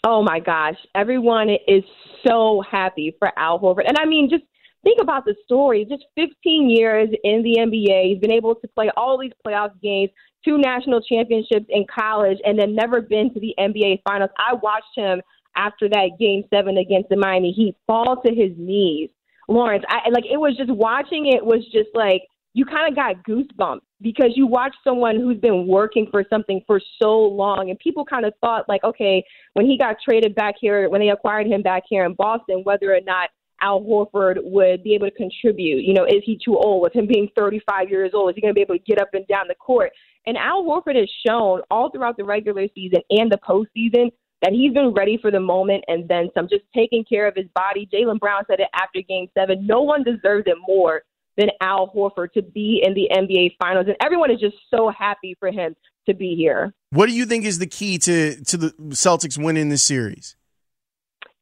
Oh 0.04 0.22
my 0.22 0.38
gosh, 0.38 0.76
everyone 0.94 1.50
is 1.50 1.82
so 2.26 2.62
happy 2.70 3.16
for 3.18 3.32
Al 3.36 3.58
Horford. 3.58 3.88
And 3.88 3.98
I 3.98 4.04
mean, 4.04 4.30
just 4.30 4.44
think 4.84 5.00
about 5.00 5.24
the 5.24 5.34
story. 5.44 5.84
Just 5.88 6.04
15 6.16 6.70
years 6.70 7.08
in 7.24 7.42
the 7.42 7.56
NBA, 7.58 8.10
he's 8.10 8.20
been 8.20 8.32
able 8.32 8.54
to 8.54 8.68
play 8.68 8.90
all 8.96 9.18
these 9.18 9.32
playoff 9.46 9.70
games, 9.82 10.10
two 10.44 10.58
national 10.58 11.00
championships 11.02 11.66
in 11.68 11.84
college, 11.92 12.38
and 12.44 12.58
then 12.58 12.74
never 12.74 13.00
been 13.00 13.32
to 13.34 13.40
the 13.40 13.54
NBA 13.58 14.02
Finals. 14.06 14.30
I 14.38 14.54
watched 14.54 14.94
him 14.94 15.20
after 15.58 15.88
that 15.88 16.10
game 16.18 16.44
seven 16.54 16.78
against 16.78 17.08
the 17.08 17.16
Miami 17.16 17.52
Heat 17.52 17.76
fall 17.86 18.22
to 18.24 18.34
his 18.34 18.52
knees. 18.56 19.10
Lawrence, 19.48 19.84
I 19.88 20.08
like 20.10 20.24
it 20.30 20.38
was 20.38 20.56
just 20.56 20.70
watching 20.70 21.26
it 21.26 21.44
was 21.44 21.64
just 21.72 21.88
like 21.94 22.22
you 22.54 22.64
kind 22.64 22.88
of 22.88 22.94
got 22.94 23.24
goosebumps 23.26 23.80
because 24.00 24.32
you 24.36 24.46
watch 24.46 24.74
someone 24.84 25.16
who's 25.16 25.38
been 25.38 25.66
working 25.66 26.06
for 26.10 26.24
something 26.30 26.62
for 26.66 26.80
so 27.02 27.18
long 27.18 27.70
and 27.70 27.78
people 27.78 28.04
kind 28.04 28.24
of 28.24 28.32
thought 28.40 28.68
like 28.68 28.84
okay 28.84 29.24
when 29.54 29.66
he 29.66 29.76
got 29.76 29.96
traded 30.04 30.34
back 30.34 30.54
here 30.60 30.88
when 30.88 31.00
they 31.00 31.08
acquired 31.08 31.46
him 31.46 31.62
back 31.62 31.82
here 31.88 32.04
in 32.04 32.14
Boston 32.14 32.60
whether 32.64 32.94
or 32.94 33.00
not 33.00 33.30
Al 33.60 33.80
Horford 33.80 34.36
would 34.44 34.84
be 34.84 34.94
able 34.94 35.10
to 35.10 35.16
contribute. 35.16 35.82
You 35.82 35.94
know 35.94 36.04
is 36.04 36.22
he 36.24 36.38
too 36.42 36.56
old 36.56 36.82
with 36.82 36.94
him 36.94 37.06
being 37.06 37.28
35 37.36 37.88
years 37.88 38.12
old? 38.14 38.30
Is 38.30 38.36
he 38.36 38.42
going 38.42 38.52
to 38.52 38.54
be 38.54 38.60
able 38.60 38.76
to 38.76 38.84
get 38.84 39.00
up 39.00 39.08
and 39.14 39.26
down 39.26 39.48
the 39.48 39.54
court? 39.54 39.90
And 40.26 40.36
Al 40.36 40.62
Horford 40.62 40.96
has 40.96 41.08
shown 41.26 41.62
all 41.70 41.90
throughout 41.90 42.16
the 42.16 42.24
regular 42.24 42.68
season 42.74 43.00
and 43.10 43.32
the 43.32 43.38
postseason 43.38 44.10
that 44.42 44.52
he's 44.52 44.72
been 44.72 44.92
ready 44.92 45.18
for 45.20 45.30
the 45.30 45.40
moment 45.40 45.84
and 45.88 46.08
then 46.08 46.30
some, 46.34 46.48
just 46.48 46.64
taking 46.74 47.04
care 47.04 47.26
of 47.26 47.34
his 47.34 47.46
body. 47.54 47.88
Jaylen 47.92 48.20
Brown 48.20 48.42
said 48.48 48.60
it 48.60 48.68
after 48.74 49.00
game 49.02 49.28
seven. 49.36 49.66
No 49.66 49.82
one 49.82 50.04
deserves 50.04 50.44
it 50.46 50.56
more 50.66 51.02
than 51.36 51.48
Al 51.60 51.92
Horford 51.94 52.32
to 52.32 52.42
be 52.42 52.82
in 52.84 52.94
the 52.94 53.08
NBA 53.12 53.56
Finals. 53.58 53.86
And 53.86 53.96
everyone 54.00 54.30
is 54.30 54.40
just 54.40 54.56
so 54.74 54.90
happy 54.96 55.36
for 55.38 55.50
him 55.50 55.74
to 56.06 56.14
be 56.14 56.34
here. 56.36 56.74
What 56.90 57.06
do 57.06 57.12
you 57.12 57.26
think 57.26 57.44
is 57.44 57.58
the 57.58 57.66
key 57.66 57.98
to, 57.98 58.42
to 58.44 58.56
the 58.56 58.70
Celtics 58.90 59.42
winning 59.42 59.68
this 59.68 59.82
series? 59.82 60.36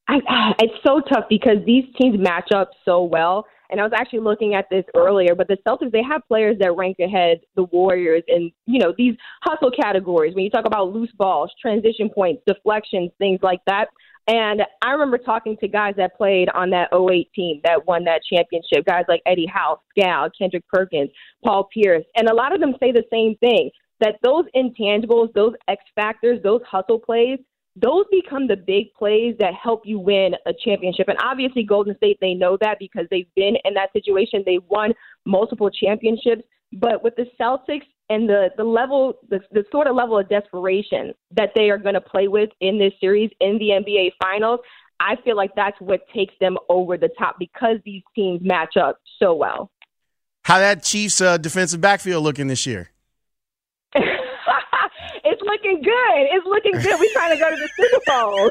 I, 0.09 0.55
it's 0.61 0.75
so 0.87 1.01
tough 1.01 1.25
because 1.29 1.59
these 1.65 1.85
teams 1.99 2.19
match 2.19 2.53
up 2.55 2.71
so 2.85 3.03
well. 3.03 3.47
And 3.71 3.81
I 3.81 3.85
was 3.85 3.93
actually 3.95 4.21
looking 4.21 4.55
at 4.55 4.69
this 4.71 4.85
earlier, 4.95 5.35
but 5.35 5.49
the 5.49 5.57
Celtics, 5.67 5.93
they 5.93 6.03
have 6.03 6.23
players 6.29 6.57
that 6.61 6.77
rank 6.77 6.99
ahead 7.01 7.41
the 7.55 7.65
Warriors 7.65 8.23
in, 8.29 8.53
you 8.67 8.79
know, 8.79 8.95
these 8.97 9.15
hustle 9.43 9.71
categories. 9.71 10.35
When 10.35 10.45
you 10.45 10.51
talk 10.51 10.67
about 10.67 10.93
loose 10.93 11.13
balls, 11.19 11.51
transition 11.61 12.09
points, 12.09 12.43
deflections, 12.47 13.11
things 13.19 13.41
like 13.43 13.61
that. 13.67 13.89
And 14.29 14.63
I 14.83 14.91
remember 14.91 15.19
talking 15.19 15.57
to 15.59 15.69
guys 15.69 15.95
that 15.99 16.17
played 16.17 16.49
on 16.51 16.71
that 16.71 16.89
08 16.93 17.31
team 17.33 17.61
that 17.65 17.87
won 17.87 18.05
that 18.05 18.23
championship, 18.31 18.85
guys 18.85 19.05
like 19.09 19.23
Eddie 19.25 19.47
House, 19.47 19.79
Scal, 19.97 20.31
Kendrick 20.37 20.67
Perkins, 20.69 21.11
Paul 21.45 21.69
Pierce. 21.73 22.05
And 22.17 22.29
a 22.29 22.35
lot 22.35 22.53
of 22.53 22.61
them 22.61 22.75
say 22.81 22.91
the 22.91 23.05
same 23.11 23.37
thing 23.37 23.71
that 24.01 24.17
those 24.23 24.45
intangibles, 24.55 25.33
those 25.33 25.55
X 25.69 25.83
factors, 25.95 26.41
those 26.43 26.61
hustle 26.69 26.99
plays, 26.99 27.39
those 27.77 28.07
become 28.11 28.47
the 28.47 28.57
big 28.57 28.93
plays 28.95 29.37
that 29.39 29.53
help 29.55 29.83
you 29.85 29.99
win 29.99 30.35
a 30.47 30.53
championship. 30.65 31.09
And 31.09 31.19
obviously, 31.23 31.63
Golden 31.63 31.95
State, 31.97 32.19
they 32.21 32.33
know 32.33 32.57
that 32.63 32.79
because 32.79 33.07
they've 33.11 33.33
been 33.37 33.57
in 33.65 33.75
that 33.75 33.93
situation. 33.93 34.43
They've 34.47 34.65
won 34.69 34.95
multiple 35.27 35.71
championships. 35.71 36.43
But 36.73 37.05
with 37.05 37.15
the 37.17 37.27
Celtics 37.39 37.87
and 38.09 38.29
the, 38.29 38.49
the 38.57 38.65
level, 38.65 39.19
the, 39.29 39.41
the 39.53 39.65
sort 39.71 39.87
of 39.87 39.95
level 39.95 40.19
of 40.19 40.29
desperation 40.29 41.13
that 41.37 41.51
they 41.55 41.69
are 41.69 41.79
going 41.79 41.95
to 41.95 42.01
play 42.01 42.29
with 42.29 42.51
in 42.61 42.79
this 42.79 42.93
series 42.99 43.31
in 43.41 43.59
the 43.59 43.69
NBA 43.69 44.13
Finals, 44.23 44.61
I 44.99 45.17
feel 45.23 45.37
like 45.37 45.55
that's 45.55 45.79
what 45.81 46.01
takes 46.15 46.35
them 46.41 46.57
over 46.71 46.97
the 46.97 47.11
top 47.19 47.37
because 47.39 47.77
these 47.85 48.03
teams 48.15 48.41
match 48.43 48.77
up 48.77 48.99
so 49.19 49.35
well. 49.35 49.71
How 50.45 50.59
that 50.59 50.83
Chiefs 50.83 51.21
uh, 51.21 51.37
defensive 51.37 51.81
backfield 51.81 52.25
looking 52.25 52.47
this 52.47 52.67
year? 52.67 52.91
Looking 55.47 55.81
good. 55.83 56.27
It's 56.33 56.47
looking 56.47 56.73
good. 56.73 57.01
We're 57.01 57.13
trying 57.13 57.37
to 57.37 57.43
go 57.43 57.51
to 57.51 57.57
the 57.57 57.69
Super 57.77 58.01
Bowl. 58.07 58.51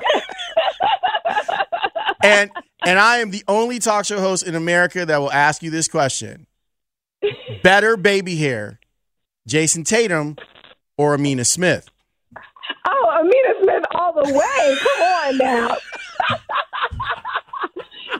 and 2.23 2.51
and 2.85 2.99
I 2.99 3.17
am 3.17 3.31
the 3.31 3.43
only 3.47 3.79
talk 3.79 4.05
show 4.05 4.19
host 4.19 4.47
in 4.47 4.55
America 4.55 5.05
that 5.05 5.17
will 5.17 5.31
ask 5.31 5.61
you 5.61 5.69
this 5.69 5.89
question: 5.89 6.47
Better 7.63 7.97
baby 7.97 8.37
hair, 8.37 8.79
Jayson 9.47 9.83
Tatum 9.83 10.37
or 10.97 11.13
Amina 11.13 11.43
Smith? 11.43 11.89
Oh, 12.87 13.19
Amina 13.19 13.63
Smith 13.63 13.83
all 13.93 14.13
the 14.13 14.33
way. 14.33 14.77
Come 14.81 15.01
on 15.01 15.37
now. 15.37 15.77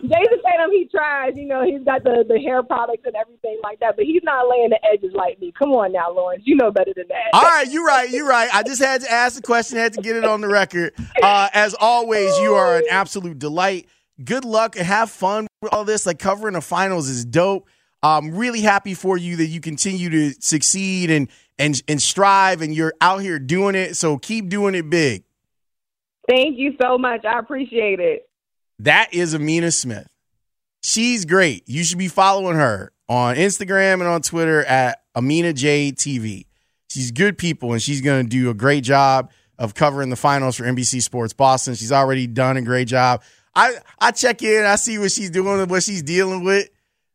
Jayson 0.10 0.42
Tatum, 0.44 0.72
he 0.72 0.88
tries. 0.90 1.36
You 1.36 1.48
know, 1.48 1.64
he's 1.64 1.84
got 1.84 2.04
the, 2.04 2.26
the 2.28 2.40
hair 2.40 2.64
products 2.64 3.04
and 3.06 3.16
everything 3.16 3.60
like 3.64 3.80
that, 3.80 3.96
but 3.96 4.06
he's 4.06 4.24
not 4.24 4.50
laying 4.50 4.70
the 4.70 4.80
edges 4.92 5.14
like 5.14 5.40
me. 5.40 5.54
Come 5.58 5.72
on 5.72 5.92
now, 5.92 6.12
Lawrence. 6.12 6.44
You 6.46 6.56
know 6.56 6.72
better 6.72 6.92
than 6.96 7.08
that. 7.10 7.30
All 7.34 7.42
right, 7.42 7.70
you're 7.70 7.86
right. 7.86 8.10
You're 8.10 8.28
right. 8.28 8.50
I 8.54 8.64
just 8.64 8.82
had 8.82 9.02
to 9.02 9.12
ask 9.12 9.36
the 9.36 9.42
question, 9.42 9.78
had 9.78 9.94
to 9.94 10.02
get 10.02 10.16
it 10.16 10.26
on 10.26 10.42
the 10.42 10.48
record. 10.48 10.94
Uh, 11.22 11.50
as 11.54 11.76
always, 11.80 12.38
you 12.40 12.54
are 12.54 12.78
an 12.78 12.86
absolute 12.90 13.40
delight. 13.40 13.88
Good 14.24 14.46
luck 14.46 14.76
and 14.76 14.86
have 14.86 15.10
fun 15.10 15.48
with 15.62 15.74
all 15.74 15.84
this. 15.84 16.06
Like 16.06 16.20
covering 16.20 16.54
the 16.54 16.62
finals 16.62 17.10
is 17.10 17.26
dope. 17.26 17.68
I'm 18.02 18.36
really 18.36 18.62
happy 18.62 18.94
for 18.94 19.18
you 19.18 19.38
that 19.38 19.48
you 19.48 19.60
continue 19.60 20.10
to 20.10 20.34
succeed 20.40 21.10
and 21.10 21.28
and 21.58 21.82
and 21.88 22.02
strive, 22.02 22.62
and 22.62 22.74
you're 22.74 22.94
out 23.02 23.22
here 23.22 23.40
doing 23.40 23.76
it. 23.76 23.96
So 23.96 24.18
keep 24.18 24.50
doing 24.50 24.76
it 24.76 24.90
big. 24.90 25.24
Thank 26.28 26.58
you 26.58 26.76
so 26.82 26.98
much. 26.98 27.26
I 27.26 27.40
appreciate 27.40 28.00
it. 28.00 28.30
That 28.80 29.14
is 29.14 29.34
Amina 29.34 29.72
Smith. 29.72 30.08
She's 30.82 31.26
great. 31.26 31.68
You 31.68 31.84
should 31.84 31.98
be 31.98 32.08
following 32.08 32.58
her 32.58 32.92
on 33.08 33.36
Instagram 33.36 33.96
and 33.96 34.04
on 34.04 34.22
Twitter 34.22 34.64
at 34.66 35.02
Amina 35.16 35.54
J 35.54 35.92
TV. 35.92 36.46
She's 36.90 37.12
good 37.12 37.38
people 37.38 37.74
and 37.74 37.82
she's 37.82 38.02
going 38.02 38.26
to 38.26 38.30
do 38.30 38.50
a 38.50 38.54
great 38.54 38.84
job 38.84 39.32
of 39.58 39.74
covering 39.74 40.10
the 40.10 40.16
finals 40.16 40.56
for 40.58 40.64
NBC 40.64 41.02
Sports 41.02 41.34
Boston. 41.34 41.76
She's 41.76 41.92
already 41.92 42.28
done 42.28 42.58
a 42.58 42.62
great 42.62 42.88
job. 42.88 43.24
I 43.56 43.76
I 44.00 44.12
check 44.12 44.44
in, 44.44 44.66
I 44.66 44.76
see 44.76 44.98
what 44.98 45.12
she's 45.12 45.30
doing, 45.30 45.62
and 45.62 45.70
what 45.70 45.84
she's 45.84 46.04
dealing 46.04 46.44
with. 46.44 46.70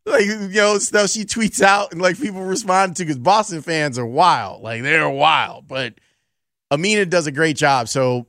Like 0.07 0.25
you 0.25 0.49
know, 0.49 0.79
stuff 0.79 1.11
she 1.11 1.25
tweets 1.25 1.61
out 1.61 1.93
and 1.93 2.01
like 2.01 2.19
people 2.19 2.43
respond 2.43 2.97
to 2.97 3.05
because 3.05 3.19
Boston 3.19 3.61
fans 3.61 3.99
are 3.99 4.07
wild. 4.07 4.63
Like 4.63 4.83
they're 4.83 5.09
wild. 5.09 5.69
But 5.69 5.95
Amina 6.71 7.07
does 7.07 7.27
a 7.27 7.33
great 7.33 7.57
job. 7.57 7.89
So 7.89 8.27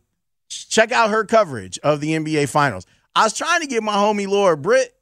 check 0.49 0.91
out 0.91 1.09
her 1.09 1.23
coverage 1.23 1.79
of 1.79 2.01
the 2.01 2.11
NBA 2.11 2.49
finals. 2.49 2.85
I 3.15 3.23
was 3.23 3.33
trying 3.33 3.61
to 3.61 3.67
get 3.67 3.83
my 3.83 3.95
homie 3.95 4.27
Laura 4.27 4.57
Britt 4.57 4.95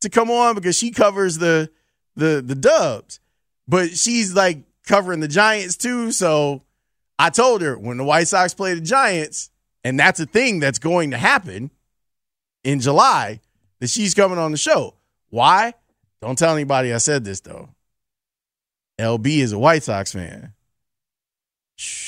to 0.00 0.08
come 0.08 0.30
on 0.30 0.54
because 0.54 0.76
she 0.76 0.90
covers 0.90 1.38
the 1.38 1.70
the 2.16 2.42
the 2.44 2.54
Dubs, 2.54 3.20
but 3.66 3.90
she's 3.90 4.34
like 4.34 4.62
covering 4.86 5.20
the 5.20 5.28
Giants 5.28 5.76
too. 5.76 6.12
So 6.12 6.62
I 7.18 7.30
told 7.30 7.62
her 7.62 7.76
when 7.78 7.96
the 7.96 8.04
White 8.04 8.28
Sox 8.28 8.54
play 8.54 8.74
the 8.74 8.80
Giants, 8.80 9.50
and 9.84 9.98
that's 9.98 10.20
a 10.20 10.26
thing 10.26 10.60
that's 10.60 10.78
going 10.78 11.10
to 11.10 11.18
happen 11.18 11.70
in 12.64 12.80
July, 12.80 13.40
that 13.80 13.90
she's 13.90 14.14
coming 14.14 14.38
on 14.38 14.52
the 14.52 14.58
show. 14.58 14.94
Why? 15.30 15.74
Don't 16.20 16.38
tell 16.38 16.54
anybody 16.54 16.92
I 16.92 16.98
said 16.98 17.24
this 17.24 17.40
though. 17.40 17.70
LB 18.98 19.26
is 19.38 19.52
a 19.52 19.58
White 19.58 19.84
Sox 19.84 20.12
fan. 20.12 20.52
Shh. 21.76 22.07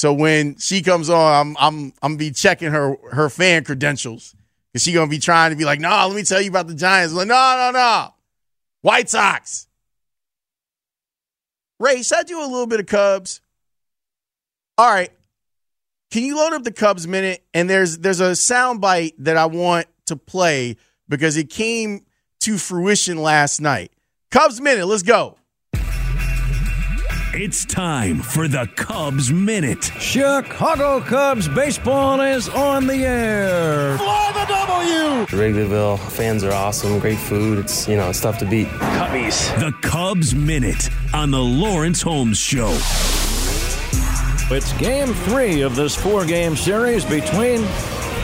So 0.00 0.14
when 0.14 0.56
she 0.56 0.80
comes 0.80 1.10
on, 1.10 1.34
I'm 1.34 1.56
I'm 1.60 1.92
I'm 2.00 2.16
be 2.16 2.30
checking 2.30 2.70
her 2.70 2.96
her 3.12 3.28
fan 3.28 3.64
credentials 3.64 4.34
Is 4.72 4.82
she 4.82 4.94
gonna 4.94 5.10
be 5.10 5.18
trying 5.18 5.50
to 5.50 5.56
be 5.56 5.66
like, 5.66 5.78
no, 5.78 5.90
let 5.90 6.16
me 6.16 6.22
tell 6.22 6.40
you 6.40 6.48
about 6.48 6.68
the 6.68 6.74
Giants. 6.74 7.12
I'm 7.12 7.18
like, 7.18 7.28
no, 7.28 7.34
no, 7.58 7.78
no, 7.78 8.14
White 8.80 9.10
Sox. 9.10 9.68
Ray, 11.78 12.02
should 12.02 12.16
I 12.16 12.22
do 12.22 12.40
a 12.40 12.48
little 12.48 12.66
bit 12.66 12.80
of 12.80 12.86
Cubs? 12.86 13.42
All 14.78 14.90
right. 14.90 15.10
Can 16.10 16.24
you 16.24 16.34
load 16.34 16.54
up 16.54 16.64
the 16.64 16.72
Cubs 16.72 17.06
minute? 17.06 17.44
And 17.52 17.68
there's 17.68 17.98
there's 17.98 18.20
a 18.20 18.34
sound 18.34 18.80
bite 18.80 19.12
that 19.18 19.36
I 19.36 19.44
want 19.44 19.86
to 20.06 20.16
play 20.16 20.78
because 21.10 21.36
it 21.36 21.50
came 21.50 22.06
to 22.40 22.56
fruition 22.56 23.20
last 23.20 23.60
night. 23.60 23.92
Cubs 24.30 24.62
minute, 24.62 24.86
let's 24.86 25.02
go. 25.02 25.36
It's 27.32 27.64
time 27.64 28.18
for 28.18 28.48
the 28.48 28.68
Cubs 28.74 29.32
Minute. 29.32 29.84
Chicago 30.00 31.00
Cubs 31.00 31.46
baseball 31.46 32.20
is 32.20 32.48
on 32.48 32.88
the 32.88 33.04
air. 33.06 33.96
Fly 33.98 34.32
the 34.34 34.52
W! 34.52 35.26
Wrigleyville 35.40 36.00
fans 36.10 36.42
are 36.42 36.52
awesome. 36.52 36.98
Great 36.98 37.18
food. 37.18 37.60
It's 37.60 37.86
you 37.86 37.96
know 37.96 38.10
it's 38.10 38.20
tough 38.20 38.38
to 38.38 38.46
beat. 38.46 38.66
Cubbies. 38.66 39.48
The 39.60 39.70
Cubs 39.80 40.34
Minute 40.34 40.90
on 41.14 41.30
the 41.30 41.38
Lawrence 41.38 42.02
Holmes 42.02 42.36
Show. 42.36 42.70
It's 44.52 44.72
game 44.78 45.14
three 45.14 45.60
of 45.60 45.76
this 45.76 45.94
four-game 45.94 46.56
series 46.56 47.04
between 47.04 47.60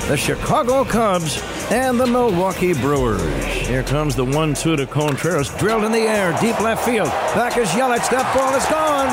the 0.08 0.16
Chicago 0.16 0.84
Cubs, 0.84 1.42
and 1.70 1.98
the 1.98 2.06
Milwaukee 2.06 2.72
Brewers. 2.72 3.20
Here 3.66 3.82
comes 3.82 4.14
the 4.14 4.24
1 4.24 4.54
2 4.54 4.76
to 4.76 4.86
Contreras, 4.86 5.50
drilled 5.56 5.82
in 5.82 5.90
the 5.90 5.98
air, 5.98 6.30
deep 6.40 6.60
left 6.60 6.84
field. 6.84 7.08
Back 7.34 7.56
is 7.56 7.68
Yelich. 7.70 8.08
That 8.10 8.32
ball 8.32 8.54
is 8.54 8.64
gone. 8.66 9.08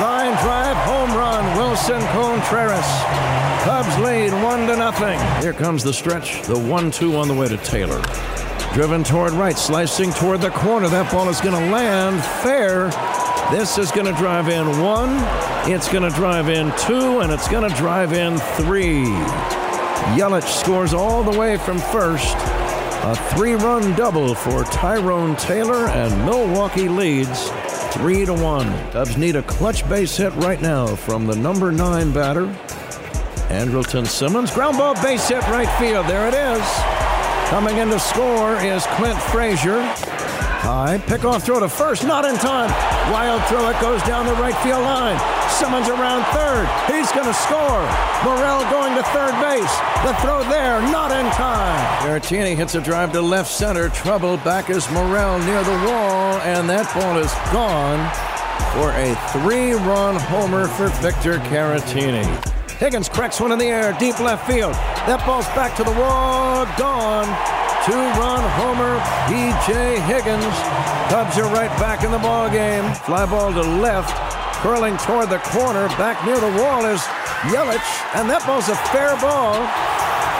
Line 0.00 0.32
drive, 0.42 0.76
home 0.78 1.14
run, 1.14 1.44
Willson 1.58 2.00
Contreras. 2.12 2.86
Cubs 3.64 3.98
lead 3.98 4.32
1 4.42 4.66
to 4.68 4.76
nothing. 4.76 5.20
Here 5.42 5.52
comes 5.52 5.84
the 5.84 5.92
stretch, 5.92 6.40
the 6.42 6.58
1 6.58 6.90
2 6.90 7.16
on 7.16 7.28
the 7.28 7.34
way 7.34 7.48
to 7.48 7.58
Taylor. 7.58 8.02
Driven 8.72 9.04
toward 9.04 9.32
right, 9.32 9.58
slicing 9.58 10.10
toward 10.12 10.40
the 10.40 10.50
corner. 10.50 10.88
That 10.88 11.12
ball 11.12 11.28
is 11.28 11.40
going 11.42 11.54
to 11.54 11.70
land 11.70 12.24
fair. 12.42 12.88
This 13.50 13.76
is 13.76 13.92
going 13.92 14.06
to 14.06 14.14
drive 14.14 14.48
in 14.48 14.80
one, 14.80 15.10
it's 15.70 15.86
going 15.92 16.02
to 16.02 16.16
drive 16.16 16.48
in 16.48 16.72
two, 16.78 17.20
and 17.20 17.30
it's 17.30 17.46
going 17.46 17.68
to 17.68 17.76
drive 17.76 18.14
in 18.14 18.38
three. 18.38 19.04
Yelich 20.12 20.44
scores 20.44 20.94
all 20.94 21.22
the 21.24 21.36
way 21.36 21.56
from 21.56 21.78
first. 21.78 22.36
A 23.06 23.16
three 23.34 23.54
run 23.54 23.94
double 23.94 24.34
for 24.34 24.64
Tyrone 24.64 25.34
Taylor, 25.36 25.88
and 25.88 26.24
Milwaukee 26.24 26.88
leads 26.88 27.50
three 27.92 28.24
to 28.24 28.32
one. 28.32 28.66
Cubs 28.92 29.16
need 29.16 29.36
a 29.36 29.42
clutch 29.42 29.88
base 29.88 30.16
hit 30.16 30.32
right 30.36 30.60
now 30.60 30.86
from 30.86 31.26
the 31.26 31.34
number 31.34 31.72
nine 31.72 32.12
batter, 32.12 32.46
Andrelton 33.48 34.06
Simmons. 34.06 34.50
Ground 34.50 34.78
ball 34.78 34.94
base 35.02 35.28
hit 35.28 35.42
right 35.48 35.68
field. 35.78 36.06
There 36.06 36.28
it 36.28 36.34
is. 36.34 36.64
Coming 37.48 37.78
in 37.78 37.88
to 37.88 37.98
score 37.98 38.56
is 38.56 38.86
Clint 38.96 39.20
Frazier. 39.20 39.80
High 40.64 40.96
pickoff 40.96 41.42
throw 41.42 41.60
to 41.60 41.68
first, 41.68 42.04
not 42.04 42.24
in 42.24 42.36
time. 42.36 42.70
Wild 43.12 43.44
throw, 43.52 43.68
it 43.68 43.78
goes 43.82 44.02
down 44.04 44.24
the 44.24 44.32
right 44.40 44.56
field 44.64 44.80
line. 44.80 45.20
Simmons 45.50 45.90
around 45.90 46.24
third. 46.32 46.64
He's 46.88 47.12
going 47.12 47.26
to 47.28 47.34
score. 47.34 47.84
Morel 48.24 48.64
going 48.72 48.96
to 48.96 49.02
third 49.12 49.36
base. 49.44 49.74
The 50.08 50.16
throw 50.24 50.42
there, 50.48 50.80
not 50.90 51.12
in 51.12 51.30
time. 51.32 51.84
Caratini 52.00 52.56
hits 52.56 52.74
a 52.76 52.80
drive 52.80 53.12
to 53.12 53.20
left 53.20 53.50
center. 53.50 53.90
Trouble 53.90 54.38
back 54.38 54.70
is 54.70 54.90
Morel 54.90 55.38
near 55.40 55.62
the 55.62 55.76
wall, 55.84 56.40
and 56.48 56.66
that 56.70 56.88
ball 56.94 57.18
is 57.18 57.32
gone 57.52 58.00
for 58.72 58.90
a 58.96 59.14
three-run 59.32 60.16
homer 60.16 60.66
for 60.66 60.88
Victor 61.02 61.40
Caratini. 61.50 62.24
Higgins 62.78 63.10
cracks 63.10 63.38
one 63.38 63.52
in 63.52 63.58
the 63.58 63.66
air, 63.66 63.94
deep 64.00 64.18
left 64.18 64.46
field. 64.50 64.72
That 65.04 65.22
ball's 65.26 65.44
back 65.48 65.76
to 65.76 65.84
the 65.84 65.92
wall, 65.92 66.64
gone. 66.78 67.63
Two-run 67.84 68.40
homer, 68.56 68.96
P.J. 69.28 70.00
Higgins. 70.08 70.56
Cubs 71.12 71.36
are 71.36 71.52
right 71.52 71.68
back 71.76 72.02
in 72.02 72.10
the 72.10 72.18
ball 72.18 72.48
game. 72.48 72.82
Fly 73.04 73.26
ball 73.26 73.52
to 73.52 73.60
left, 73.60 74.08
curling 74.64 74.96
toward 74.96 75.28
the 75.28 75.36
corner. 75.52 75.88
Back 76.00 76.24
near 76.24 76.40
the 76.40 76.62
wall 76.62 76.86
is 76.86 77.02
Yelich, 77.52 77.84
and 78.16 78.24
that 78.30 78.40
ball's 78.46 78.70
a 78.70 78.76
fair 78.88 79.12
ball. 79.20 79.60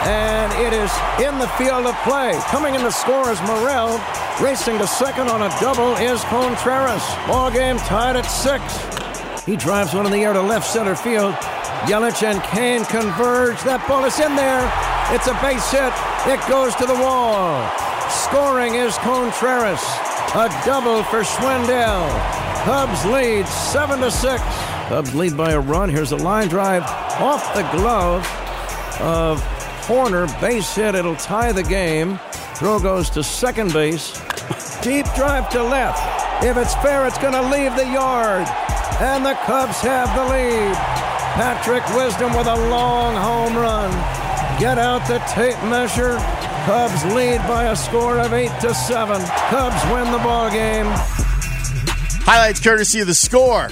And 0.09 0.49
it 0.65 0.73
is 0.73 0.89
in 1.21 1.37
the 1.37 1.47
field 1.53 1.85
of 1.85 1.93
play. 2.01 2.33
Coming 2.49 2.73
in 2.73 2.81
to 2.81 2.91
score 2.91 3.29
is 3.29 3.39
Morel. 3.43 4.01
Racing 4.41 4.79
to 4.79 4.87
second 4.87 5.29
on 5.29 5.43
a 5.43 5.49
double 5.61 5.93
is 5.97 6.23
Contreras. 6.25 7.05
Ball 7.27 7.51
game 7.51 7.77
tied 7.77 8.15
at 8.15 8.25
six. 8.25 8.65
He 9.45 9.55
drives 9.55 9.93
one 9.93 10.07
in 10.07 10.11
the 10.11 10.23
air 10.23 10.33
to 10.33 10.41
left 10.41 10.65
center 10.65 10.95
field. 10.95 11.35
Yelich 11.85 12.23
and 12.23 12.41
Cain 12.41 12.85
converge. 12.85 13.61
That 13.61 13.85
ball 13.87 14.03
is 14.05 14.19
in 14.19 14.35
there. 14.35 14.65
It's 15.13 15.27
a 15.27 15.37
base 15.45 15.69
hit. 15.69 15.93
It 16.27 16.39
goes 16.49 16.73
to 16.77 16.87
the 16.87 16.95
wall. 16.95 17.69
Scoring 18.09 18.73
is 18.73 18.97
Contreras. 18.97 19.83
A 20.33 20.49
double 20.65 21.03
for 21.03 21.21
Schwindel. 21.21 22.09
Cubs 22.63 23.05
lead 23.05 23.47
seven 23.47 23.99
to 23.99 24.09
six. 24.09 24.41
Cubs 24.87 25.13
lead 25.13 25.37
by 25.37 25.51
a 25.51 25.59
run. 25.59 25.87
Here's 25.87 26.13
a 26.13 26.15
line 26.15 26.47
drive 26.47 26.81
off 27.21 27.53
the 27.53 27.61
glove 27.77 28.25
of 28.99 29.39
Hoerner. 29.85 30.25
Base 30.41 30.73
hit. 30.73 30.95
It'll 30.95 31.15
tie 31.15 31.51
the 31.51 31.61
game. 31.61 32.19
Throw 32.55 32.79
goes 32.79 33.11
to 33.11 33.21
second 33.21 33.71
base. 33.71 34.19
Deep 34.81 35.05
drive 35.13 35.47
to 35.51 35.61
left. 35.61 36.43
If 36.43 36.57
it's 36.57 36.73
fair, 36.75 37.05
it's 37.05 37.19
going 37.19 37.33
to 37.33 37.43
leave 37.43 37.75
the 37.75 37.85
yard. 37.85 38.47
And 38.99 39.23
the 39.23 39.35
Cubs 39.45 39.79
have 39.81 40.09
the 40.15 40.25
lead. 40.25 40.75
Patrick 41.35 41.87
Wisdom 41.95 42.35
with 42.35 42.47
a 42.47 42.69
long 42.69 43.13
home 43.15 43.55
run. 43.55 44.24
Get 44.59 44.77
out 44.77 45.05
the 45.07 45.19
tape 45.33 45.61
measure. 45.63 46.17
Cubs 46.65 47.03
lead 47.13 47.39
by 47.39 47.65
a 47.65 47.75
score 47.75 48.19
of 48.19 48.31
eight 48.31 48.51
to 48.61 48.73
seven. 48.73 49.21
Cubs 49.49 49.91
win 49.91 50.09
the 50.13 50.17
ball 50.19 50.49
game. 50.49 50.85
Highlights 52.23 52.61
courtesy 52.61 53.01
of 53.01 53.07
the 53.07 53.13
score. 53.13 53.69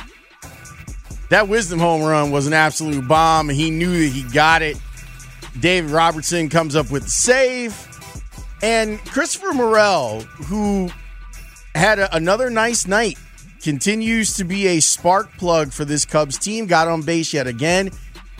That 1.29 1.47
Wisdom 1.47 1.79
home 1.79 2.03
run 2.03 2.31
was 2.31 2.47
an 2.47 2.53
absolute 2.53 3.07
bomb. 3.07 3.47
He 3.47 3.71
knew 3.71 3.97
that 4.03 4.13
he 4.13 4.23
got 4.23 4.61
it. 4.61 4.77
David 5.59 5.89
Robertson 5.89 6.49
comes 6.49 6.75
up 6.75 6.91
with 6.91 7.05
the 7.05 7.09
save. 7.09 7.87
And 8.61 8.99
Christopher 9.05 9.53
Morel, 9.53 10.21
who 10.21 10.89
had 11.75 11.97
a, 11.97 12.13
another 12.15 12.49
nice 12.49 12.85
night, 12.85 13.17
continues 13.61 14.33
to 14.33 14.43
be 14.43 14.67
a 14.67 14.81
spark 14.81 15.31
plug 15.37 15.71
for 15.71 15.85
this 15.85 16.03
Cubs 16.05 16.37
team. 16.37 16.67
Got 16.67 16.89
on 16.89 17.03
base 17.03 17.33
yet 17.33 17.47
again. 17.47 17.89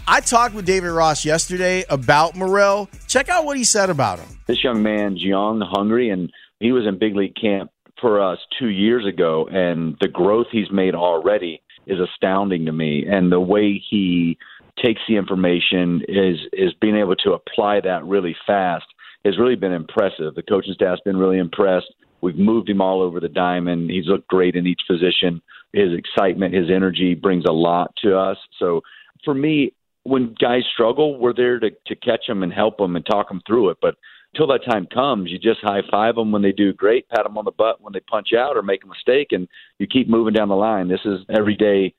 I 0.06 0.20
talked 0.20 0.54
with 0.54 0.66
David 0.66 0.90
Ross 0.90 1.24
yesterday 1.24 1.86
about 1.90 2.36
Morel. 2.36 2.90
Check 3.08 3.30
out 3.30 3.46
what 3.46 3.56
he 3.56 3.64
said 3.64 3.90
about 3.90 4.20
him. 4.20 4.28
This 4.48 4.64
young 4.64 4.84
man's 4.84 5.24
young, 5.24 5.62
hungry, 5.62 6.10
and 6.10 6.30
he 6.60 6.74
was 6.74 6.86
in 6.86 7.00
big 7.00 7.16
league 7.16 7.36
camp 7.40 7.72
for 8.02 8.22
us 8.22 8.38
two 8.60 8.68
years 8.68 9.06
ago. 9.06 9.48
And 9.50 9.96
the 10.02 10.10
growth 10.10 10.48
he's 10.52 10.70
made 10.72 10.94
already 10.94 11.62
is 11.88 12.00
astounding 12.00 12.66
to 12.66 12.74
me. 12.74 13.06
And 13.08 13.32
the 13.32 13.40
way 13.40 13.82
he 13.90 14.38
takes 14.84 15.02
the 15.08 15.16
information 15.16 16.02
is 16.10 16.38
is 16.52 16.74
being 16.82 16.98
able 16.98 17.16
to 17.18 17.32
apply 17.32 17.80
that 17.82 18.04
really 18.06 18.36
fast 18.46 18.86
has 19.24 19.40
really 19.40 19.56
been 19.56 19.72
impressive. 19.72 20.36
The 20.36 20.44
coaching 20.44 20.74
staff's 20.74 21.02
been 21.06 21.18
really 21.18 21.38
impressed. 21.38 21.94
We've 22.20 22.38
moved 22.38 22.70
him 22.70 22.82
all 22.82 23.02
over 23.02 23.22
the 23.22 23.30
diamond. 23.30 23.90
He's 23.90 24.08
looked 24.08 24.28
great 24.28 24.56
in 24.56 24.68
each 24.68 24.82
position. 24.86 25.42
His 25.72 25.90
excitement, 25.94 26.54
his 26.54 26.70
energy 26.70 27.16
brings 27.16 27.46
a 27.46 27.52
lot 27.54 27.96
to 28.04 28.18
us. 28.18 28.38
So 28.60 28.82
for 29.24 29.34
me, 29.34 29.74
when 30.04 30.36
guys 30.40 30.64
struggle, 30.74 31.18
we're 31.18 31.34
there 31.34 31.60
to, 31.60 31.72
to 31.88 31.96
catch 31.96 32.28
them 32.28 32.44
and 32.44 32.54
help 32.54 32.78
them 32.78 32.96
and 32.96 33.06
talk 33.06 33.30
them 33.30 33.42
through 33.48 33.70
it. 33.70 33.78
But 33.82 33.96
until 34.34 34.48
that 34.48 34.66
time 34.66 34.88
comes, 34.88 35.32
you 35.32 35.40
just 35.40 35.62
high 35.62 35.82
five 35.90 36.16
them 36.16 36.32
when 36.32 36.42
they 36.42 36.52
do 36.52 36.74
great, 36.74 37.08
pat 37.10 37.24
them 37.24 37.38
on 37.38 37.46
the 37.46 37.52
butt 37.52 37.82
when 37.82 37.94
they 37.94 38.00
punch 38.00 38.30
out 38.38 38.58
or 38.58 38.62
make 38.62 38.84
a 38.84 38.88
mistake, 38.88 39.28
and 39.32 39.48
you 39.80 39.88
keep 39.88 40.10
moving 40.10 40.34
down 40.34 40.50
the 40.50 40.56
line. 40.56 40.88
This 40.88 41.06
is 41.06 41.20
everyday 41.36 41.94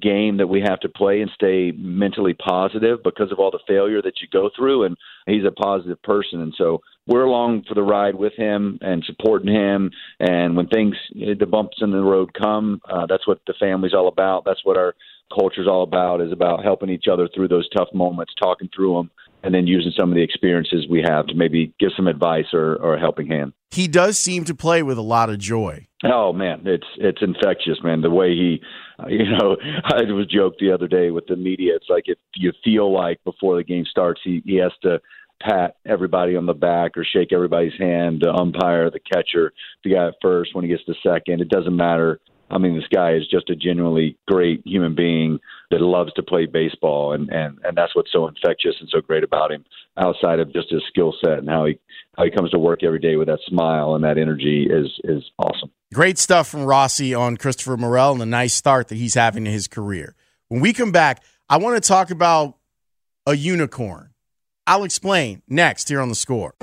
game 0.00 0.36
that 0.36 0.46
we 0.46 0.60
have 0.60 0.80
to 0.80 0.88
play 0.88 1.20
and 1.20 1.30
stay 1.34 1.72
mentally 1.72 2.34
positive 2.34 3.02
because 3.02 3.32
of 3.32 3.38
all 3.38 3.50
the 3.50 3.58
failure 3.66 4.00
that 4.02 4.20
you 4.20 4.28
go 4.32 4.50
through 4.56 4.84
and 4.84 4.96
he's 5.26 5.44
a 5.44 5.50
positive 5.50 6.00
person 6.02 6.40
and 6.40 6.54
so 6.56 6.80
we're 7.06 7.24
along 7.24 7.64
for 7.66 7.74
the 7.74 7.82
ride 7.82 8.14
with 8.14 8.32
him 8.34 8.78
and 8.82 9.02
supporting 9.04 9.52
him 9.52 9.90
and 10.20 10.56
when 10.56 10.68
things 10.68 10.94
the 11.14 11.46
bumps 11.46 11.78
in 11.80 11.90
the 11.90 12.00
road 12.00 12.32
come 12.34 12.80
uh, 12.88 13.06
that's 13.06 13.26
what 13.26 13.40
the 13.46 13.54
family's 13.58 13.94
all 13.94 14.06
about 14.06 14.44
that's 14.44 14.64
what 14.64 14.76
our 14.76 14.94
culture's 15.32 15.68
all 15.68 15.82
about 15.82 16.20
is 16.20 16.32
about 16.32 16.64
helping 16.64 16.90
each 16.90 17.06
other 17.10 17.28
through 17.34 17.48
those 17.48 17.68
tough 17.70 17.88
moments 17.94 18.32
talking 18.40 18.68
through 18.74 18.94
them 18.94 19.10
and 19.42 19.54
then 19.54 19.66
using 19.66 19.92
some 19.98 20.10
of 20.10 20.14
the 20.14 20.22
experiences 20.22 20.86
we 20.88 21.02
have 21.02 21.26
to 21.26 21.34
maybe 21.34 21.72
give 21.80 21.90
some 21.96 22.06
advice 22.06 22.46
or, 22.52 22.76
or 22.76 22.94
a 22.94 23.00
helping 23.00 23.26
hand 23.26 23.52
he 23.70 23.86
does 23.86 24.18
seem 24.18 24.44
to 24.44 24.54
play 24.54 24.82
with 24.82 24.98
a 24.98 25.02
lot 25.02 25.30
of 25.30 25.38
joy 25.38 25.86
Oh 26.02 26.32
man, 26.32 26.62
it's 26.64 26.86
it's 26.96 27.20
infectious, 27.20 27.78
man. 27.82 28.00
The 28.00 28.10
way 28.10 28.30
he, 28.30 28.62
you 29.08 29.30
know, 29.30 29.56
I 29.84 30.02
was 30.10 30.26
joked 30.26 30.58
the 30.58 30.72
other 30.72 30.88
day 30.88 31.10
with 31.10 31.26
the 31.26 31.36
media. 31.36 31.76
It's 31.76 31.90
like 31.90 32.04
if 32.06 32.18
you 32.34 32.52
feel 32.64 32.92
like 32.92 33.22
before 33.24 33.56
the 33.56 33.64
game 33.64 33.84
starts, 33.84 34.20
he 34.24 34.42
he 34.46 34.56
has 34.56 34.72
to 34.82 35.00
pat 35.42 35.76
everybody 35.86 36.36
on 36.36 36.46
the 36.46 36.54
back 36.54 36.96
or 36.96 37.04
shake 37.04 37.32
everybody's 37.32 37.78
hand, 37.78 38.20
the 38.22 38.32
umpire, 38.32 38.90
the 38.90 39.00
catcher, 39.00 39.52
the 39.84 39.94
guy 39.94 40.08
at 40.08 40.14
first 40.22 40.54
when 40.54 40.64
he 40.64 40.70
gets 40.70 40.84
to 40.84 40.94
second. 41.02 41.40
It 41.40 41.48
doesn't 41.48 41.76
matter. 41.76 42.20
I 42.50 42.58
mean, 42.58 42.74
this 42.74 42.88
guy 42.92 43.14
is 43.14 43.26
just 43.28 43.48
a 43.50 43.56
genuinely 43.56 44.16
great 44.26 44.62
human 44.64 44.94
being 44.94 45.38
that 45.70 45.80
loves 45.80 46.12
to 46.14 46.22
play 46.22 46.46
baseball, 46.46 47.12
and 47.12 47.28
and 47.30 47.58
and 47.64 47.76
that's 47.76 47.94
what's 47.94 48.12
so 48.12 48.26
infectious 48.26 48.74
and 48.80 48.88
so 48.90 49.00
great 49.00 49.24
about 49.24 49.52
him. 49.52 49.64
Outside 49.96 50.40
of 50.40 50.52
just 50.52 50.70
his 50.70 50.82
skill 50.88 51.14
set 51.24 51.38
and 51.38 51.48
how 51.48 51.66
he 51.66 51.78
how 52.16 52.24
he 52.24 52.30
comes 52.30 52.50
to 52.50 52.58
work 52.58 52.82
every 52.82 52.98
day 52.98 53.16
with 53.16 53.28
that 53.28 53.40
smile 53.46 53.94
and 53.94 54.04
that 54.04 54.18
energy 54.18 54.66
is 54.70 54.88
is 55.04 55.22
awesome. 55.38 55.70
Great 55.92 56.18
stuff 56.18 56.48
from 56.48 56.64
Rossi 56.64 57.14
on 57.14 57.36
Christopher 57.36 57.76
Morel 57.76 58.12
and 58.12 58.20
the 58.20 58.26
nice 58.26 58.54
start 58.54 58.88
that 58.88 58.96
he's 58.96 59.14
having 59.14 59.46
in 59.46 59.52
his 59.52 59.68
career. 59.68 60.14
When 60.48 60.60
we 60.60 60.72
come 60.72 60.92
back, 60.92 61.22
I 61.48 61.56
want 61.58 61.82
to 61.82 61.86
talk 61.86 62.10
about 62.10 62.56
a 63.26 63.36
unicorn. 63.36 64.10
I'll 64.66 64.84
explain 64.84 65.42
next 65.48 65.88
here 65.88 66.00
on 66.00 66.08
the 66.08 66.14
score. 66.14 66.54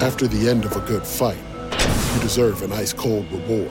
After 0.00 0.26
the 0.26 0.48
end 0.48 0.64
of 0.64 0.76
a 0.76 0.80
good 0.80 1.06
fight, 1.06 1.38
you 2.14 2.20
deserve 2.20 2.62
an 2.62 2.72
ice 2.72 2.92
cold 2.92 3.30
reward. 3.30 3.70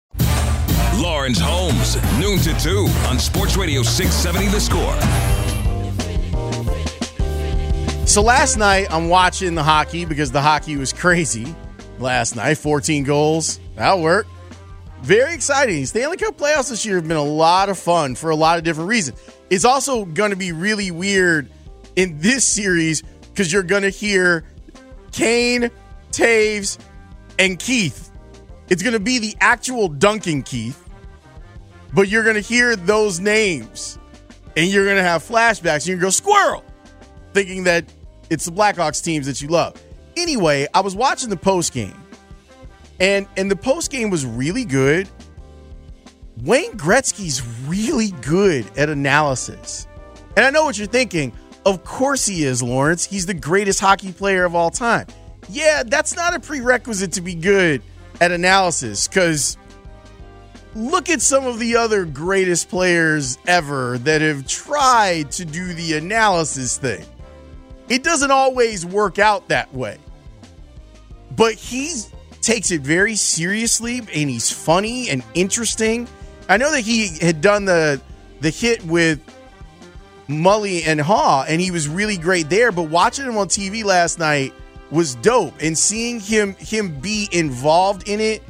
Lawrence 0.95 1.39
Holmes, 1.39 1.95
noon 2.19 2.37
to 2.39 2.53
2 2.59 2.87
on 3.07 3.17
Sports 3.17 3.55
Radio 3.55 3.81
670 3.81 4.47
The 4.49 4.59
Score. 4.59 4.93
So 8.05 8.21
last 8.21 8.57
night 8.57 8.87
I'm 8.91 9.07
watching 9.07 9.55
the 9.55 9.63
hockey 9.63 10.03
because 10.03 10.31
the 10.31 10.41
hockey 10.41 10.75
was 10.75 10.91
crazy 10.91 11.55
last 11.97 12.35
night. 12.35 12.57
14 12.57 13.05
goals. 13.05 13.59
That'll 13.75 14.01
work. 14.01 14.27
Very 15.01 15.33
exciting. 15.33 15.85
Stanley 15.85 16.17
Cup 16.17 16.37
playoffs 16.37 16.69
this 16.69 16.85
year 16.85 16.97
have 16.97 17.07
been 17.07 17.15
a 17.15 17.23
lot 17.23 17.69
of 17.69 17.79
fun 17.79 18.15
for 18.15 18.29
a 18.29 18.35
lot 18.35 18.57
of 18.57 18.65
different 18.65 18.89
reasons. 18.89 19.19
It's 19.49 19.65
also 19.65 20.03
going 20.03 20.31
to 20.31 20.35
be 20.35 20.51
really 20.51 20.91
weird 20.91 21.49
in 21.95 22.19
this 22.19 22.45
series 22.45 23.01
because 23.01 23.51
you're 23.51 23.63
going 23.63 23.83
to 23.83 23.89
hear 23.89 24.43
Kane, 25.13 25.71
Toews, 26.11 26.77
and 27.39 27.57
Keith. 27.57 28.10
It's 28.71 28.81
going 28.81 28.93
to 28.93 29.01
be 29.01 29.19
the 29.19 29.35
actual 29.41 29.89
Duncan 29.89 30.43
Keith, 30.43 30.81
but 31.93 32.07
you're 32.07 32.23
going 32.23 32.35
to 32.35 32.41
hear 32.41 32.77
those 32.77 33.19
names 33.19 33.99
and 34.55 34.67
you're 34.67 34.85
going 34.85 34.95
to 34.95 35.03
have 35.03 35.21
flashbacks. 35.21 35.85
You're 35.85 35.97
going 35.97 35.99
to 35.99 36.05
go 36.05 36.09
squirrel, 36.09 36.63
thinking 37.33 37.65
that 37.65 37.83
it's 38.29 38.45
the 38.45 38.51
Blackhawks 38.53 39.03
teams 39.03 39.25
that 39.25 39.41
you 39.41 39.49
love. 39.49 39.75
Anyway, 40.15 40.67
I 40.73 40.79
was 40.79 40.95
watching 40.95 41.29
the 41.29 41.35
post 41.35 41.73
game, 41.73 42.01
and 43.01 43.27
and 43.35 43.51
the 43.51 43.57
post 43.57 43.91
game 43.91 44.09
was 44.09 44.25
really 44.25 44.63
good. 44.63 45.09
Wayne 46.41 46.71
Gretzky's 46.77 47.45
really 47.67 48.11
good 48.21 48.65
at 48.77 48.89
analysis, 48.89 49.85
and 50.37 50.45
I 50.45 50.49
know 50.49 50.63
what 50.63 50.77
you're 50.77 50.87
thinking. 50.87 51.33
Of 51.65 51.83
course 51.83 52.25
he 52.25 52.45
is, 52.45 52.63
Lawrence. 52.63 53.03
He's 53.03 53.25
the 53.25 53.33
greatest 53.33 53.81
hockey 53.81 54.13
player 54.13 54.45
of 54.45 54.55
all 54.55 54.71
time. 54.71 55.07
Yeah, 55.49 55.83
that's 55.85 56.15
not 56.15 56.33
a 56.33 56.39
prerequisite 56.39 57.11
to 57.13 57.21
be 57.21 57.35
good 57.35 57.81
at 58.21 58.31
analysis 58.31 59.07
because 59.07 59.57
look 60.75 61.09
at 61.09 61.21
some 61.21 61.45
of 61.45 61.59
the 61.59 61.75
other 61.75 62.05
greatest 62.05 62.69
players 62.69 63.37
ever 63.47 63.97
that 63.97 64.21
have 64.21 64.47
tried 64.47 65.31
to 65.31 65.43
do 65.43 65.73
the 65.73 65.93
analysis 65.93 66.77
thing. 66.77 67.03
It 67.89 68.03
doesn't 68.03 68.31
always 68.31 68.85
work 68.85 69.19
out 69.19 69.49
that 69.49 69.73
way. 69.73 69.97
But 71.35 71.55
he 71.55 71.91
takes 72.41 72.71
it 72.71 72.81
very 72.81 73.15
seriously 73.15 73.97
and 73.97 74.29
he's 74.29 74.51
funny 74.51 75.09
and 75.09 75.23
interesting. 75.33 76.07
I 76.47 76.57
know 76.57 76.71
that 76.71 76.81
he 76.81 77.17
had 77.19 77.41
done 77.41 77.65
the 77.65 77.99
the 78.39 78.49
hit 78.49 78.83
with 78.85 79.19
Mully 80.27 80.83
and 80.85 80.99
Haugh 80.99 81.45
and 81.47 81.59
he 81.59 81.71
was 81.71 81.87
really 81.87 82.17
great 82.17 82.49
there, 82.49 82.71
but 82.71 82.83
watching 82.83 83.25
him 83.25 83.37
on 83.37 83.47
TV 83.47 83.83
last 83.83 84.19
night 84.19 84.53
was 84.91 85.15
dope 85.15 85.53
and 85.61 85.77
seeing 85.77 86.19
him 86.19 86.53
him 86.55 86.99
be 86.99 87.29
involved 87.31 88.07
in 88.07 88.19
it 88.19 88.43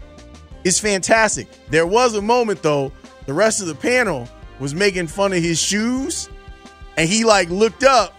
is 0.63 0.79
fantastic. 0.79 1.47
There 1.69 1.87
was 1.87 2.15
a 2.15 2.21
moment 2.21 2.61
though, 2.63 2.91
the 3.27 3.33
rest 3.33 3.61
of 3.61 3.67
the 3.67 3.75
panel 3.75 4.27
was 4.59 4.73
making 4.73 5.07
fun 5.07 5.33
of 5.33 5.41
his 5.41 5.59
shoes 5.61 6.29
and 6.97 7.07
he 7.07 7.23
like 7.23 7.49
looked 7.49 7.83
up 7.83 8.13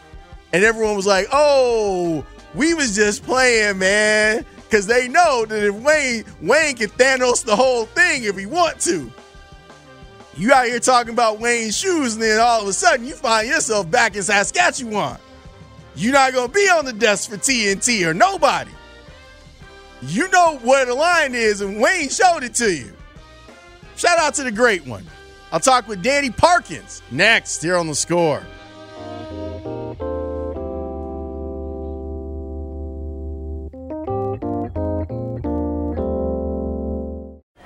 and 0.52 0.64
everyone 0.64 0.96
was 0.96 1.06
like, 1.06 1.26
"Oh, 1.32 2.24
we 2.54 2.74
was 2.74 2.94
just 2.94 3.24
playing, 3.24 3.78
man." 3.78 4.44
Cuz 4.70 4.86
they 4.86 5.08
know 5.08 5.44
that 5.44 5.62
if 5.62 5.74
Wayne 5.74 6.24
Wayne 6.40 6.76
can 6.76 6.88
Thanos 6.90 7.44
the 7.44 7.56
whole 7.56 7.86
thing 7.86 8.24
if 8.24 8.36
he 8.38 8.46
want 8.46 8.80
to. 8.80 9.12
You 10.34 10.52
out 10.52 10.66
here 10.66 10.80
talking 10.80 11.12
about 11.12 11.40
Wayne's 11.40 11.76
shoes 11.76 12.14
and 12.14 12.22
then 12.22 12.40
all 12.40 12.62
of 12.62 12.68
a 12.68 12.72
sudden 12.72 13.04
you 13.04 13.14
find 13.14 13.48
yourself 13.48 13.90
back 13.90 14.16
in 14.16 14.22
Saskatchewan. 14.22 15.18
You're 15.94 16.12
not 16.12 16.32
going 16.32 16.48
to 16.48 16.54
be 16.54 16.68
on 16.68 16.84
the 16.84 16.92
desk 16.92 17.30
for 17.30 17.36
TNT 17.36 18.06
or 18.06 18.14
nobody. 18.14 18.70
You 20.02 20.28
know 20.30 20.58
where 20.58 20.84
the 20.84 20.94
line 20.94 21.34
is, 21.34 21.60
and 21.60 21.80
Wayne 21.80 22.08
showed 22.08 22.42
it 22.42 22.54
to 22.54 22.72
you. 22.72 22.92
Shout 23.96 24.18
out 24.18 24.34
to 24.34 24.42
the 24.42 24.50
great 24.50 24.86
one. 24.86 25.04
I'll 25.52 25.60
talk 25.60 25.86
with 25.86 26.02
Danny 26.02 26.30
Parkins 26.30 27.02
next 27.10 27.62
here 27.62 27.76
on 27.76 27.86
the 27.86 27.94
score. 27.94 28.42